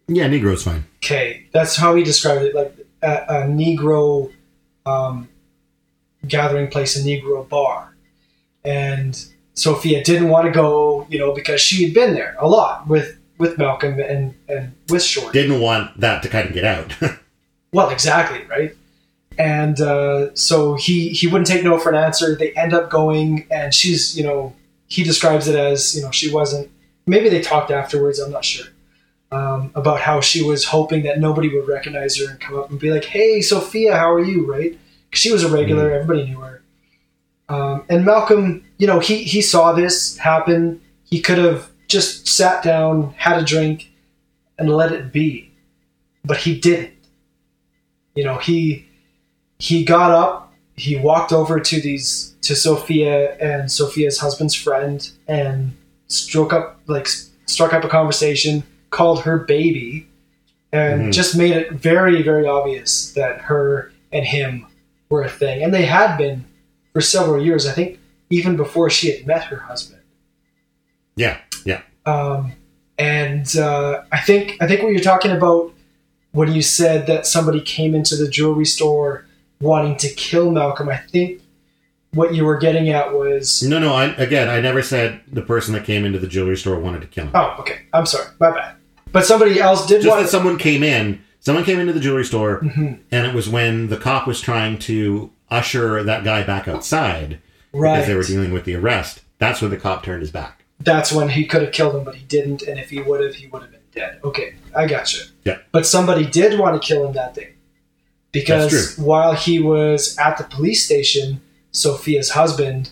yeah, 0.07 0.27
Negro's 0.27 0.63
fine. 0.63 0.83
Okay, 0.97 1.45
that's 1.51 1.75
how 1.77 1.95
he 1.95 2.03
described 2.03 2.43
it, 2.43 2.53
like 2.55 2.75
a, 3.01 3.13
a 3.29 3.35
Negro 3.47 4.31
um, 4.85 5.29
gathering 6.27 6.67
place, 6.67 6.95
a 6.97 7.01
Negro 7.03 7.47
bar. 7.47 7.95
And 8.65 9.23
Sophia 9.59 10.03
didn't 10.03 10.29
want 10.29 10.45
to 10.45 10.51
go, 10.51 11.05
you 11.09 11.19
know, 11.19 11.33
because 11.33 11.59
she 11.61 11.83
had 11.83 11.93
been 11.93 12.13
there 12.13 12.35
a 12.39 12.47
lot 12.47 12.87
with 12.87 13.17
with 13.37 13.57
Malcolm 13.57 13.99
and 13.99 14.33
and 14.47 14.71
with 14.89 15.03
Short. 15.03 15.33
Didn't 15.33 15.59
want 15.61 15.99
that 15.99 16.23
to 16.23 16.29
kind 16.29 16.47
of 16.47 16.53
get 16.53 16.65
out. 16.65 16.95
Well, 17.71 17.91
exactly, 17.91 18.43
right? 18.45 18.75
And 19.37 19.79
uh, 19.79 20.33
so 20.33 20.73
he 20.73 21.09
he 21.09 21.27
wouldn't 21.27 21.45
take 21.47 21.63
no 21.63 21.77
for 21.77 21.89
an 21.89 21.95
answer. 22.03 22.35
They 22.35 22.51
end 22.53 22.73
up 22.73 22.89
going, 22.89 23.45
and 23.51 23.75
she's 23.75 24.17
you 24.17 24.23
know 24.23 24.55
he 24.87 25.03
describes 25.03 25.47
it 25.47 25.55
as 25.55 25.95
you 25.95 26.01
know 26.01 26.09
she 26.09 26.33
wasn't. 26.33 26.71
Maybe 27.05 27.29
they 27.29 27.41
talked 27.41 27.69
afterwards. 27.69 28.17
I'm 28.17 28.31
not 28.31 28.43
sure 28.43 28.65
um, 29.31 29.71
about 29.75 29.99
how 30.01 30.19
she 30.19 30.41
was 30.41 30.65
hoping 30.65 31.03
that 31.03 31.19
nobody 31.19 31.47
would 31.53 31.67
recognize 31.67 32.17
her 32.17 32.27
and 32.31 32.39
come 32.39 32.57
up 32.57 32.71
and 32.71 32.79
be 32.79 32.89
like, 32.91 33.05
"Hey, 33.05 33.39
Sophia, 33.41 33.95
how 33.95 34.11
are 34.11 34.19
you?" 34.31 34.51
Right? 34.51 34.71
'Cause 35.11 35.19
she 35.19 35.31
was 35.31 35.43
a 35.43 35.47
regular. 35.49 35.91
Everybody 35.91 36.25
knew 36.25 36.39
her. 36.39 36.63
Um, 37.49 37.83
and 37.87 38.03
Malcolm, 38.03 38.63
you 38.79 38.87
know, 38.87 38.99
he 38.99 39.23
he 39.23 39.41
saw 39.41 39.73
this 39.73 40.17
happen. 40.17 40.81
He 41.03 41.21
could 41.21 41.37
have 41.37 41.69
just 41.87 42.27
sat 42.27 42.63
down, 42.63 43.13
had 43.17 43.37
a 43.41 43.45
drink, 43.45 43.91
and 44.57 44.69
let 44.69 44.91
it 44.91 45.11
be, 45.13 45.51
but 46.25 46.37
he 46.37 46.59
didn't 46.59 46.93
you 48.15 48.23
know 48.23 48.37
he 48.37 48.85
he 49.59 49.85
got 49.85 50.09
up 50.11 50.51
he 50.75 50.95
walked 50.95 51.31
over 51.31 51.59
to 51.59 51.79
these 51.79 52.33
to 52.41 52.55
Sophia 52.55 53.35
and 53.37 53.71
Sophia's 53.71 54.17
husband's 54.19 54.55
friend 54.55 55.07
and 55.27 55.73
struck 56.07 56.51
up 56.51 56.79
like 56.87 57.07
struck 57.45 57.71
up 57.73 57.83
a 57.83 57.87
conversation, 57.87 58.63
called 58.89 59.21
her 59.23 59.37
baby, 59.37 60.07
and 60.71 61.01
Mhm. 61.09 61.13
just 61.13 61.35
made 61.37 61.51
it 61.55 61.71
very 61.73 62.21
very 62.23 62.47
obvious 62.47 63.11
that 63.13 63.41
her 63.41 63.91
and 64.11 64.25
him 64.25 64.65
were 65.09 65.21
a 65.23 65.29
thing, 65.29 65.61
and 65.63 65.73
they 65.73 65.85
had 65.85 66.17
been 66.17 66.45
for 66.93 67.01
several 67.01 67.43
years. 67.43 67.67
I 67.67 67.71
think 67.73 67.98
even 68.29 68.55
before 68.55 68.89
she 68.89 69.11
had 69.11 69.25
met 69.27 69.43
her 69.45 69.57
husband. 69.57 70.01
Yeah, 71.15 71.37
yeah. 71.65 71.81
Um, 72.05 72.53
and 72.97 73.55
uh, 73.57 74.03
I 74.11 74.19
think 74.21 74.57
I 74.61 74.67
think 74.67 74.81
what 74.83 74.91
you're 74.91 75.01
talking 75.01 75.31
about 75.31 75.73
when 76.31 76.51
you 76.53 76.61
said 76.61 77.07
that 77.07 77.25
somebody 77.25 77.61
came 77.61 77.95
into 77.95 78.15
the 78.15 78.27
jewelry 78.29 78.65
store 78.65 79.25
wanting 79.61 79.97
to 79.97 80.09
kill 80.09 80.51
Malcolm. 80.51 80.89
I 80.89 80.97
think 80.97 81.41
what 82.13 82.33
you 82.33 82.43
were 82.45 82.57
getting 82.57 82.89
at 82.89 83.13
was 83.13 83.61
No, 83.63 83.79
no. 83.79 83.93
I 83.93 84.05
again, 84.15 84.47
I 84.49 84.61
never 84.61 84.81
said 84.81 85.21
the 85.31 85.41
person 85.41 85.73
that 85.73 85.83
came 85.85 86.05
into 86.05 86.19
the 86.19 86.27
jewelry 86.27 86.57
store 86.57 86.79
wanted 86.79 87.01
to 87.01 87.07
kill 87.07 87.25
him. 87.25 87.31
oh, 87.35 87.55
okay. 87.59 87.81
I'm 87.93 88.05
sorry, 88.05 88.27
my 88.39 88.51
bad. 88.51 88.75
But 89.11 89.25
somebody 89.25 89.59
else 89.59 89.87
did 89.87 90.01
Just 90.01 90.07
want. 90.09 90.21
that 90.23 90.29
someone 90.29 90.57
came 90.57 90.83
in. 90.83 91.21
Someone 91.41 91.63
came 91.63 91.79
into 91.79 91.93
the 91.93 91.99
jewelry 92.01 92.25
store, 92.25 92.59
Mhm. 92.59 92.99
and 93.11 93.25
it 93.25 93.33
was 93.33 93.47
when 93.49 93.87
the 93.87 93.97
cop 93.97 94.27
was 94.27 94.41
trying 94.41 94.77
to 94.79 95.31
usher 95.49 96.03
that 96.03 96.23
guy 96.23 96.43
back 96.43 96.67
outside 96.67 97.39
right. 97.73 97.95
because 97.95 98.07
they 98.07 98.15
were 98.15 98.23
dealing 98.23 98.53
with 98.53 98.65
the 98.65 98.75
arrest. 98.75 99.21
That's 99.37 99.61
when 99.61 99.71
the 99.71 99.77
cop 99.77 100.03
turned 100.03 100.21
his 100.21 100.31
back. 100.31 100.65
That's 100.79 101.11
when 101.11 101.29
he 101.29 101.45
could 101.45 101.61
have 101.61 101.71
killed 101.71 101.95
him, 101.95 102.03
but 102.03 102.15
he 102.15 102.25
didn't. 102.25 102.61
And 102.63 102.79
if 102.79 102.89
he 102.89 103.01
would 103.01 103.21
have, 103.21 103.35
he 103.35 103.47
would 103.47 103.61
have 103.61 103.71
been 103.71 103.79
dead. 103.93 104.19
Okay, 104.23 104.55
I 104.75 104.87
got 104.87 105.13
you. 105.13 105.21
Yeah. 105.45 105.59
But 105.71 105.85
somebody 105.85 106.25
did 106.25 106.59
want 106.59 106.81
to 106.81 106.85
kill 106.85 107.05
him 107.05 107.13
that 107.13 107.33
day 107.33 107.53
because 108.31 108.97
while 108.97 109.33
he 109.33 109.59
was 109.59 110.17
at 110.17 110.37
the 110.37 110.43
police 110.43 110.85
station, 110.85 111.41
Sophia's 111.71 112.31
husband, 112.31 112.91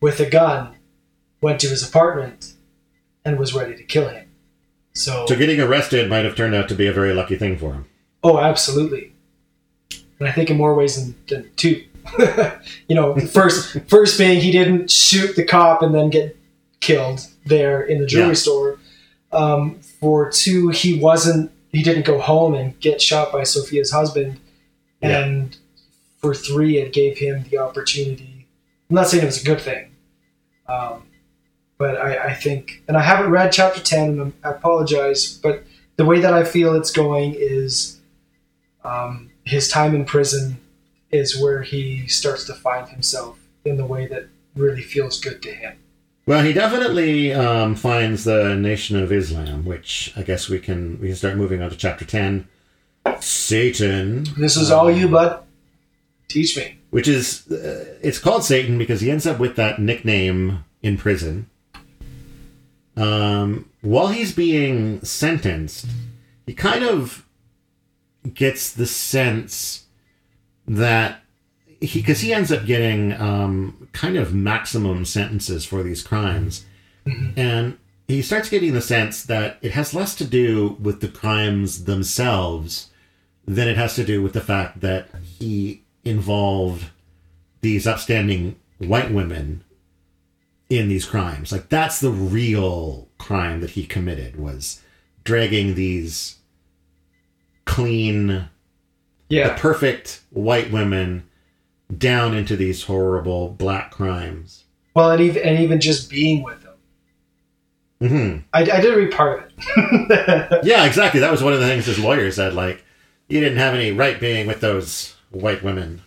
with 0.00 0.20
a 0.20 0.28
gun, 0.28 0.76
went 1.40 1.60
to 1.60 1.68
his 1.68 1.86
apartment 1.86 2.54
and 3.24 3.38
was 3.38 3.54
ready 3.54 3.76
to 3.76 3.82
kill 3.82 4.08
him. 4.08 4.26
So, 4.94 5.26
So 5.26 5.36
getting 5.36 5.60
arrested 5.60 6.08
might 6.08 6.24
have 6.24 6.36
turned 6.36 6.54
out 6.54 6.68
to 6.68 6.74
be 6.74 6.86
a 6.86 6.92
very 6.92 7.12
lucky 7.14 7.36
thing 7.36 7.58
for 7.58 7.72
him. 7.72 7.86
oh, 8.22 8.38
absolutely. 8.38 9.12
And 10.18 10.28
I 10.28 10.32
think 10.32 10.50
in 10.50 10.56
more 10.56 10.74
ways 10.74 10.96
than, 10.96 11.14
than 11.28 11.50
two. 11.54 11.84
you 12.88 12.94
know, 12.94 13.14
first 13.16 13.78
first 13.88 14.18
being 14.18 14.40
he 14.40 14.50
didn't 14.52 14.90
shoot 14.90 15.36
the 15.36 15.44
cop 15.44 15.82
and 15.82 15.94
then 15.94 16.10
get 16.10 16.36
killed 16.80 17.26
there 17.46 17.82
in 17.82 18.00
the 18.00 18.06
jewelry 18.06 18.28
Yeah. 18.28 18.34
store. 18.34 18.78
Um, 19.32 19.80
for 20.00 20.30
two, 20.30 20.68
he 20.70 20.98
wasn't 20.98 21.50
he 21.72 21.82
didn't 21.82 22.06
go 22.06 22.18
home 22.20 22.54
and 22.54 22.78
get 22.80 23.02
shot 23.02 23.30
by 23.32 23.42
Sophia's 23.42 23.90
husband. 23.90 24.40
Yeah. 25.02 25.18
And 25.24 25.56
for 26.18 26.34
three, 26.34 26.78
it 26.78 26.92
gave 26.92 27.18
him 27.18 27.44
the 27.50 27.58
opportunity. 27.58 28.46
I'm 28.90 28.94
not 28.96 29.08
saying 29.08 29.22
it 29.22 29.26
was 29.26 29.42
a 29.42 29.44
good 29.44 29.60
thing, 29.60 29.90
um, 30.66 31.02
but 31.76 31.96
I, 31.98 32.28
I 32.30 32.34
think, 32.34 32.82
and 32.88 32.96
I 32.96 33.02
haven't 33.02 33.30
read 33.30 33.52
chapter 33.52 33.80
ten, 33.80 34.08
and 34.10 34.20
I'm- 34.20 34.34
I 34.42 34.50
apologize, 34.50 35.38
but 35.42 35.62
the 35.96 36.04
way 36.06 36.20
that 36.20 36.32
I 36.32 36.42
feel 36.44 36.74
it's 36.74 36.90
going 36.90 37.34
is 37.38 38.00
um, 38.84 39.30
his 39.44 39.68
time 39.68 39.94
in 39.94 40.04
prison 40.06 40.58
is 41.10 41.40
where 41.40 41.62
he 41.62 42.06
starts 42.06 42.44
to 42.44 42.54
find 42.54 42.88
himself 42.88 43.38
in 43.64 43.76
the 43.76 43.86
way 43.86 44.06
that 44.06 44.28
really 44.54 44.82
feels 44.82 45.20
good 45.20 45.42
to 45.42 45.50
him. 45.52 45.78
Well, 46.26 46.44
he 46.44 46.52
definitely 46.52 47.32
um, 47.32 47.74
finds 47.74 48.24
the 48.24 48.54
Nation 48.54 49.02
of 49.02 49.10
Islam, 49.10 49.64
which 49.64 50.12
I 50.16 50.22
guess 50.22 50.48
we 50.48 50.58
can 50.58 51.00
we 51.00 51.08
can 51.08 51.16
start 51.16 51.36
moving 51.36 51.62
on 51.62 51.70
to 51.70 51.76
chapter 51.76 52.04
ten. 52.04 52.46
Satan. 53.20 54.26
This 54.36 54.56
is 54.56 54.70
all 54.70 54.90
you, 54.90 55.08
bud. 55.08 55.42
Teach 56.28 56.58
me. 56.58 56.78
which 56.90 57.08
is 57.08 57.50
uh, 57.50 57.96
it's 58.02 58.18
called 58.18 58.44
Satan 58.44 58.76
because 58.76 59.00
he 59.00 59.10
ends 59.10 59.26
up 59.26 59.38
with 59.38 59.56
that 59.56 59.78
nickname 59.78 60.64
in 60.82 60.98
prison. 60.98 61.48
Um, 62.96 63.70
while 63.80 64.08
he's 64.08 64.34
being 64.34 65.00
sentenced, 65.02 65.86
he 66.46 66.52
kind 66.52 66.84
of 66.84 67.24
gets 68.34 68.72
the 68.72 68.86
sense 68.86 69.86
that 70.68 71.22
he 71.80 72.00
because 72.00 72.20
he 72.20 72.32
ends 72.32 72.52
up 72.52 72.66
getting 72.66 73.12
um, 73.14 73.88
kind 73.92 74.16
of 74.16 74.34
maximum 74.34 75.04
sentences 75.04 75.64
for 75.64 75.82
these 75.82 76.02
crimes, 76.02 76.64
and 77.36 77.78
he 78.06 78.22
starts 78.22 78.48
getting 78.48 78.74
the 78.74 78.80
sense 78.80 79.22
that 79.24 79.58
it 79.62 79.72
has 79.72 79.94
less 79.94 80.14
to 80.16 80.24
do 80.24 80.76
with 80.80 81.00
the 81.00 81.08
crimes 81.08 81.84
themselves 81.84 82.90
than 83.46 83.66
it 83.66 83.76
has 83.76 83.94
to 83.94 84.04
do 84.04 84.22
with 84.22 84.34
the 84.34 84.40
fact 84.40 84.80
that 84.80 85.08
he 85.38 85.82
involved 86.04 86.90
these 87.60 87.86
upstanding 87.86 88.56
white 88.78 89.10
women 89.10 89.64
in 90.68 90.88
these 90.88 91.06
crimes. 91.06 91.50
Like 91.50 91.68
that's 91.68 92.00
the 92.00 92.10
real 92.10 93.08
crime 93.18 93.60
that 93.60 93.70
he 93.70 93.86
committed 93.86 94.36
was 94.36 94.82
dragging 95.24 95.74
these 95.74 96.36
clean, 97.64 98.48
the 99.28 99.36
Yeah. 99.36 99.56
perfect 99.58 100.20
white 100.30 100.70
women 100.70 101.24
down 101.96 102.34
into 102.34 102.56
these 102.56 102.84
horrible 102.84 103.50
black 103.50 103.90
crimes. 103.90 104.64
Well, 104.94 105.10
and 105.10 105.20
even 105.20 105.42
and 105.42 105.58
even 105.60 105.80
just 105.80 106.10
being 106.10 106.42
with 106.42 106.62
them. 106.62 106.74
Mm-hmm. 108.02 108.38
I, 108.52 108.60
I 108.62 108.80
did 108.80 108.94
read 108.96 109.10
part 109.12 109.38
of 109.44 109.52
it. 110.10 110.60
Yeah, 110.64 110.84
exactly. 110.84 111.20
That 111.20 111.30
was 111.32 111.42
one 111.42 111.52
of 111.52 111.60
the 111.60 111.66
things 111.66 111.86
his 111.86 111.98
lawyer 111.98 112.30
said. 112.30 112.54
Like, 112.54 112.84
you 113.28 113.40
didn't 113.40 113.58
have 113.58 113.74
any 113.74 113.90
right 113.92 114.18
being 114.20 114.46
with 114.46 114.60
those 114.60 115.14
white 115.30 115.62
women. 115.62 116.02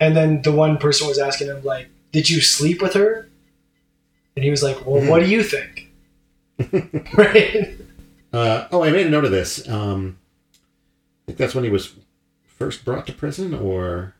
and 0.00 0.16
then 0.16 0.42
the 0.42 0.52
one 0.52 0.76
person 0.78 1.06
was 1.08 1.18
asking 1.18 1.48
him 1.48 1.62
like, 1.64 1.88
"Did 2.12 2.28
you 2.30 2.40
sleep 2.40 2.80
with 2.82 2.94
her?" 2.94 3.28
And 4.36 4.44
he 4.44 4.50
was 4.50 4.62
like, 4.62 4.86
"Well, 4.86 5.04
what 5.10 5.20
do 5.20 5.28
you 5.28 5.42
think?" 5.42 5.90
right? 7.16 7.76
Uh, 8.32 8.66
oh, 8.72 8.82
I 8.84 8.90
made 8.90 9.06
a 9.06 9.10
note 9.10 9.24
of 9.24 9.30
this. 9.30 9.68
Um, 9.68 10.18
I 10.54 11.26
think 11.26 11.38
that's 11.38 11.54
when 11.54 11.64
he 11.64 11.70
was 11.70 11.92
first 12.58 12.84
brought 12.84 13.06
to 13.06 13.12
prison, 13.12 13.54
or 13.54 14.14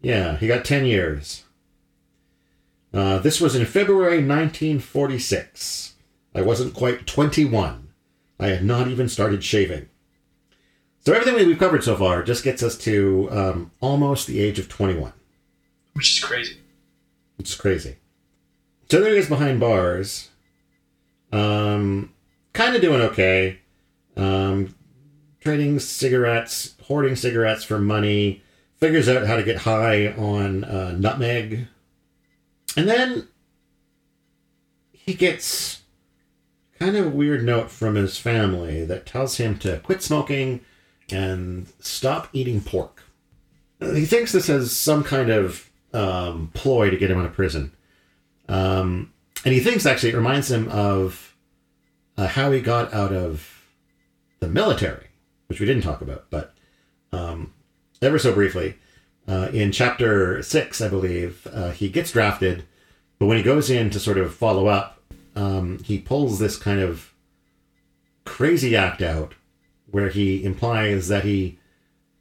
yeah, 0.00 0.36
he 0.36 0.46
got 0.46 0.64
ten 0.64 0.84
years. 0.84 1.44
Uh, 2.92 3.18
this 3.18 3.40
was 3.40 3.54
in 3.54 3.66
February 3.66 4.18
1946. 4.18 5.94
I 6.34 6.42
wasn't 6.42 6.74
quite 6.74 7.06
21. 7.06 7.88
I 8.38 8.46
had 8.48 8.64
not 8.64 8.88
even 8.88 9.08
started 9.08 9.42
shaving. 9.42 9.88
So 11.00 11.12
everything 11.12 11.46
we've 11.46 11.58
covered 11.58 11.84
so 11.84 11.96
far 11.96 12.22
just 12.22 12.42
gets 12.44 12.62
us 12.62 12.76
to 12.78 13.28
um, 13.30 13.70
almost 13.80 14.26
the 14.26 14.40
age 14.40 14.58
of 14.58 14.68
21. 14.68 15.12
Which 15.92 16.12
is 16.12 16.24
crazy. 16.24 16.58
It's 17.38 17.54
crazy. 17.54 17.96
So 18.90 19.00
there 19.00 19.12
he 19.12 19.18
is 19.18 19.28
behind 19.28 19.60
bars. 19.60 20.30
Um, 21.32 22.12
kind 22.52 22.74
of 22.74 22.82
doing 22.82 23.02
okay. 23.02 23.60
Um, 24.16 24.74
trading 25.40 25.78
cigarettes, 25.78 26.75
hoarding 26.86 27.16
cigarettes 27.16 27.64
for 27.64 27.78
money. 27.78 28.42
Figures 28.76 29.08
out 29.08 29.26
how 29.26 29.36
to 29.36 29.42
get 29.42 29.58
high 29.58 30.12
on 30.12 30.64
uh, 30.64 30.92
nutmeg. 30.92 31.66
And 32.76 32.88
then 32.88 33.28
he 34.92 35.14
gets 35.14 35.82
kind 36.78 36.96
of 36.96 37.06
a 37.06 37.10
weird 37.10 37.44
note 37.44 37.70
from 37.70 37.94
his 37.94 38.18
family 38.18 38.84
that 38.84 39.06
tells 39.06 39.38
him 39.38 39.58
to 39.60 39.78
quit 39.78 40.02
smoking 40.02 40.60
and 41.10 41.68
stop 41.80 42.28
eating 42.32 42.60
pork. 42.60 43.04
He 43.80 44.04
thinks 44.04 44.32
this 44.32 44.48
is 44.48 44.76
some 44.76 45.04
kind 45.04 45.30
of 45.30 45.70
um, 45.92 46.50
ploy 46.54 46.90
to 46.90 46.96
get 46.96 47.10
him 47.10 47.18
out 47.18 47.26
of 47.26 47.32
prison. 47.32 47.72
Um, 48.48 49.12
and 49.44 49.54
he 49.54 49.60
thinks 49.60 49.86
actually 49.86 50.10
it 50.10 50.16
reminds 50.16 50.50
him 50.50 50.68
of 50.68 51.36
uh, 52.16 52.26
how 52.26 52.50
he 52.50 52.60
got 52.60 52.92
out 52.92 53.12
of 53.12 53.64
the 54.40 54.48
military, 54.48 55.06
which 55.46 55.60
we 55.60 55.66
didn't 55.66 55.82
talk 55.82 56.00
about, 56.00 56.26
but 56.30 56.55
um, 57.12 57.52
ever 58.02 58.18
so 58.18 58.32
briefly. 58.32 58.76
Uh, 59.28 59.48
in 59.52 59.72
chapter 59.72 60.42
six, 60.42 60.80
I 60.80 60.88
believe, 60.88 61.46
uh, 61.52 61.70
he 61.70 61.88
gets 61.88 62.12
drafted, 62.12 62.64
but 63.18 63.26
when 63.26 63.36
he 63.36 63.42
goes 63.42 63.70
in 63.70 63.90
to 63.90 63.98
sort 63.98 64.18
of 64.18 64.34
follow 64.34 64.68
up, 64.68 65.00
um, 65.34 65.78
he 65.82 65.98
pulls 65.98 66.38
this 66.38 66.56
kind 66.56 66.80
of 66.80 67.12
crazy 68.24 68.76
act 68.76 69.02
out 69.02 69.34
where 69.90 70.08
he 70.08 70.44
implies 70.44 71.08
that 71.08 71.24
he 71.24 71.58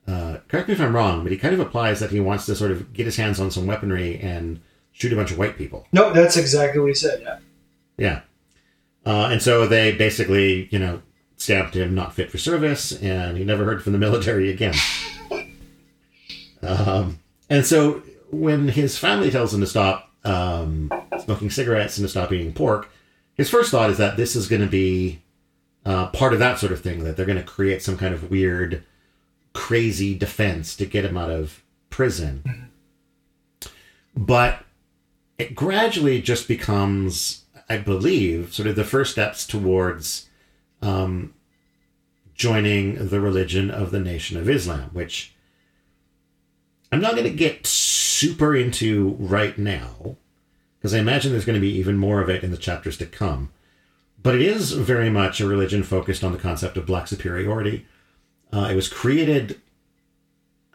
uh, 0.08 0.38
correct 0.48 0.68
me 0.68 0.76
if 0.76 0.82
I'm 0.82 0.96
wrong, 0.96 1.24
but 1.24 1.32
he 1.32 1.38
kind 1.38 1.54
of 1.54 1.60
implies 1.60 2.00
that 2.00 2.12
he 2.12 2.20
wants 2.20 2.46
to 2.46 2.56
sort 2.56 2.72
of 2.72 2.94
get 2.94 3.06
his 3.06 3.18
hands 3.18 3.40
on 3.40 3.50
some 3.50 3.66
weaponry 3.66 4.20
and 4.20 4.60
shoot 4.92 5.12
a 5.12 5.16
bunch 5.16 5.32
of 5.32 5.38
white 5.38 5.58
people. 5.58 5.88
No, 5.92 6.14
that's 6.14 6.38
exactly 6.38 6.80
what 6.80 6.88
he 6.88 6.94
said. 6.94 7.22
Yeah. 7.22 7.40
Yeah. 7.98 8.22
Uh, 9.06 9.30
and 9.32 9.42
so 9.42 9.66
they 9.66 9.94
basically, 9.94 10.68
you 10.72 10.80
know, 10.80 11.02
stamped 11.38 11.76
him 11.76 11.96
not 11.96 12.14
fit 12.14 12.32
for 12.32 12.38
service, 12.38 12.92
and 13.02 13.38
he 13.38 13.44
never 13.44 13.66
heard 13.66 13.84
from 13.84 13.94
the 13.94 14.00
military 14.08 14.52
again. 14.52 14.76
um, 16.62 17.20
and 17.50 17.66
so 17.66 18.02
when 18.32 18.68
his 18.68 18.98
family 18.98 19.32
tells 19.32 19.54
him 19.54 19.62
to 19.62 19.68
stop 19.68 20.12
um, 20.24 20.92
smoking 21.24 21.50
cigarettes 21.50 21.98
and 21.98 22.06
to 22.06 22.10
stop 22.10 22.32
eating 22.32 22.54
pork, 22.54 22.90
his 23.36 23.50
first 23.50 23.72
thought 23.72 23.90
is 23.90 23.98
that 23.98 24.18
this 24.18 24.36
is 24.36 24.48
going 24.48 24.62
to 24.62 24.68
be 24.68 25.22
uh, 25.86 26.08
part 26.08 26.34
of 26.34 26.40
that 26.40 26.58
sort 26.58 26.72
of 26.72 26.82
thing, 26.82 27.04
that 27.04 27.16
they're 27.16 27.26
going 27.26 27.38
to 27.38 27.44
create 27.44 27.84
some 27.84 27.98
kind 27.98 28.14
of 28.14 28.32
weird, 28.32 28.84
crazy 29.54 30.18
defense 30.18 30.76
to 30.76 30.86
get 30.86 31.06
him 31.06 31.18
out 31.18 31.30
of 31.30 31.62
prison. 31.90 32.70
But 34.16 34.64
it 35.38 35.54
gradually 35.54 36.22
just 36.22 36.48
becomes, 36.48 37.44
I 37.70 37.78
believe, 37.78 38.54
sort 38.54 38.68
of 38.68 38.76
the 38.76 38.84
first 38.84 39.12
steps 39.12 39.46
towards 39.46 40.30
um, 40.86 41.34
joining 42.36 43.08
the 43.08 43.20
religion 43.20 43.72
of 43.72 43.92
the 43.92 44.00
Nation 44.00 44.38
of 44.38 44.50
Islam, 44.50 44.90
which 44.94 45.34
I'm 46.92 47.02
not 47.02 47.14
going 47.14 47.24
to 47.24 47.30
get 47.32 47.66
super 47.66 48.56
into 48.56 49.16
right 49.20 49.58
now, 49.58 50.18
because 50.78 50.94
I 50.94 51.00
imagine 51.00 51.32
there's 51.32 51.46
going 51.46 51.60
to 51.60 51.68
be 51.68 51.76
even 51.78 51.98
more 51.98 52.22
of 52.22 52.30
it 52.30 52.44
in 52.44 52.52
the 52.52 52.58
chapters 52.58 52.98
to 52.98 53.06
come. 53.06 53.52
But 54.22 54.36
it 54.36 54.42
is 54.42 54.72
very 54.72 55.10
much 55.10 55.40
a 55.40 55.48
religion 55.48 55.84
focused 55.84 56.24
on 56.24 56.32
the 56.32 56.38
concept 56.38 56.78
of 56.78 56.86
black 56.86 57.08
superiority. 57.08 57.86
Uh, 58.54 58.70
it 58.72 58.76
was 58.76 58.88
created, 58.88 59.62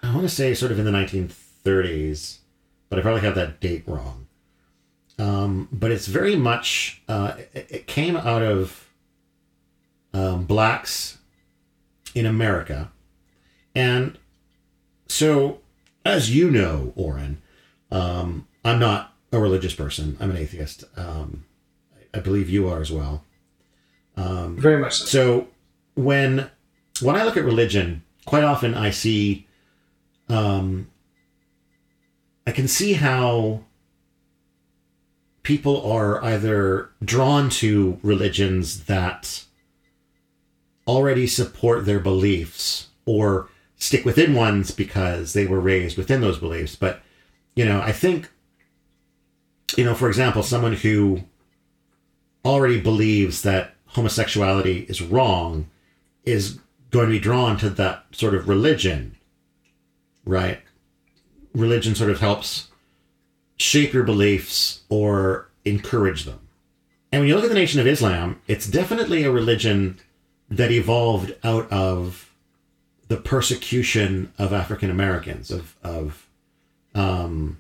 I 0.03 0.13
want 0.15 0.23
to 0.23 0.35
say, 0.35 0.55
sort 0.55 0.73
of 0.73 0.79
in 0.79 0.85
the 0.85 0.91
1930s, 0.91 2.39
but 2.89 2.99
I 2.99 3.03
probably 3.03 3.23
have 3.23 3.35
that 3.37 3.61
date 3.61 3.85
wrong. 3.87 4.27
Um, 5.19 5.69
but 5.71 5.91
it's 5.91 6.07
very 6.07 6.37
much, 6.37 7.03
uh, 7.09 7.35
it, 7.53 7.67
it 7.71 7.87
came 7.87 8.17
out 8.17 8.43
of 8.43 8.90
um, 10.13 10.45
blacks 10.45 11.19
in 12.15 12.27
America. 12.27 12.91
And 13.75 14.19
so, 15.09 15.61
as 16.05 16.35
you 16.35 16.51
know, 16.51 16.93
Oren, 16.97 17.41
um, 17.91 18.47
I'm 18.65 18.79
not 18.79 19.15
a 19.33 19.39
religious 19.39 19.75
person. 19.75 20.17
I'm 20.21 20.31
an 20.31 20.37
atheist. 20.37 20.85
Um, 20.97 21.45
I 22.13 22.21
believe 22.21 22.49
you 22.49 22.69
are 22.69 22.81
as 22.81 22.91
well. 22.91 23.25
Um, 24.17 24.57
Very 24.57 24.81
much 24.81 24.95
so. 24.99 25.07
so 25.07 25.49
when 25.95 26.51
when 27.01 27.17
I 27.17 27.25
look 27.25 27.37
at 27.37 27.45
religion, 27.45 28.03
quite 28.27 28.45
often 28.45 28.75
I 28.75 28.91
see, 28.91 29.47
um, 30.29 30.89
I 32.47 32.53
can 32.53 32.69
see 32.69 32.95
how 32.95 33.63
people 35.43 35.91
are 35.91 36.23
either 36.23 36.91
drawn 37.03 37.49
to 37.49 37.99
religions 38.03 38.85
that 38.85 39.45
already 40.91 41.25
support 41.25 41.87
their 41.87 42.01
beliefs 42.01 42.89
or 43.07 43.49
stick 43.77 44.05
within 44.05 44.35
ones 44.35 44.73
because 44.73 45.35
they 45.35 45.47
were 45.47 45.61
raised 45.61 45.97
within 45.97 46.21
those 46.21 46.39
beliefs. 46.39 46.75
But, 46.75 47.01
you 47.55 47.65
know, 47.65 47.81
I 47.81 47.93
think, 47.93 48.29
you 49.77 49.85
know, 49.85 49.95
for 49.95 50.09
example, 50.09 50.43
someone 50.43 50.73
who 50.73 51.23
already 52.45 52.81
believes 52.81 53.43
that 53.43 53.77
homosexuality 53.87 54.81
is 54.89 55.01
wrong 55.01 55.71
is 56.25 56.59
going 56.91 57.07
to 57.07 57.13
be 57.13 57.21
drawn 57.21 57.57
to 57.59 57.71
that 57.71 58.05
sort 58.11 58.35
of 58.35 58.49
religion, 58.49 59.17
right? 60.25 60.61
Religion 61.55 61.95
sort 61.95 62.11
of 62.11 62.19
helps 62.19 62.69
shape 63.59 63.93
your 63.93 64.03
beliefs 64.03 64.81
or 64.89 65.51
encourage 65.65 66.25
them. 66.25 66.41
And 67.13 67.21
when 67.21 67.29
you 67.29 67.37
look 67.37 67.45
at 67.45 67.51
the 67.51 67.55
Nation 67.55 67.79
of 67.79 67.87
Islam, 67.87 68.41
it's 68.49 68.67
definitely 68.67 69.23
a 69.23 69.31
religion 69.31 70.01
that 70.51 70.71
evolved 70.71 71.35
out 71.45 71.71
of 71.73 72.31
the 73.09 73.17
persecution 73.17 74.33
of 74.39 74.53
African 74.53 74.91
Americans, 74.91 75.51
of, 75.51 75.77
of 75.83 76.27
um, 76.95 77.59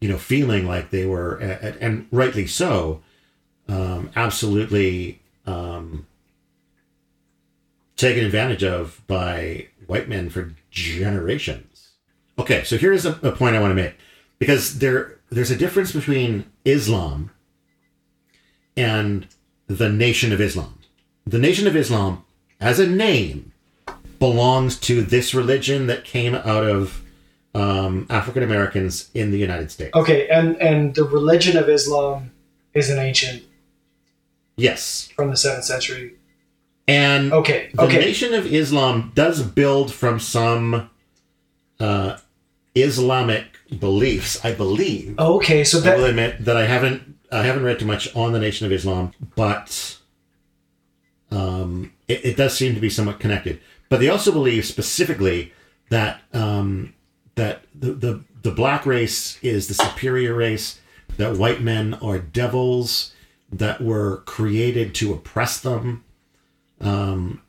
you 0.00 0.08
know, 0.08 0.18
feeling 0.18 0.66
like 0.66 0.90
they 0.90 1.06
were, 1.06 1.36
and 1.36 2.06
rightly 2.10 2.46
so, 2.46 3.02
um, 3.68 4.10
absolutely 4.14 5.20
um, 5.46 6.06
taken 7.96 8.24
advantage 8.24 8.62
of 8.62 9.02
by 9.06 9.68
white 9.86 10.08
men 10.08 10.28
for 10.28 10.54
generations. 10.70 11.90
Okay, 12.38 12.64
so 12.64 12.76
here's 12.76 13.06
a, 13.06 13.12
a 13.22 13.32
point 13.32 13.56
I 13.56 13.60
want 13.60 13.70
to 13.70 13.82
make 13.82 13.94
because 14.38 14.78
there 14.78 15.18
there's 15.30 15.50
a 15.50 15.56
difference 15.56 15.92
between 15.92 16.44
Islam 16.64 17.30
and 18.76 19.26
the 19.66 19.88
Nation 19.88 20.32
of 20.32 20.40
Islam. 20.40 20.73
The 21.26 21.38
Nation 21.38 21.66
of 21.66 21.74
Islam, 21.76 22.24
as 22.60 22.78
a 22.78 22.86
name, 22.86 23.52
belongs 24.18 24.78
to 24.80 25.02
this 25.02 25.34
religion 25.34 25.86
that 25.86 26.04
came 26.04 26.34
out 26.34 26.64
of 26.64 27.02
um, 27.54 28.06
African 28.10 28.42
Americans 28.42 29.10
in 29.14 29.30
the 29.30 29.38
United 29.38 29.70
States. 29.70 29.94
Okay, 29.94 30.28
and 30.28 30.56
and 30.60 30.94
the 30.94 31.04
religion 31.04 31.56
of 31.56 31.68
Islam 31.68 32.32
is 32.74 32.90
an 32.90 32.98
ancient 32.98 33.42
Yes, 34.56 35.08
from 35.16 35.30
the 35.30 35.36
seventh 35.36 35.64
century. 35.64 36.14
and 36.86 37.32
Okay, 37.32 37.70
the 37.74 37.82
okay, 37.82 37.98
Nation 37.98 38.34
of 38.34 38.46
Islam 38.46 39.12
does 39.14 39.42
build 39.42 39.92
from 39.92 40.20
some 40.20 40.90
uh, 41.80 42.18
Islamic 42.74 43.46
beliefs, 43.80 44.44
I 44.44 44.52
believe. 44.52 45.18
okay. 45.18 45.64
So 45.64 45.80
that 45.80 45.94
I 45.94 45.96
will 45.96 46.04
admit 46.04 46.44
that 46.44 46.56
I 46.56 46.66
haven't 46.66 47.16
I 47.32 47.42
haven't 47.44 47.64
read 47.64 47.78
too 47.80 47.86
much 47.86 48.14
on 48.14 48.32
the 48.32 48.38
Nation 48.38 48.66
of 48.66 48.72
Islam, 48.72 49.12
but 49.34 49.98
um, 51.30 51.92
it, 52.08 52.24
it 52.24 52.36
does 52.36 52.56
seem 52.56 52.74
to 52.74 52.80
be 52.80 52.90
somewhat 52.90 53.20
connected. 53.20 53.60
But 53.88 54.00
they 54.00 54.08
also 54.08 54.32
believe 54.32 54.64
specifically 54.64 55.52
that 55.90 56.20
um, 56.32 56.94
that 57.34 57.64
the, 57.74 57.92
the 57.92 58.24
the 58.42 58.50
black 58.50 58.86
race 58.86 59.38
is 59.42 59.68
the 59.68 59.74
superior 59.74 60.34
race, 60.34 60.80
that 61.16 61.36
white 61.36 61.60
men 61.60 61.94
are 61.94 62.18
devils 62.18 63.12
that 63.50 63.80
were 63.80 64.18
created 64.26 64.94
to 64.96 65.12
oppress 65.12 65.60
them. 65.60 66.04
Um, 66.80 67.42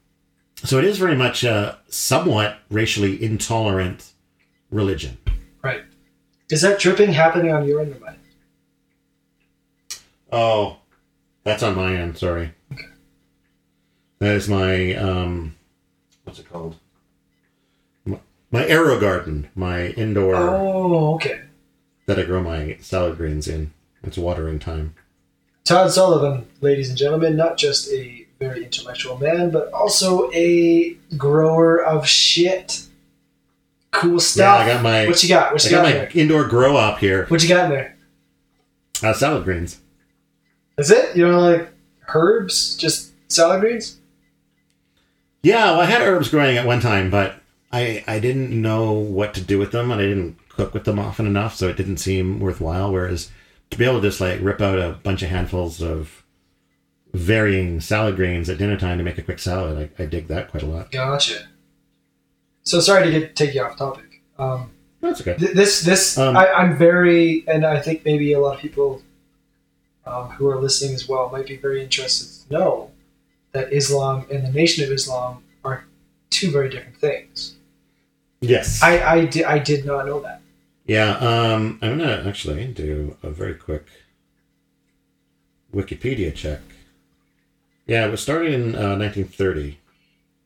so 0.64 0.78
it 0.78 0.86
is 0.86 0.98
very 0.98 1.16
much 1.16 1.44
a 1.44 1.80
somewhat 1.88 2.60
racially 2.70 3.22
intolerant 3.22 4.12
religion. 4.72 5.18
right. 5.62 5.82
Is 6.50 6.62
that 6.62 6.80
dripping 6.80 7.12
happening 7.12 7.52
on 7.52 7.68
your 7.68 7.82
end 7.82 7.96
or 7.96 8.00
mine? 8.00 8.18
Oh, 10.32 10.78
that's 11.44 11.64
on 11.64 11.76
my 11.76 11.96
end. 11.96 12.18
Sorry. 12.18 12.54
That 14.20 14.36
is 14.36 14.48
my 14.48 14.96
um, 14.96 15.56
what's 16.24 16.40
it 16.40 16.50
called? 16.52 16.76
My, 18.06 18.20
my 18.52 18.64
AeroGarden, 18.64 19.48
my 19.56 19.88
indoor 19.90 20.36
Oh, 20.36 21.16
okay. 21.16 21.42
that 22.06 22.20
I 22.20 22.24
grow 22.24 22.42
my 22.42 22.78
salad 22.82 23.18
greens 23.18 23.48
in. 23.48 23.72
It's 24.04 24.18
watering 24.18 24.60
time. 24.60 24.96
Todd 25.64 25.92
Sullivan, 25.92 26.46
ladies 26.62 26.90
and 26.90 26.98
gentlemen, 26.98 27.36
not 27.36 27.58
just 27.58 27.90
a 27.92 28.26
very 28.40 28.64
intellectual 28.64 29.18
man, 29.18 29.50
but 29.50 29.72
also 29.74 30.32
a 30.34 30.94
grower 31.18 31.84
of 31.84 32.08
shit. 32.08 32.84
Cool 33.92 34.20
stuff. 34.20 34.60
Yeah, 34.60 34.66
I 34.66 34.74
got 34.76 34.84
my- 34.84 35.08
What 35.08 35.24
you 35.24 35.30
got? 35.30 35.54
What 35.54 35.66
I 35.66 35.70
you 35.70 35.76
got 35.76 35.78
got, 35.78 35.84
my 35.84 35.92
in 35.92 35.98
there? 35.98 36.12
indoor 36.22 36.44
grow 36.46 36.78
up 36.78 37.00
here. 37.00 37.26
What 37.28 37.42
you 37.42 37.50
got 37.50 37.66
in 37.66 37.72
there? 37.72 37.96
Uh, 39.02 39.14
salad 39.14 39.44
greens. 39.44 39.80
Is 40.78 40.92
it? 40.92 41.16
You 41.16 41.28
know, 41.28 41.40
like 41.40 41.70
herbs, 42.14 42.76
just 42.78 43.14
salad 43.32 43.62
greens. 43.62 43.98
Yeah, 45.46 45.74
well, 45.74 45.82
I 45.82 45.86
had 45.86 46.02
herbs 46.02 46.30
growing 46.30 46.58
at 46.58 46.66
one 46.66 46.80
time, 46.80 47.12
but 47.12 47.36
I 47.72 48.04
I 48.08 48.18
didn't 48.18 48.50
know 48.50 48.94
what 48.94 49.36
to 49.36 49.42
do 49.42 49.60
with 49.60 49.72
them, 49.72 49.92
and 49.92 50.02
I 50.02 50.06
didn't 50.06 50.40
cook 50.50 50.74
with 50.74 50.86
them 50.86 50.98
often 50.98 51.28
enough, 51.28 51.56
so 51.56 51.70
it 51.70 51.78
didn't 51.78 51.98
seem 51.98 52.40
worthwhile. 52.40 52.92
Whereas 52.92 53.30
to 53.70 53.78
be 53.78 53.86
able 53.86 54.02
to 54.02 54.08
just 54.08 54.20
like 54.20 54.42
rip 54.42 54.60
out 54.60 54.80
a 54.80 54.94
bunch 55.04 55.22
of 55.22 55.30
handfuls 55.30 55.84
of 55.84 56.24
varying 57.14 57.80
salad 57.80 58.16
greens 58.16 58.50
at 58.50 58.58
dinner 58.58 58.76
time 58.76 58.98
to 58.98 59.04
make 59.04 59.20
a 59.20 59.22
quick 59.22 59.38
salad, 59.38 59.92
I, 60.00 60.02
I 60.02 60.08
dig 60.08 60.30
that 60.30 60.50
quite 60.50 60.64
a 60.64 60.66
lot. 60.66 60.90
Gotcha. 60.92 61.48
So 62.64 62.80
sorry 62.80 63.04
to 63.04 63.12
get 63.12 63.36
take 63.36 63.54
you 63.54 63.62
off 63.62 63.78
topic. 63.78 64.24
Um, 64.40 64.72
That's 65.00 65.22
okay. 65.22 65.36
th- 65.38 65.54
this 65.54 65.82
this 65.82 66.18
Um, 66.18 66.36
I, 66.36 66.52
I'm 66.54 66.76
very, 66.76 67.48
and 67.48 67.64
I 67.68 67.80
think 67.82 68.04
maybe 68.04 68.34
a 68.34 68.40
lot 68.40 68.56
of 68.56 68.62
people 68.62 69.04
um, 70.08 70.32
who 70.32 70.48
are 70.50 70.60
listening 70.60 70.96
as 70.96 71.08
well 71.08 71.30
might 71.30 71.46
be 71.46 71.58
very 71.58 71.84
interested 71.84 72.48
to 72.48 72.54
know 72.54 72.92
that 73.56 73.72
Islam 73.74 74.26
and 74.32 74.46
the 74.46 74.52
Nation 74.52 74.84
of 74.84 74.92
Islam 74.92 75.44
are 75.64 75.86
two 76.30 76.52
very 76.52 76.70
different 76.70 76.98
things. 76.98 77.56
Yes. 78.42 78.84
I 78.84 78.94
I, 79.16 79.26
di- 79.26 79.46
I 79.46 79.58
did 79.60 79.86
not 79.86 80.06
know 80.06 80.20
that. 80.22 80.42
yeah. 80.86 81.12
Um, 81.18 81.80
I'm 81.82 81.98
gonna 81.98 82.24
actually 82.28 82.66
do 82.68 83.18
a 83.24 83.30
very 83.30 83.56
quick 83.56 83.86
Wikipedia 85.74 86.34
check. 86.34 86.62
Yeah, 87.88 88.06
it 88.08 88.12
was 88.12 88.22
started 88.22 88.54
in 88.54 88.76
uh, 88.76 88.98
1930. 88.98 89.78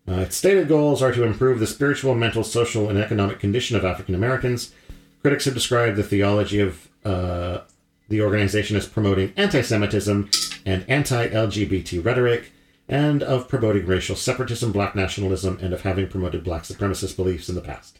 Uh, 0.07 0.21
its 0.21 0.35
stated 0.35 0.67
goals 0.67 1.01
are 1.01 1.11
to 1.11 1.23
improve 1.23 1.59
the 1.59 1.67
spiritual, 1.67 2.15
mental, 2.15 2.43
social, 2.43 2.89
and 2.89 2.97
economic 2.97 3.39
condition 3.39 3.77
of 3.77 3.85
African 3.85 4.15
Americans. 4.15 4.73
Critics 5.21 5.45
have 5.45 5.53
described 5.53 5.97
the 5.97 6.03
theology 6.03 6.59
of 6.59 6.87
uh, 7.05 7.59
the 8.07 8.21
organization 8.21 8.75
as 8.75 8.87
promoting 8.87 9.33
anti 9.37 9.61
Semitism 9.61 10.29
and 10.65 10.83
anti 10.89 11.27
LGBT 11.29 12.03
rhetoric, 12.03 12.51
and 12.89 13.21
of 13.23 13.47
promoting 13.47 13.85
racial 13.85 14.15
separatism, 14.15 14.71
black 14.71 14.95
nationalism, 14.95 15.59
and 15.61 15.73
of 15.73 15.81
having 15.81 16.07
promoted 16.07 16.43
black 16.43 16.63
supremacist 16.63 17.15
beliefs 17.15 17.47
in 17.47 17.55
the 17.55 17.61
past. 17.61 17.99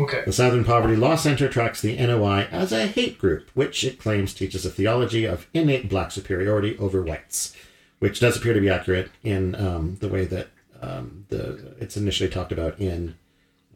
Okay. 0.00 0.22
The 0.26 0.32
Southern 0.32 0.64
Poverty 0.64 0.96
Law 0.96 1.14
Center 1.14 1.48
tracks 1.48 1.80
the 1.80 1.94
NOI 1.96 2.48
as 2.50 2.72
a 2.72 2.86
hate 2.88 3.18
group, 3.18 3.48
which 3.54 3.84
it 3.84 3.98
claims 4.00 4.34
teaches 4.34 4.66
a 4.66 4.70
theology 4.70 5.24
of 5.24 5.46
innate 5.54 5.88
black 5.88 6.10
superiority 6.10 6.76
over 6.78 7.02
whites, 7.02 7.54
which 8.00 8.18
does 8.18 8.36
appear 8.36 8.54
to 8.54 8.60
be 8.60 8.70
accurate 8.70 9.10
in 9.22 9.54
um, 9.54 9.96
the 10.00 10.08
way 10.08 10.24
that 10.24 10.48
um, 10.82 11.26
the 11.28 11.74
it's 11.78 11.96
initially 11.96 12.28
talked 12.28 12.50
about 12.50 12.78
in 12.80 13.14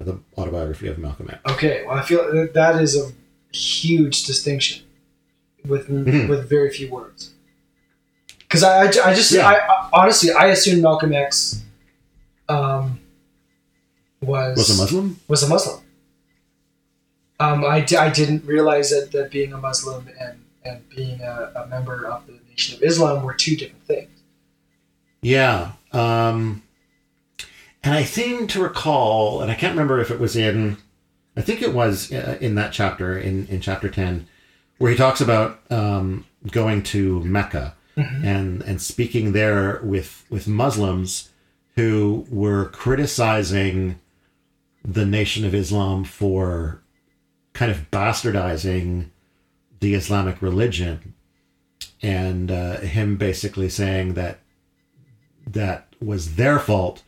the 0.00 0.18
autobiography 0.36 0.88
of 0.88 0.98
Malcolm 0.98 1.28
X. 1.30 1.40
Okay, 1.52 1.84
well, 1.86 1.96
I 1.96 2.02
feel 2.02 2.24
that 2.32 2.54
that 2.54 2.80
is 2.82 2.96
a 2.96 3.12
huge 3.56 4.24
distinction 4.24 4.84
with 5.66 5.88
Mhm. 5.88 6.28
with 6.28 6.48
very 6.48 6.70
few 6.70 6.90
words. 6.90 7.34
Because 8.48 8.62
I, 8.62 8.84
I, 8.84 9.10
I 9.10 9.14
just 9.14 9.30
Yeah. 9.30 9.46
I, 9.46 9.54
I 9.54 9.88
honestly 9.92 10.30
I 10.32 10.46
assumed 10.46 10.82
Malcolm 10.82 11.12
X 11.12 11.62
um, 12.48 12.98
was 14.22 14.56
Was 14.56 14.70
a 14.70 14.82
Muslim? 14.82 15.20
was 15.28 15.42
a 15.42 15.48
Muslim. 15.48 15.84
Um, 17.40 17.64
I, 17.64 17.86
I 17.98 18.10
didn't 18.10 18.44
realize 18.44 18.90
that, 18.90 19.12
that 19.12 19.30
being 19.30 19.52
a 19.52 19.58
Muslim 19.58 20.08
and, 20.20 20.44
and 20.64 20.88
being 20.88 21.20
a, 21.20 21.52
a 21.54 21.66
member 21.68 22.04
of 22.06 22.26
the 22.26 22.38
Nation 22.50 22.76
of 22.76 22.82
Islam 22.82 23.22
were 23.22 23.34
two 23.34 23.54
different 23.54 23.84
things. 23.86 24.10
Yeah. 25.22 25.72
Um, 25.92 26.62
and 27.84 27.94
I 27.94 28.02
seem 28.02 28.48
to 28.48 28.62
recall, 28.62 29.40
and 29.40 29.52
I 29.52 29.54
can't 29.54 29.72
remember 29.72 30.00
if 30.00 30.10
it 30.10 30.18
was 30.18 30.34
in, 30.34 30.78
I 31.36 31.42
think 31.42 31.62
it 31.62 31.72
was 31.72 32.12
uh, 32.12 32.38
in 32.40 32.56
that 32.56 32.72
chapter, 32.72 33.16
in, 33.16 33.46
in 33.46 33.60
chapter 33.60 33.88
10, 33.88 34.26
where 34.78 34.90
he 34.90 34.96
talks 34.96 35.20
about 35.20 35.60
um, 35.70 36.24
going 36.50 36.82
to 36.84 37.22
Mecca 37.22 37.76
and, 37.98 38.62
and 38.62 38.80
speaking 38.80 39.32
there 39.32 39.80
with, 39.82 40.24
with 40.30 40.46
Muslims 40.46 41.30
who 41.74 42.26
were 42.30 42.66
criticizing 42.66 43.98
the 44.84 45.04
Nation 45.04 45.44
of 45.44 45.54
Islam 45.54 46.04
for 46.04 46.80
kind 47.52 47.70
of 47.70 47.90
bastardizing 47.90 49.10
the 49.80 49.94
Islamic 49.94 50.40
religion. 50.40 51.14
And 52.02 52.50
uh, 52.50 52.78
him 52.78 53.16
basically 53.16 53.68
saying 53.68 54.14
that 54.14 54.38
that 55.46 55.88
was 56.00 56.36
their 56.36 56.58
fault 56.58 57.02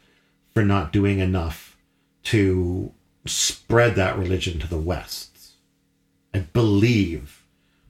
for 0.53 0.65
not 0.65 0.93
doing 0.93 1.21
enough 1.21 1.77
to 2.25 2.93
spread 3.27 3.95
that 3.95 4.19
religion 4.19 4.59
to 4.59 4.67
the 4.69 4.79
West. 4.79 5.29
I 6.35 6.41
believe 6.41 7.37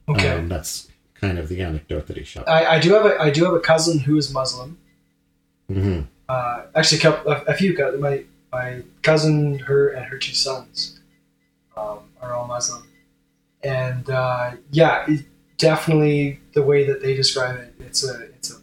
Okay. 0.09 0.29
um, 0.29 0.49
that's 0.49 0.87
kind 1.21 1.37
of 1.37 1.47
the 1.47 1.61
anecdote 1.61 2.07
that 2.07 2.17
he 2.17 2.23
shot. 2.23 2.49
I, 2.49 2.75
I 2.75 2.79
do 2.79 2.93
have 2.93 3.05
a 3.05 3.19
I 3.21 3.29
do 3.29 3.45
have 3.45 3.53
a 3.53 3.59
cousin 3.59 3.99
who 3.99 4.17
is 4.17 4.33
Muslim. 4.33 4.77
hmm 5.67 6.01
Uh, 6.27 6.63
actually, 6.75 6.97
a, 6.97 7.01
couple, 7.01 7.31
a, 7.31 7.35
a 7.45 7.53
few 7.53 7.75
cousins. 7.75 8.01
My 8.01 8.23
my 8.51 8.81
cousin, 9.01 9.59
her 9.59 9.89
and 9.89 10.05
her 10.05 10.17
two 10.17 10.33
sons, 10.33 10.99
um, 11.77 11.99
are 12.21 12.33
all 12.33 12.47
Muslim, 12.47 12.83
and 13.63 14.09
uh, 14.09 14.51
yeah, 14.71 15.05
it, 15.07 15.25
definitely 15.57 16.39
the 16.53 16.63
way 16.63 16.85
that 16.85 17.01
they 17.01 17.13
describe 17.15 17.55
it, 17.57 17.73
it's 17.79 18.03
a 18.03 18.23
it's 18.35 18.51
a 18.51 18.57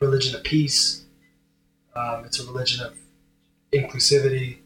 religion 0.00 0.34
of 0.36 0.42
peace. 0.44 1.04
Um, 1.94 2.24
it's 2.26 2.38
a 2.38 2.44
religion 2.46 2.84
of 2.84 2.98
inclusivity. 3.72 4.58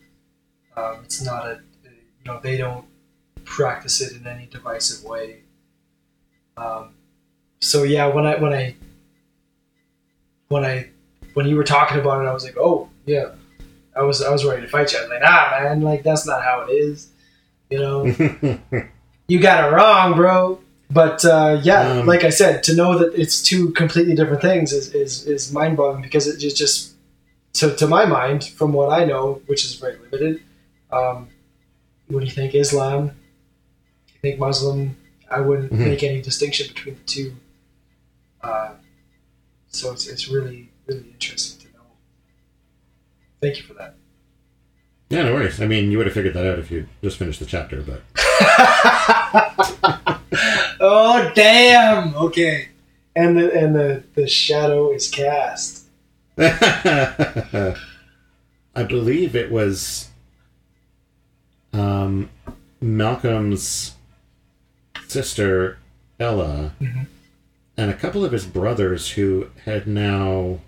Um, 0.76 0.96
it's 1.04 1.22
not 1.22 1.46
a 1.46 1.60
you 1.84 2.24
know 2.26 2.40
they 2.40 2.56
don't 2.56 2.86
practice 3.44 4.00
it 4.00 4.16
in 4.16 4.26
any 4.26 4.46
divisive 4.46 5.04
way. 5.08 5.42
Um, 6.56 6.94
so 7.60 7.82
yeah, 7.82 8.06
when 8.06 8.26
I 8.26 8.36
when 8.36 8.52
I 8.52 8.74
when 10.48 10.64
I 10.64 10.88
when 11.34 11.46
you 11.46 11.56
were 11.56 11.64
talking 11.64 11.98
about 11.98 12.24
it, 12.24 12.28
I 12.28 12.32
was 12.32 12.44
like, 12.44 12.56
oh 12.58 12.88
yeah, 13.06 13.32
I 13.96 14.02
was 14.02 14.22
I 14.22 14.30
was 14.30 14.44
ready 14.44 14.62
to 14.62 14.68
fight 14.68 14.92
you. 14.92 14.98
I 14.98 15.02
was 15.02 15.10
like, 15.10 15.22
nah, 15.22 15.50
man, 15.50 15.80
like 15.82 16.02
that's 16.02 16.26
not 16.26 16.42
how 16.42 16.62
it 16.68 16.72
is. 16.72 17.08
You 17.70 17.78
know, 17.78 18.04
you 19.28 19.40
got 19.40 19.68
it 19.68 19.74
wrong, 19.74 20.14
bro. 20.14 20.60
But 20.92 21.24
uh, 21.24 21.60
yeah, 21.62 22.00
Um, 22.00 22.06
like 22.06 22.24
I 22.24 22.30
said, 22.30 22.64
to 22.64 22.74
know 22.74 22.98
that 22.98 23.14
it's 23.14 23.40
two 23.42 23.70
completely 23.70 24.14
different 24.14 24.42
things 24.42 24.72
is 24.72 24.92
is, 24.92 25.24
is 25.26 25.52
mind 25.52 25.76
boggling 25.76 26.02
because 26.02 26.26
it 26.26 26.38
just 26.38 26.56
just 26.56 26.94
to, 27.52 27.76
to 27.76 27.86
my 27.86 28.04
mind, 28.06 28.44
from 28.44 28.72
what 28.72 28.90
I 28.92 29.04
know, 29.04 29.40
which 29.46 29.64
is 29.64 29.74
very 29.76 29.96
limited. 29.98 30.42
Um, 30.90 31.28
when 32.08 32.24
you 32.24 32.30
think 32.32 32.54
Islam, 32.56 33.12
you 34.08 34.14
think 34.20 34.40
Muslim, 34.40 34.96
I 35.30 35.40
wouldn't 35.40 35.72
Mhm. 35.72 35.78
make 35.78 36.02
any 36.02 36.20
distinction 36.22 36.66
between 36.68 36.96
the 36.96 37.02
two. 37.02 37.36
Uh, 38.42 38.70
so 39.68 39.92
it's, 39.92 40.06
it's 40.08 40.28
really 40.28 40.70
really 40.86 41.04
interesting 41.12 41.60
to 41.60 41.66
know. 41.76 41.82
Thank 43.40 43.58
you 43.58 43.64
for 43.64 43.74
that. 43.74 43.94
yeah, 45.10 45.22
no 45.24 45.34
worries. 45.34 45.60
I 45.60 45.66
mean, 45.66 45.90
you 45.90 45.98
would 45.98 46.06
have 46.06 46.14
figured 46.14 46.34
that 46.34 46.46
out 46.46 46.58
if 46.58 46.70
you 46.70 46.86
just 47.02 47.18
finished 47.18 47.40
the 47.40 47.46
chapter, 47.46 47.82
but 47.82 48.02
oh 50.80 51.30
damn! 51.34 52.14
Okay, 52.16 52.68
and 53.14 53.36
the 53.36 53.52
and 53.52 53.74
the 53.74 54.02
the 54.14 54.26
shadow 54.26 54.90
is 54.92 55.08
cast. 55.08 55.84
I 56.38 57.76
believe 58.88 59.36
it 59.36 59.50
was 59.50 60.08
um, 61.72 62.30
Malcolm's 62.80 63.94
sister 65.06 65.78
Ella 66.18 66.72
Mhm. 66.80 67.06
And 67.80 67.90
a 67.90 67.94
couple 67.94 68.26
of 68.26 68.32
his 68.32 68.44
brothers 68.44 69.12
who 69.12 69.48
had 69.64 69.86
now 69.86 70.58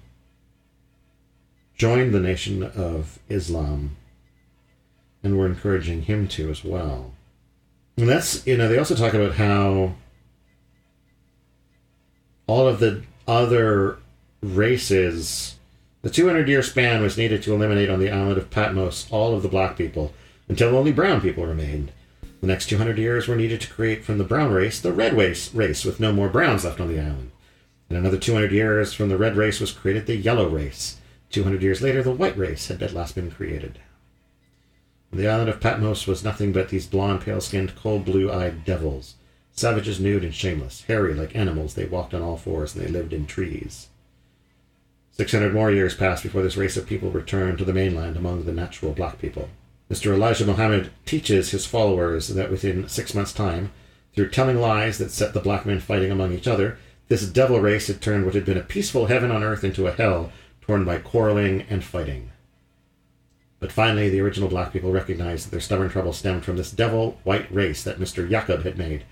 joined 1.77 2.15
the 2.15 2.21
Nation 2.21 2.63
of 2.63 3.19
Islam 3.29 3.97
and 5.23 5.37
were 5.37 5.45
encouraging 5.45 6.03
him 6.03 6.27
to 6.29 6.49
as 6.49 6.65
well. 6.65 7.13
And 7.99 8.09
that's, 8.09 8.47
you 8.47 8.57
know, 8.57 8.67
they 8.67 8.79
also 8.79 8.95
talk 8.95 9.13
about 9.13 9.35
how 9.35 9.93
all 12.47 12.67
of 12.67 12.81
the 12.81 13.03
other 13.29 13.99
races 14.43 15.57
the 16.01 16.09
200 16.09 16.49
year 16.49 16.63
span 16.63 17.03
was 17.03 17.19
needed 17.19 17.43
to 17.43 17.53
eliminate 17.53 17.91
on 17.91 18.01
the 18.01 18.11
island 18.11 18.39
of 18.39 18.49
Patmos 18.49 19.07
all 19.11 19.35
of 19.35 19.43
the 19.43 19.51
black 19.51 19.77
people 19.77 20.15
until 20.49 20.75
only 20.75 20.93
brown 20.93 21.21
people 21.21 21.45
remained. 21.45 21.93
The 22.43 22.49
next 22.49 22.69
200 22.71 22.99
years 22.99 23.29
were 23.29 23.37
needed 23.37 23.61
to 23.61 23.73
create 23.73 24.05
from 24.05 24.19
the 24.19 24.25
brown 24.25 24.51
race 24.51 24.81
the 24.81 24.93
red 24.93 25.17
race, 25.17 25.55
race 25.55 25.85
with 25.85 26.01
no 26.01 26.13
more 26.13 26.29
browns 26.29 26.65
left 26.65 26.81
on 26.81 26.89
the 26.89 26.99
island. 26.99 27.31
In 27.89 27.95
another 27.95 28.19
200 28.19 28.51
years, 28.51 28.93
from 28.93 29.09
the 29.09 29.17
red 29.17 29.37
race 29.37 29.61
was 29.61 29.71
created 29.71 30.07
the 30.07 30.17
yellow 30.17 30.49
race. 30.49 30.97
200 31.31 31.63
years 31.63 31.81
later, 31.81 32.03
the 32.03 32.11
white 32.11 32.37
race 32.37 32.67
had 32.67 32.83
at 32.83 32.93
last 32.93 33.15
been 33.15 33.31
created. 33.31 33.79
The 35.13 35.29
island 35.29 35.51
of 35.51 35.61
Patmos 35.61 36.09
was 36.09 36.25
nothing 36.25 36.51
but 36.51 36.71
these 36.71 36.89
blond, 36.89 37.21
pale 37.21 37.41
skinned, 37.41 37.77
cold 37.77 38.05
blue 38.05 38.33
eyed 38.33 38.65
devils. 38.65 39.15
Savages 39.53 40.01
nude 40.01 40.25
and 40.25 40.35
shameless, 40.35 40.83
hairy 40.89 41.15
like 41.15 41.37
animals, 41.37 41.75
they 41.75 41.85
walked 41.85 42.13
on 42.13 42.23
all 42.23 42.37
fours 42.37 42.75
and 42.75 42.85
they 42.85 42.91
lived 42.91 43.13
in 43.13 43.25
trees. 43.25 43.87
Six 45.13 45.31
hundred 45.31 45.55
more 45.55 45.71
years 45.71 45.95
passed 45.95 46.25
before 46.25 46.43
this 46.43 46.57
race 46.57 46.77
of 46.77 46.89
people 46.89 47.13
returned 47.13 47.59
to 47.59 47.65
the 47.65 47.73
mainland 47.73 48.17
among 48.17 48.47
the 48.47 48.53
natural 48.53 48.93
black 48.93 49.21
people. 49.21 49.49
Mr. 49.93 50.15
Elijah 50.15 50.47
Muhammad 50.47 50.91
teaches 51.05 51.51
his 51.51 51.67
followers 51.67 52.29
that 52.29 52.51
within 52.51 52.89
six 52.89 53.15
months' 53.15 53.35
time, 53.35 53.71
through 54.15 54.31
telling 54.31 54.59
lies 54.59 54.97
that 54.97 55.11
set 55.11 55.35
the 55.35 55.41
black 55.41 55.67
men 55.67 55.81
fighting 55.81 56.11
among 56.11 56.33
each 56.33 56.49
other, 56.49 56.79
this 57.09 57.27
devil 57.27 57.61
race 57.61 57.89
had 57.89 58.01
turned 58.01 58.25
what 58.25 58.35
had 58.35 58.47
been 58.47 58.57
a 58.57 58.63
peaceful 58.63 59.05
heaven 59.05 59.31
on 59.31 59.43
earth 59.43 59.63
into 59.63 59.87
a 59.87 59.93
hell 59.93 60.33
torn 60.63 60.87
by 60.87 60.97
quarreling 60.97 61.67
and 61.69 61.85
fighting. 61.85 62.31
But 63.61 63.71
finally, 63.71 64.09
the 64.09 64.21
original 64.21 64.49
black 64.49 64.73
people 64.73 64.93
recognized 64.93 65.45
that 65.45 65.51
their 65.51 65.61
stubborn 65.61 65.91
trouble 65.91 66.15
stemmed 66.15 66.47
from 66.47 66.57
this 66.57 66.71
devil 66.71 67.19
white 67.23 67.53
race 67.53 67.85
that 67.85 68.01
Mr. 68.01 68.27
Jacob 68.27 68.63
had 68.63 68.79
made. 68.79 69.05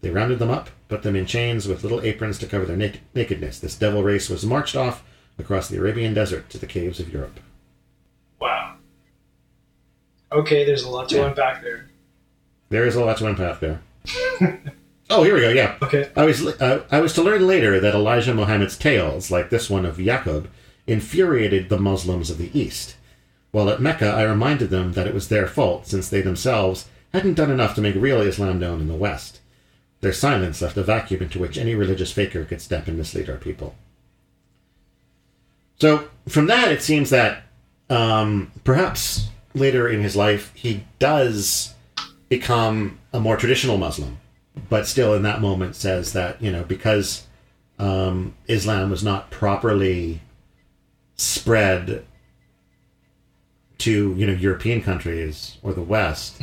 They 0.00 0.10
rounded 0.10 0.40
them 0.40 0.50
up, 0.50 0.68
put 0.88 1.04
them 1.04 1.14
in 1.14 1.26
chains 1.26 1.68
with 1.68 1.84
little 1.84 2.00
aprons 2.00 2.40
to 2.40 2.46
cover 2.46 2.64
their 2.64 2.76
nak- 2.76 3.02
nakedness. 3.14 3.60
This 3.60 3.76
devil 3.76 4.02
race 4.02 4.28
was 4.28 4.44
marched 4.44 4.74
off 4.74 5.04
across 5.38 5.68
the 5.68 5.78
Arabian 5.78 6.12
desert 6.12 6.50
to 6.50 6.58
the 6.58 6.66
caves 6.66 6.98
of 6.98 7.12
Europe. 7.12 7.38
Wow. 8.40 8.78
Okay, 10.34 10.64
there's 10.64 10.82
a 10.82 10.90
lot 10.90 11.08
to 11.10 11.16
Yeah. 11.16 11.26
unpack 11.28 11.62
there. 11.62 11.88
There 12.70 12.86
is 12.86 12.96
a 12.96 13.04
lot 13.04 13.16
to 13.18 13.26
unpack 13.26 13.60
there. 13.60 13.80
oh, 15.10 15.22
here 15.22 15.34
we 15.34 15.40
go. 15.40 15.50
Yeah, 15.50 15.76
Okay. 15.82 16.10
I 16.16 16.24
was 16.24 16.44
uh, 16.46 16.84
I 16.90 17.00
was 17.00 17.12
to 17.14 17.22
learn 17.22 17.46
later 17.46 17.78
that 17.80 17.94
Elijah 17.94 18.34
Muhammad's 18.34 18.76
tales, 18.76 19.30
like 19.30 19.50
this 19.50 19.70
one 19.70 19.86
of 19.86 19.96
Yaqub, 19.98 20.48
infuriated 20.86 21.68
the 21.68 21.78
Muslims 21.78 22.30
of 22.30 22.38
the 22.38 22.50
East. 22.58 22.96
While 23.52 23.70
at 23.70 23.80
Mecca, 23.80 24.06
I 24.08 24.24
reminded 24.24 24.70
them 24.70 24.92
that 24.94 25.06
it 25.06 25.14
was 25.14 25.28
their 25.28 25.46
fault, 25.46 25.86
since 25.86 26.08
they 26.08 26.20
themselves 26.20 26.88
hadn't 27.12 27.34
done 27.34 27.50
enough 27.52 27.76
to 27.76 27.80
make 27.80 27.94
real 27.94 28.20
Islam 28.20 28.58
known 28.58 28.80
in 28.80 28.88
the 28.88 28.94
West. 28.96 29.40
Their 30.00 30.12
silence 30.12 30.60
left 30.60 30.76
a 30.76 30.82
vacuum 30.82 31.22
into 31.22 31.38
which 31.38 31.56
any 31.56 31.74
religious 31.76 32.10
faker 32.12 32.44
could 32.44 32.60
step 32.60 32.88
and 32.88 32.98
mislead 32.98 33.30
our 33.30 33.36
people. 33.36 33.76
So, 35.80 36.08
from 36.28 36.46
that, 36.46 36.72
it 36.72 36.82
seems 36.82 37.10
that 37.10 37.44
um, 37.88 38.50
perhaps 38.64 39.28
later 39.54 39.88
in 39.88 40.02
his 40.02 40.16
life, 40.16 40.52
he 40.54 40.84
does 40.98 41.74
become 42.28 42.98
a 43.12 43.20
more 43.20 43.36
traditional 43.36 43.78
Muslim, 43.78 44.18
but 44.68 44.86
still 44.86 45.14
in 45.14 45.22
that 45.22 45.40
moment 45.40 45.76
says 45.76 46.12
that, 46.12 46.40
you 46.42 46.50
know, 46.50 46.64
because 46.64 47.26
um, 47.78 48.34
Islam 48.48 48.90
was 48.90 49.02
not 49.02 49.30
properly 49.30 50.20
spread 51.16 52.04
to, 53.78 54.14
you 54.14 54.26
know, 54.26 54.32
European 54.32 54.82
countries 54.82 55.58
or 55.62 55.72
the 55.72 55.82
West, 55.82 56.40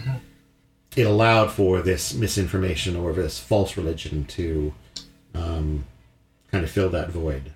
it 0.95 1.07
allowed 1.07 1.51
for 1.51 1.81
this 1.81 2.13
misinformation 2.13 2.95
or 2.95 3.13
this 3.13 3.39
false 3.39 3.77
religion 3.77 4.25
to 4.25 4.73
um, 5.33 5.85
kind 6.51 6.63
of 6.63 6.69
fill 6.69 6.89
that 6.89 7.09
void. 7.09 7.51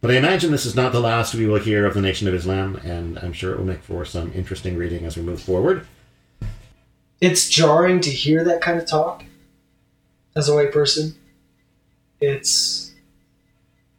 But 0.00 0.10
I 0.10 0.14
imagine 0.18 0.52
this 0.52 0.66
is 0.66 0.76
not 0.76 0.92
the 0.92 1.00
last 1.00 1.34
we 1.34 1.46
will 1.46 1.58
hear 1.58 1.86
of 1.86 1.94
the 1.94 2.00
Nation 2.00 2.28
of 2.28 2.34
Islam, 2.34 2.76
and 2.84 3.18
I'm 3.18 3.32
sure 3.32 3.52
it 3.52 3.58
will 3.58 3.64
make 3.64 3.82
for 3.82 4.04
some 4.04 4.32
interesting 4.34 4.76
reading 4.76 5.04
as 5.04 5.16
we 5.16 5.22
move 5.22 5.40
forward. 5.42 5.86
it's 7.20 7.48
jarring 7.48 8.00
to 8.02 8.10
hear 8.10 8.44
that 8.44 8.60
kind 8.60 8.78
of 8.78 8.86
talk 8.86 9.24
as 10.34 10.48
a 10.48 10.54
white 10.54 10.72
person. 10.72 11.14
It's 12.20 12.92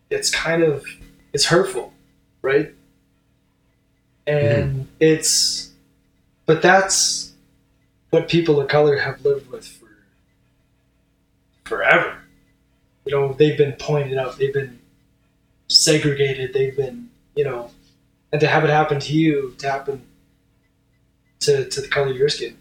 it's 0.10 0.30
kind 0.30 0.64
of 0.64 0.86
it's 1.34 1.46
hurtful, 1.46 1.94
right? 2.42 2.74
And 4.26 4.72
mm-hmm. 4.72 4.82
it's 5.00 5.72
but 6.46 6.62
that's 6.62 7.34
what 8.10 8.30
people 8.30 8.60
of 8.60 8.68
color 8.68 8.98
have 8.98 9.24
lived 9.26 9.50
with 9.52 9.68
for 9.68 9.90
forever. 11.66 12.18
You 13.06 13.14
know, 13.14 13.34
they've 13.34 13.58
been 13.58 13.74
pointed 13.74 14.18
out, 14.18 14.38
they've 14.38 14.54
been 14.54 14.77
segregated, 15.68 16.54
they've 16.54 16.76
been, 16.76 17.10
you 17.36 17.44
know, 17.44 17.72
and 18.32 18.42
to 18.42 18.48
have 18.48 18.64
it 18.64 18.70
happen 18.70 19.00
to 19.00 19.14
you, 19.14 19.56
to 19.60 19.70
happen 19.70 20.04
to, 21.40 21.70
to 21.70 21.82
the 21.82 21.88
color 21.88 22.10
of 22.10 22.18
your 22.18 22.30
skin, 22.30 22.58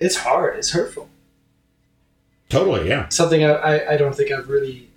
it's 0.00 0.16
hard, 0.16 0.56
it's 0.56 0.72
hurtful. 0.72 1.08
Totally, 2.48 2.88
yeah. 2.88 3.08
Something 3.08 3.44
I, 3.44 3.52
I, 3.52 3.92
I 3.94 3.96
don't 3.96 4.14
think 4.14 4.30
I've 4.30 4.48
really, 4.48 4.90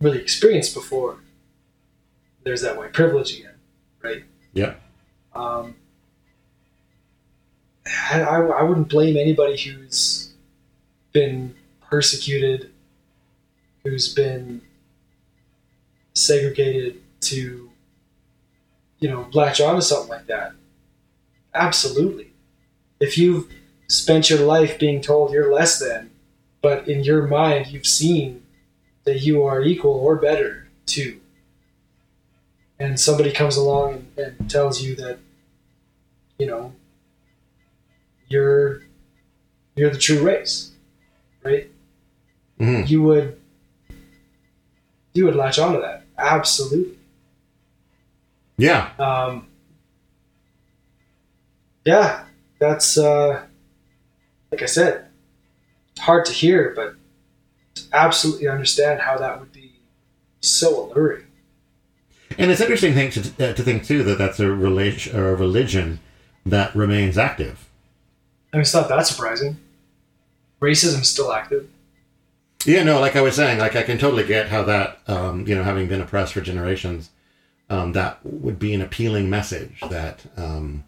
really 0.00 0.18
experienced 0.20 0.74
before. 0.74 1.18
There's 2.44 2.62
that 2.62 2.76
white 2.76 2.92
privilege 2.92 3.36
again, 3.36 3.54
right? 4.02 4.24
Yeah. 4.52 4.74
Um, 5.34 5.74
I, 8.10 8.22
I, 8.22 8.40
I 8.40 8.62
wouldn't 8.62 8.88
blame 8.88 9.16
anybody 9.16 9.56
who's 9.56 10.32
been 11.12 11.54
persecuted, 11.80 12.70
who's 13.86 14.12
been 14.12 14.62
segregated 16.14 17.00
to, 17.20 17.70
you 19.00 19.08
know, 19.08 19.28
latch 19.32 19.60
onto 19.60 19.80
something 19.80 20.08
like 20.08 20.26
that. 20.26 20.52
Absolutely. 21.54 22.32
If 23.00 23.18
you've 23.18 23.50
spent 23.88 24.30
your 24.30 24.40
life 24.40 24.78
being 24.78 25.00
told 25.00 25.32
you're 25.32 25.52
less 25.52 25.78
than, 25.78 26.10
but 26.62 26.88
in 26.88 27.04
your 27.04 27.26
mind 27.26 27.68
you've 27.68 27.86
seen 27.86 28.42
that 29.04 29.20
you 29.20 29.42
are 29.44 29.62
equal 29.62 29.92
or 29.92 30.16
better 30.16 30.68
to, 30.86 31.20
and 32.78 32.98
somebody 33.00 33.32
comes 33.32 33.56
along 33.56 34.06
and, 34.16 34.38
and 34.40 34.50
tells 34.50 34.82
you 34.82 34.94
that, 34.96 35.18
you 36.38 36.46
know, 36.46 36.72
you're 38.28 38.82
you're 39.74 39.90
the 39.90 39.98
true 39.98 40.22
race, 40.22 40.72
right? 41.44 41.70
hmm 42.58 42.82
You 42.86 43.02
would 43.02 43.40
you 45.16 45.24
would 45.24 45.36
latch 45.36 45.58
onto 45.58 45.80
that 45.80 46.06
absolutely. 46.18 46.98
Yeah. 48.58 48.90
Um, 48.98 49.48
yeah, 51.84 52.24
that's 52.58 52.98
uh, 52.98 53.42
like 54.50 54.62
I 54.62 54.66
said, 54.66 55.06
hard 55.98 56.24
to 56.26 56.32
hear, 56.32 56.72
but 56.74 56.94
to 57.74 57.82
absolutely 57.92 58.48
understand 58.48 59.00
how 59.00 59.18
that 59.18 59.38
would 59.38 59.52
be 59.52 59.72
so 60.40 60.90
alluring. 60.90 61.24
And 62.38 62.50
it's 62.50 62.60
interesting 62.60 62.94
thing 62.94 63.10
to, 63.10 63.50
uh, 63.50 63.52
to 63.54 63.62
think 63.62 63.84
too 63.84 64.02
that 64.02 64.18
that's 64.18 64.40
a 64.40 64.50
relation 64.50 65.16
or 65.16 65.30
a 65.30 65.34
religion 65.36 66.00
that 66.44 66.74
remains 66.74 67.16
active. 67.16 67.68
I 68.52 68.56
mean, 68.56 68.62
it's 68.62 68.74
not 68.74 68.88
that 68.88 69.06
surprising. 69.06 69.58
Racism's 70.60 71.10
still 71.10 71.32
active. 71.32 71.68
Yeah, 72.64 72.82
no, 72.82 72.98
like 73.00 73.14
I 73.16 73.20
was 73.20 73.36
saying, 73.36 73.58
like 73.58 73.76
I 73.76 73.82
can 73.82 73.98
totally 73.98 74.26
get 74.26 74.48
how 74.48 74.62
that, 74.64 74.98
um, 75.06 75.46
you 75.46 75.54
know, 75.54 75.62
having 75.62 75.86
been 75.86 76.00
oppressed 76.00 76.32
for 76.32 76.40
generations, 76.40 77.10
um, 77.70 77.92
that 77.92 78.18
would 78.24 78.58
be 78.58 78.74
an 78.74 78.80
appealing 78.82 79.30
message 79.30 79.80
that, 79.90 80.20
um, 80.36 80.84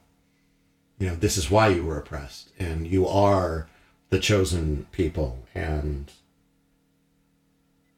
you 0.99 1.07
know, 1.09 1.15
this 1.15 1.37
is 1.37 1.51
why 1.51 1.69
you 1.69 1.85
were 1.85 1.99
oppressed 1.99 2.51
and 2.59 2.87
you 2.87 3.07
are 3.07 3.69
the 4.11 4.19
chosen 4.19 4.87
people 4.91 5.45
and 5.55 6.11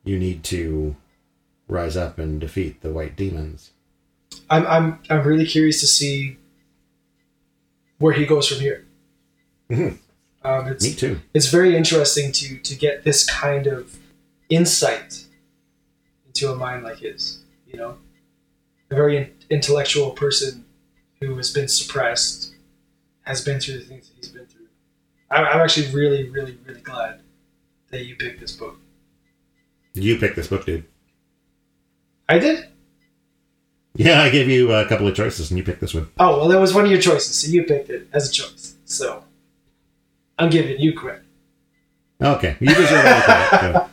you 0.05 0.19
need 0.19 0.43
to 0.45 0.97
rise 1.69 1.97
up 1.97 2.19
and 2.19 2.41
defeat 2.41 2.83
the 2.83 2.91
white 2.91 3.17
demons. 3.17 3.71
I'm 4.49 4.67
I'm 4.67 4.99
I'm 5.09 5.27
really 5.27 5.47
curious 5.47 5.81
to 5.81 5.87
see 5.87 6.37
where 7.99 8.13
he 8.13 8.27
goes 8.27 8.49
from 8.49 8.59
here. 8.59 8.87
Mhm. 9.71 9.99
Um, 10.43 10.69
it's 10.69 10.85
Me 10.85 10.95
too. 10.95 11.21
it's 11.35 11.49
very 11.51 11.77
interesting 11.77 12.33
to 12.33 12.59
to 12.59 12.75
get 12.75 13.05
this 13.05 13.29
kind 13.29 13.67
of 13.67 13.99
insight 14.49 15.25
into 16.27 16.51
a 16.51 16.57
mind 16.57 16.83
like 16.85 16.99
his. 16.99 17.41
You 17.67 17.77
know, 17.79 17.99
a 18.91 18.95
very 18.95 19.17
in- 19.19 19.31
intellectual 19.51 20.11
person 20.13 20.65
who 21.21 21.37
has 21.37 21.53
been 21.53 21.69
suppressed, 21.69 22.55
has 23.23 23.45
been 23.45 23.61
through 23.61 23.79
the 23.79 23.85
things 23.85 24.09
that 24.09 24.15
he's 24.17 24.29
been 24.29 24.47
through. 24.47 24.67
I'm, 25.31 25.45
I'm 25.45 25.61
actually 25.61 25.93
really, 25.95 26.29
really, 26.31 26.59
really 26.67 26.81
glad 26.81 27.21
that 27.91 28.07
you 28.07 28.17
picked 28.17 28.41
this 28.41 28.53
book. 28.57 28.77
You 29.95 30.19
picked 30.19 30.37
this 30.37 30.47
book, 30.49 30.65
dude. 30.65 30.85
I 32.29 32.39
did. 32.39 32.67
Yeah, 33.97 34.23
I 34.23 34.31
gave 34.31 34.49
you 34.49 34.73
a 34.73 34.87
couple 34.87 35.07
of 35.09 35.15
choices 35.17 35.51
and 35.51 35.59
you 35.59 35.65
picked 35.65 35.81
this 35.81 35.93
one. 35.95 36.09
Oh 36.19 36.39
well, 36.39 36.49
that 36.49 36.59
was 36.61 36.73
one 36.73 36.85
of 36.87 36.91
your 36.91 37.01
choices, 37.01 37.35
so 37.37 37.49
you 37.51 37.65
picked 37.65 37.91
it 37.91 38.09
as 38.13 38.29
a 38.31 38.33
choice. 38.33 38.75
So 38.87 39.25
I'm 40.41 40.51
giving 40.51 40.81
you 40.81 40.95
credit. 40.95 41.23
Okay, 42.21 42.57
you 42.61 42.75
deserve 42.75 43.05
all 43.05 43.21
credit. 43.23 43.61
So, 43.61 43.89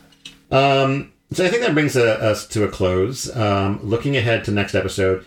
um, 0.50 1.12
so 1.30 1.44
I 1.44 1.48
think 1.48 1.62
that 1.62 1.74
brings 1.74 1.96
uh 1.96 2.18
us 2.20 2.46
to 2.48 2.64
a 2.64 2.68
close. 2.68 3.34
Um, 3.36 3.80
looking 3.82 4.16
ahead 4.16 4.44
to 4.46 4.50
next 4.50 4.74
episode, 4.74 5.26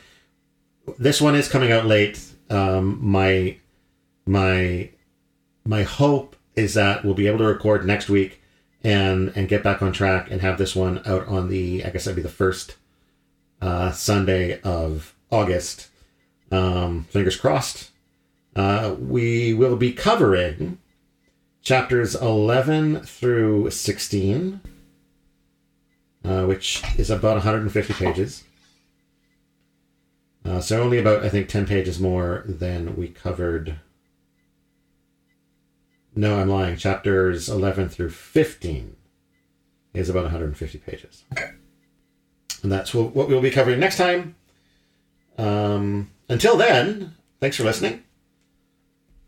this 0.97 1.22
one 1.22 1.36
is 1.36 1.47
coming 1.47 1.72
out 1.72 1.86
late. 1.86 2.19
Um, 2.49 2.97
my 3.01 3.57
my 4.26 4.89
my 5.63 5.84
hope 5.84 6.36
is 6.55 6.74
that 6.74 7.05
we'll 7.05 7.13
be 7.13 7.28
able 7.28 7.38
to 7.39 7.45
record 7.45 7.86
next 7.86 8.09
week 8.09 8.41
and 8.84 9.32
and 9.36 9.47
get 9.47 9.63
back 9.63 9.82
on 9.82 9.93
track 9.93 10.32
and 10.32 10.41
have 10.41 10.57
this 10.57 10.76
one 10.76 11.01
out 11.05 11.28
on 11.28 11.49
the 11.49 11.86
I 11.86 11.91
guess 11.91 12.05
that'd 12.05 12.15
be 12.15 12.22
the 12.24 12.30
first 12.30 12.78
uh, 13.61 13.91
Sunday 13.91 14.59
of 14.61 15.15
August. 15.32 15.89
Um, 16.51 17.05
fingers 17.05 17.38
crossed. 17.38 17.91
Uh, 18.55 18.95
we 18.99 19.53
will 19.53 19.78
be 19.78 19.93
covering 19.93 20.80
chapters 21.62 22.16
11 22.16 23.01
through 23.01 23.70
16, 23.70 24.62
uh, 26.26 26.45
which 26.45 26.84
is 26.97 27.09
about 27.09 27.36
150 27.36 27.93
pages. 27.93 28.43
Uh, 30.43 30.59
so 30.59 30.82
only 30.82 30.97
about, 30.97 31.24
I 31.24 31.30
think, 31.30 31.47
10 31.49 31.68
pages 31.68 31.99
more 31.99 32.43
than 32.47 32.95
we 32.95 33.07
covered. 33.07 33.80
No, 36.15 36.40
I'm 36.40 36.49
lying. 36.49 36.77
Chapters 36.77 37.48
11 37.48 37.90
through 37.90 38.10
15 38.10 38.95
is 39.94 40.10
about 40.10 40.23
150 40.23 40.77
pages. 40.80 41.23
And 42.64 42.72
that's 42.72 42.94
what 42.94 43.15
what 43.15 43.27
we'll 43.27 43.41
be 43.41 43.49
covering 43.49 43.80
next 43.80 43.98
time. 43.98 44.35
Um, 45.38 46.11
until 46.30 46.57
then, 46.57 47.15
thanks 47.40 47.57
for 47.57 47.64
listening. 47.64 48.03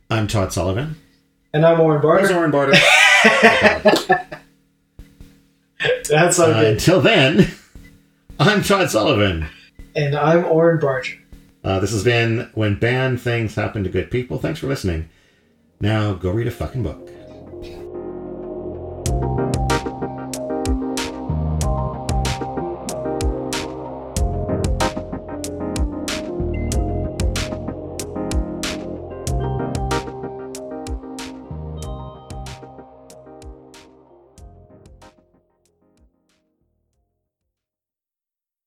I'm 0.10 0.28
Todd 0.28 0.54
Sullivan. 0.54 0.98
And 1.54 1.66
I'm 1.66 1.78
Warren 1.78 2.02
There's 2.02 2.30
Barter. 2.32 2.38
Oren 2.40 2.52
Barter. 2.52 2.74
That's 6.10 6.38
so 6.38 6.52
Uh, 6.52 6.62
good. 6.62 6.74
until 6.74 7.02
then, 7.02 7.52
I'm 8.40 8.64
Todd 8.64 8.90
Sullivan. 8.90 9.48
And 9.96 10.16
I'm 10.16 10.46
Oren 10.46 10.80
Barger. 10.80 11.20
Uh, 11.64 11.80
this 11.80 11.92
has 11.92 12.04
been 12.04 12.50
When 12.56 12.76
Bad 12.80 13.20
Things 13.20 13.56
Happen 13.56 13.84
to 13.84 13.90
Good 13.90 14.10
People. 14.12 14.38
Thanks 14.40 14.60
for 14.60 14.68
listening. 14.68 15.10
Now 15.80 16.14
go 16.14 16.32
read 16.32 16.48
a 16.48 16.52
fucking 16.52 16.82
book. 16.84 17.10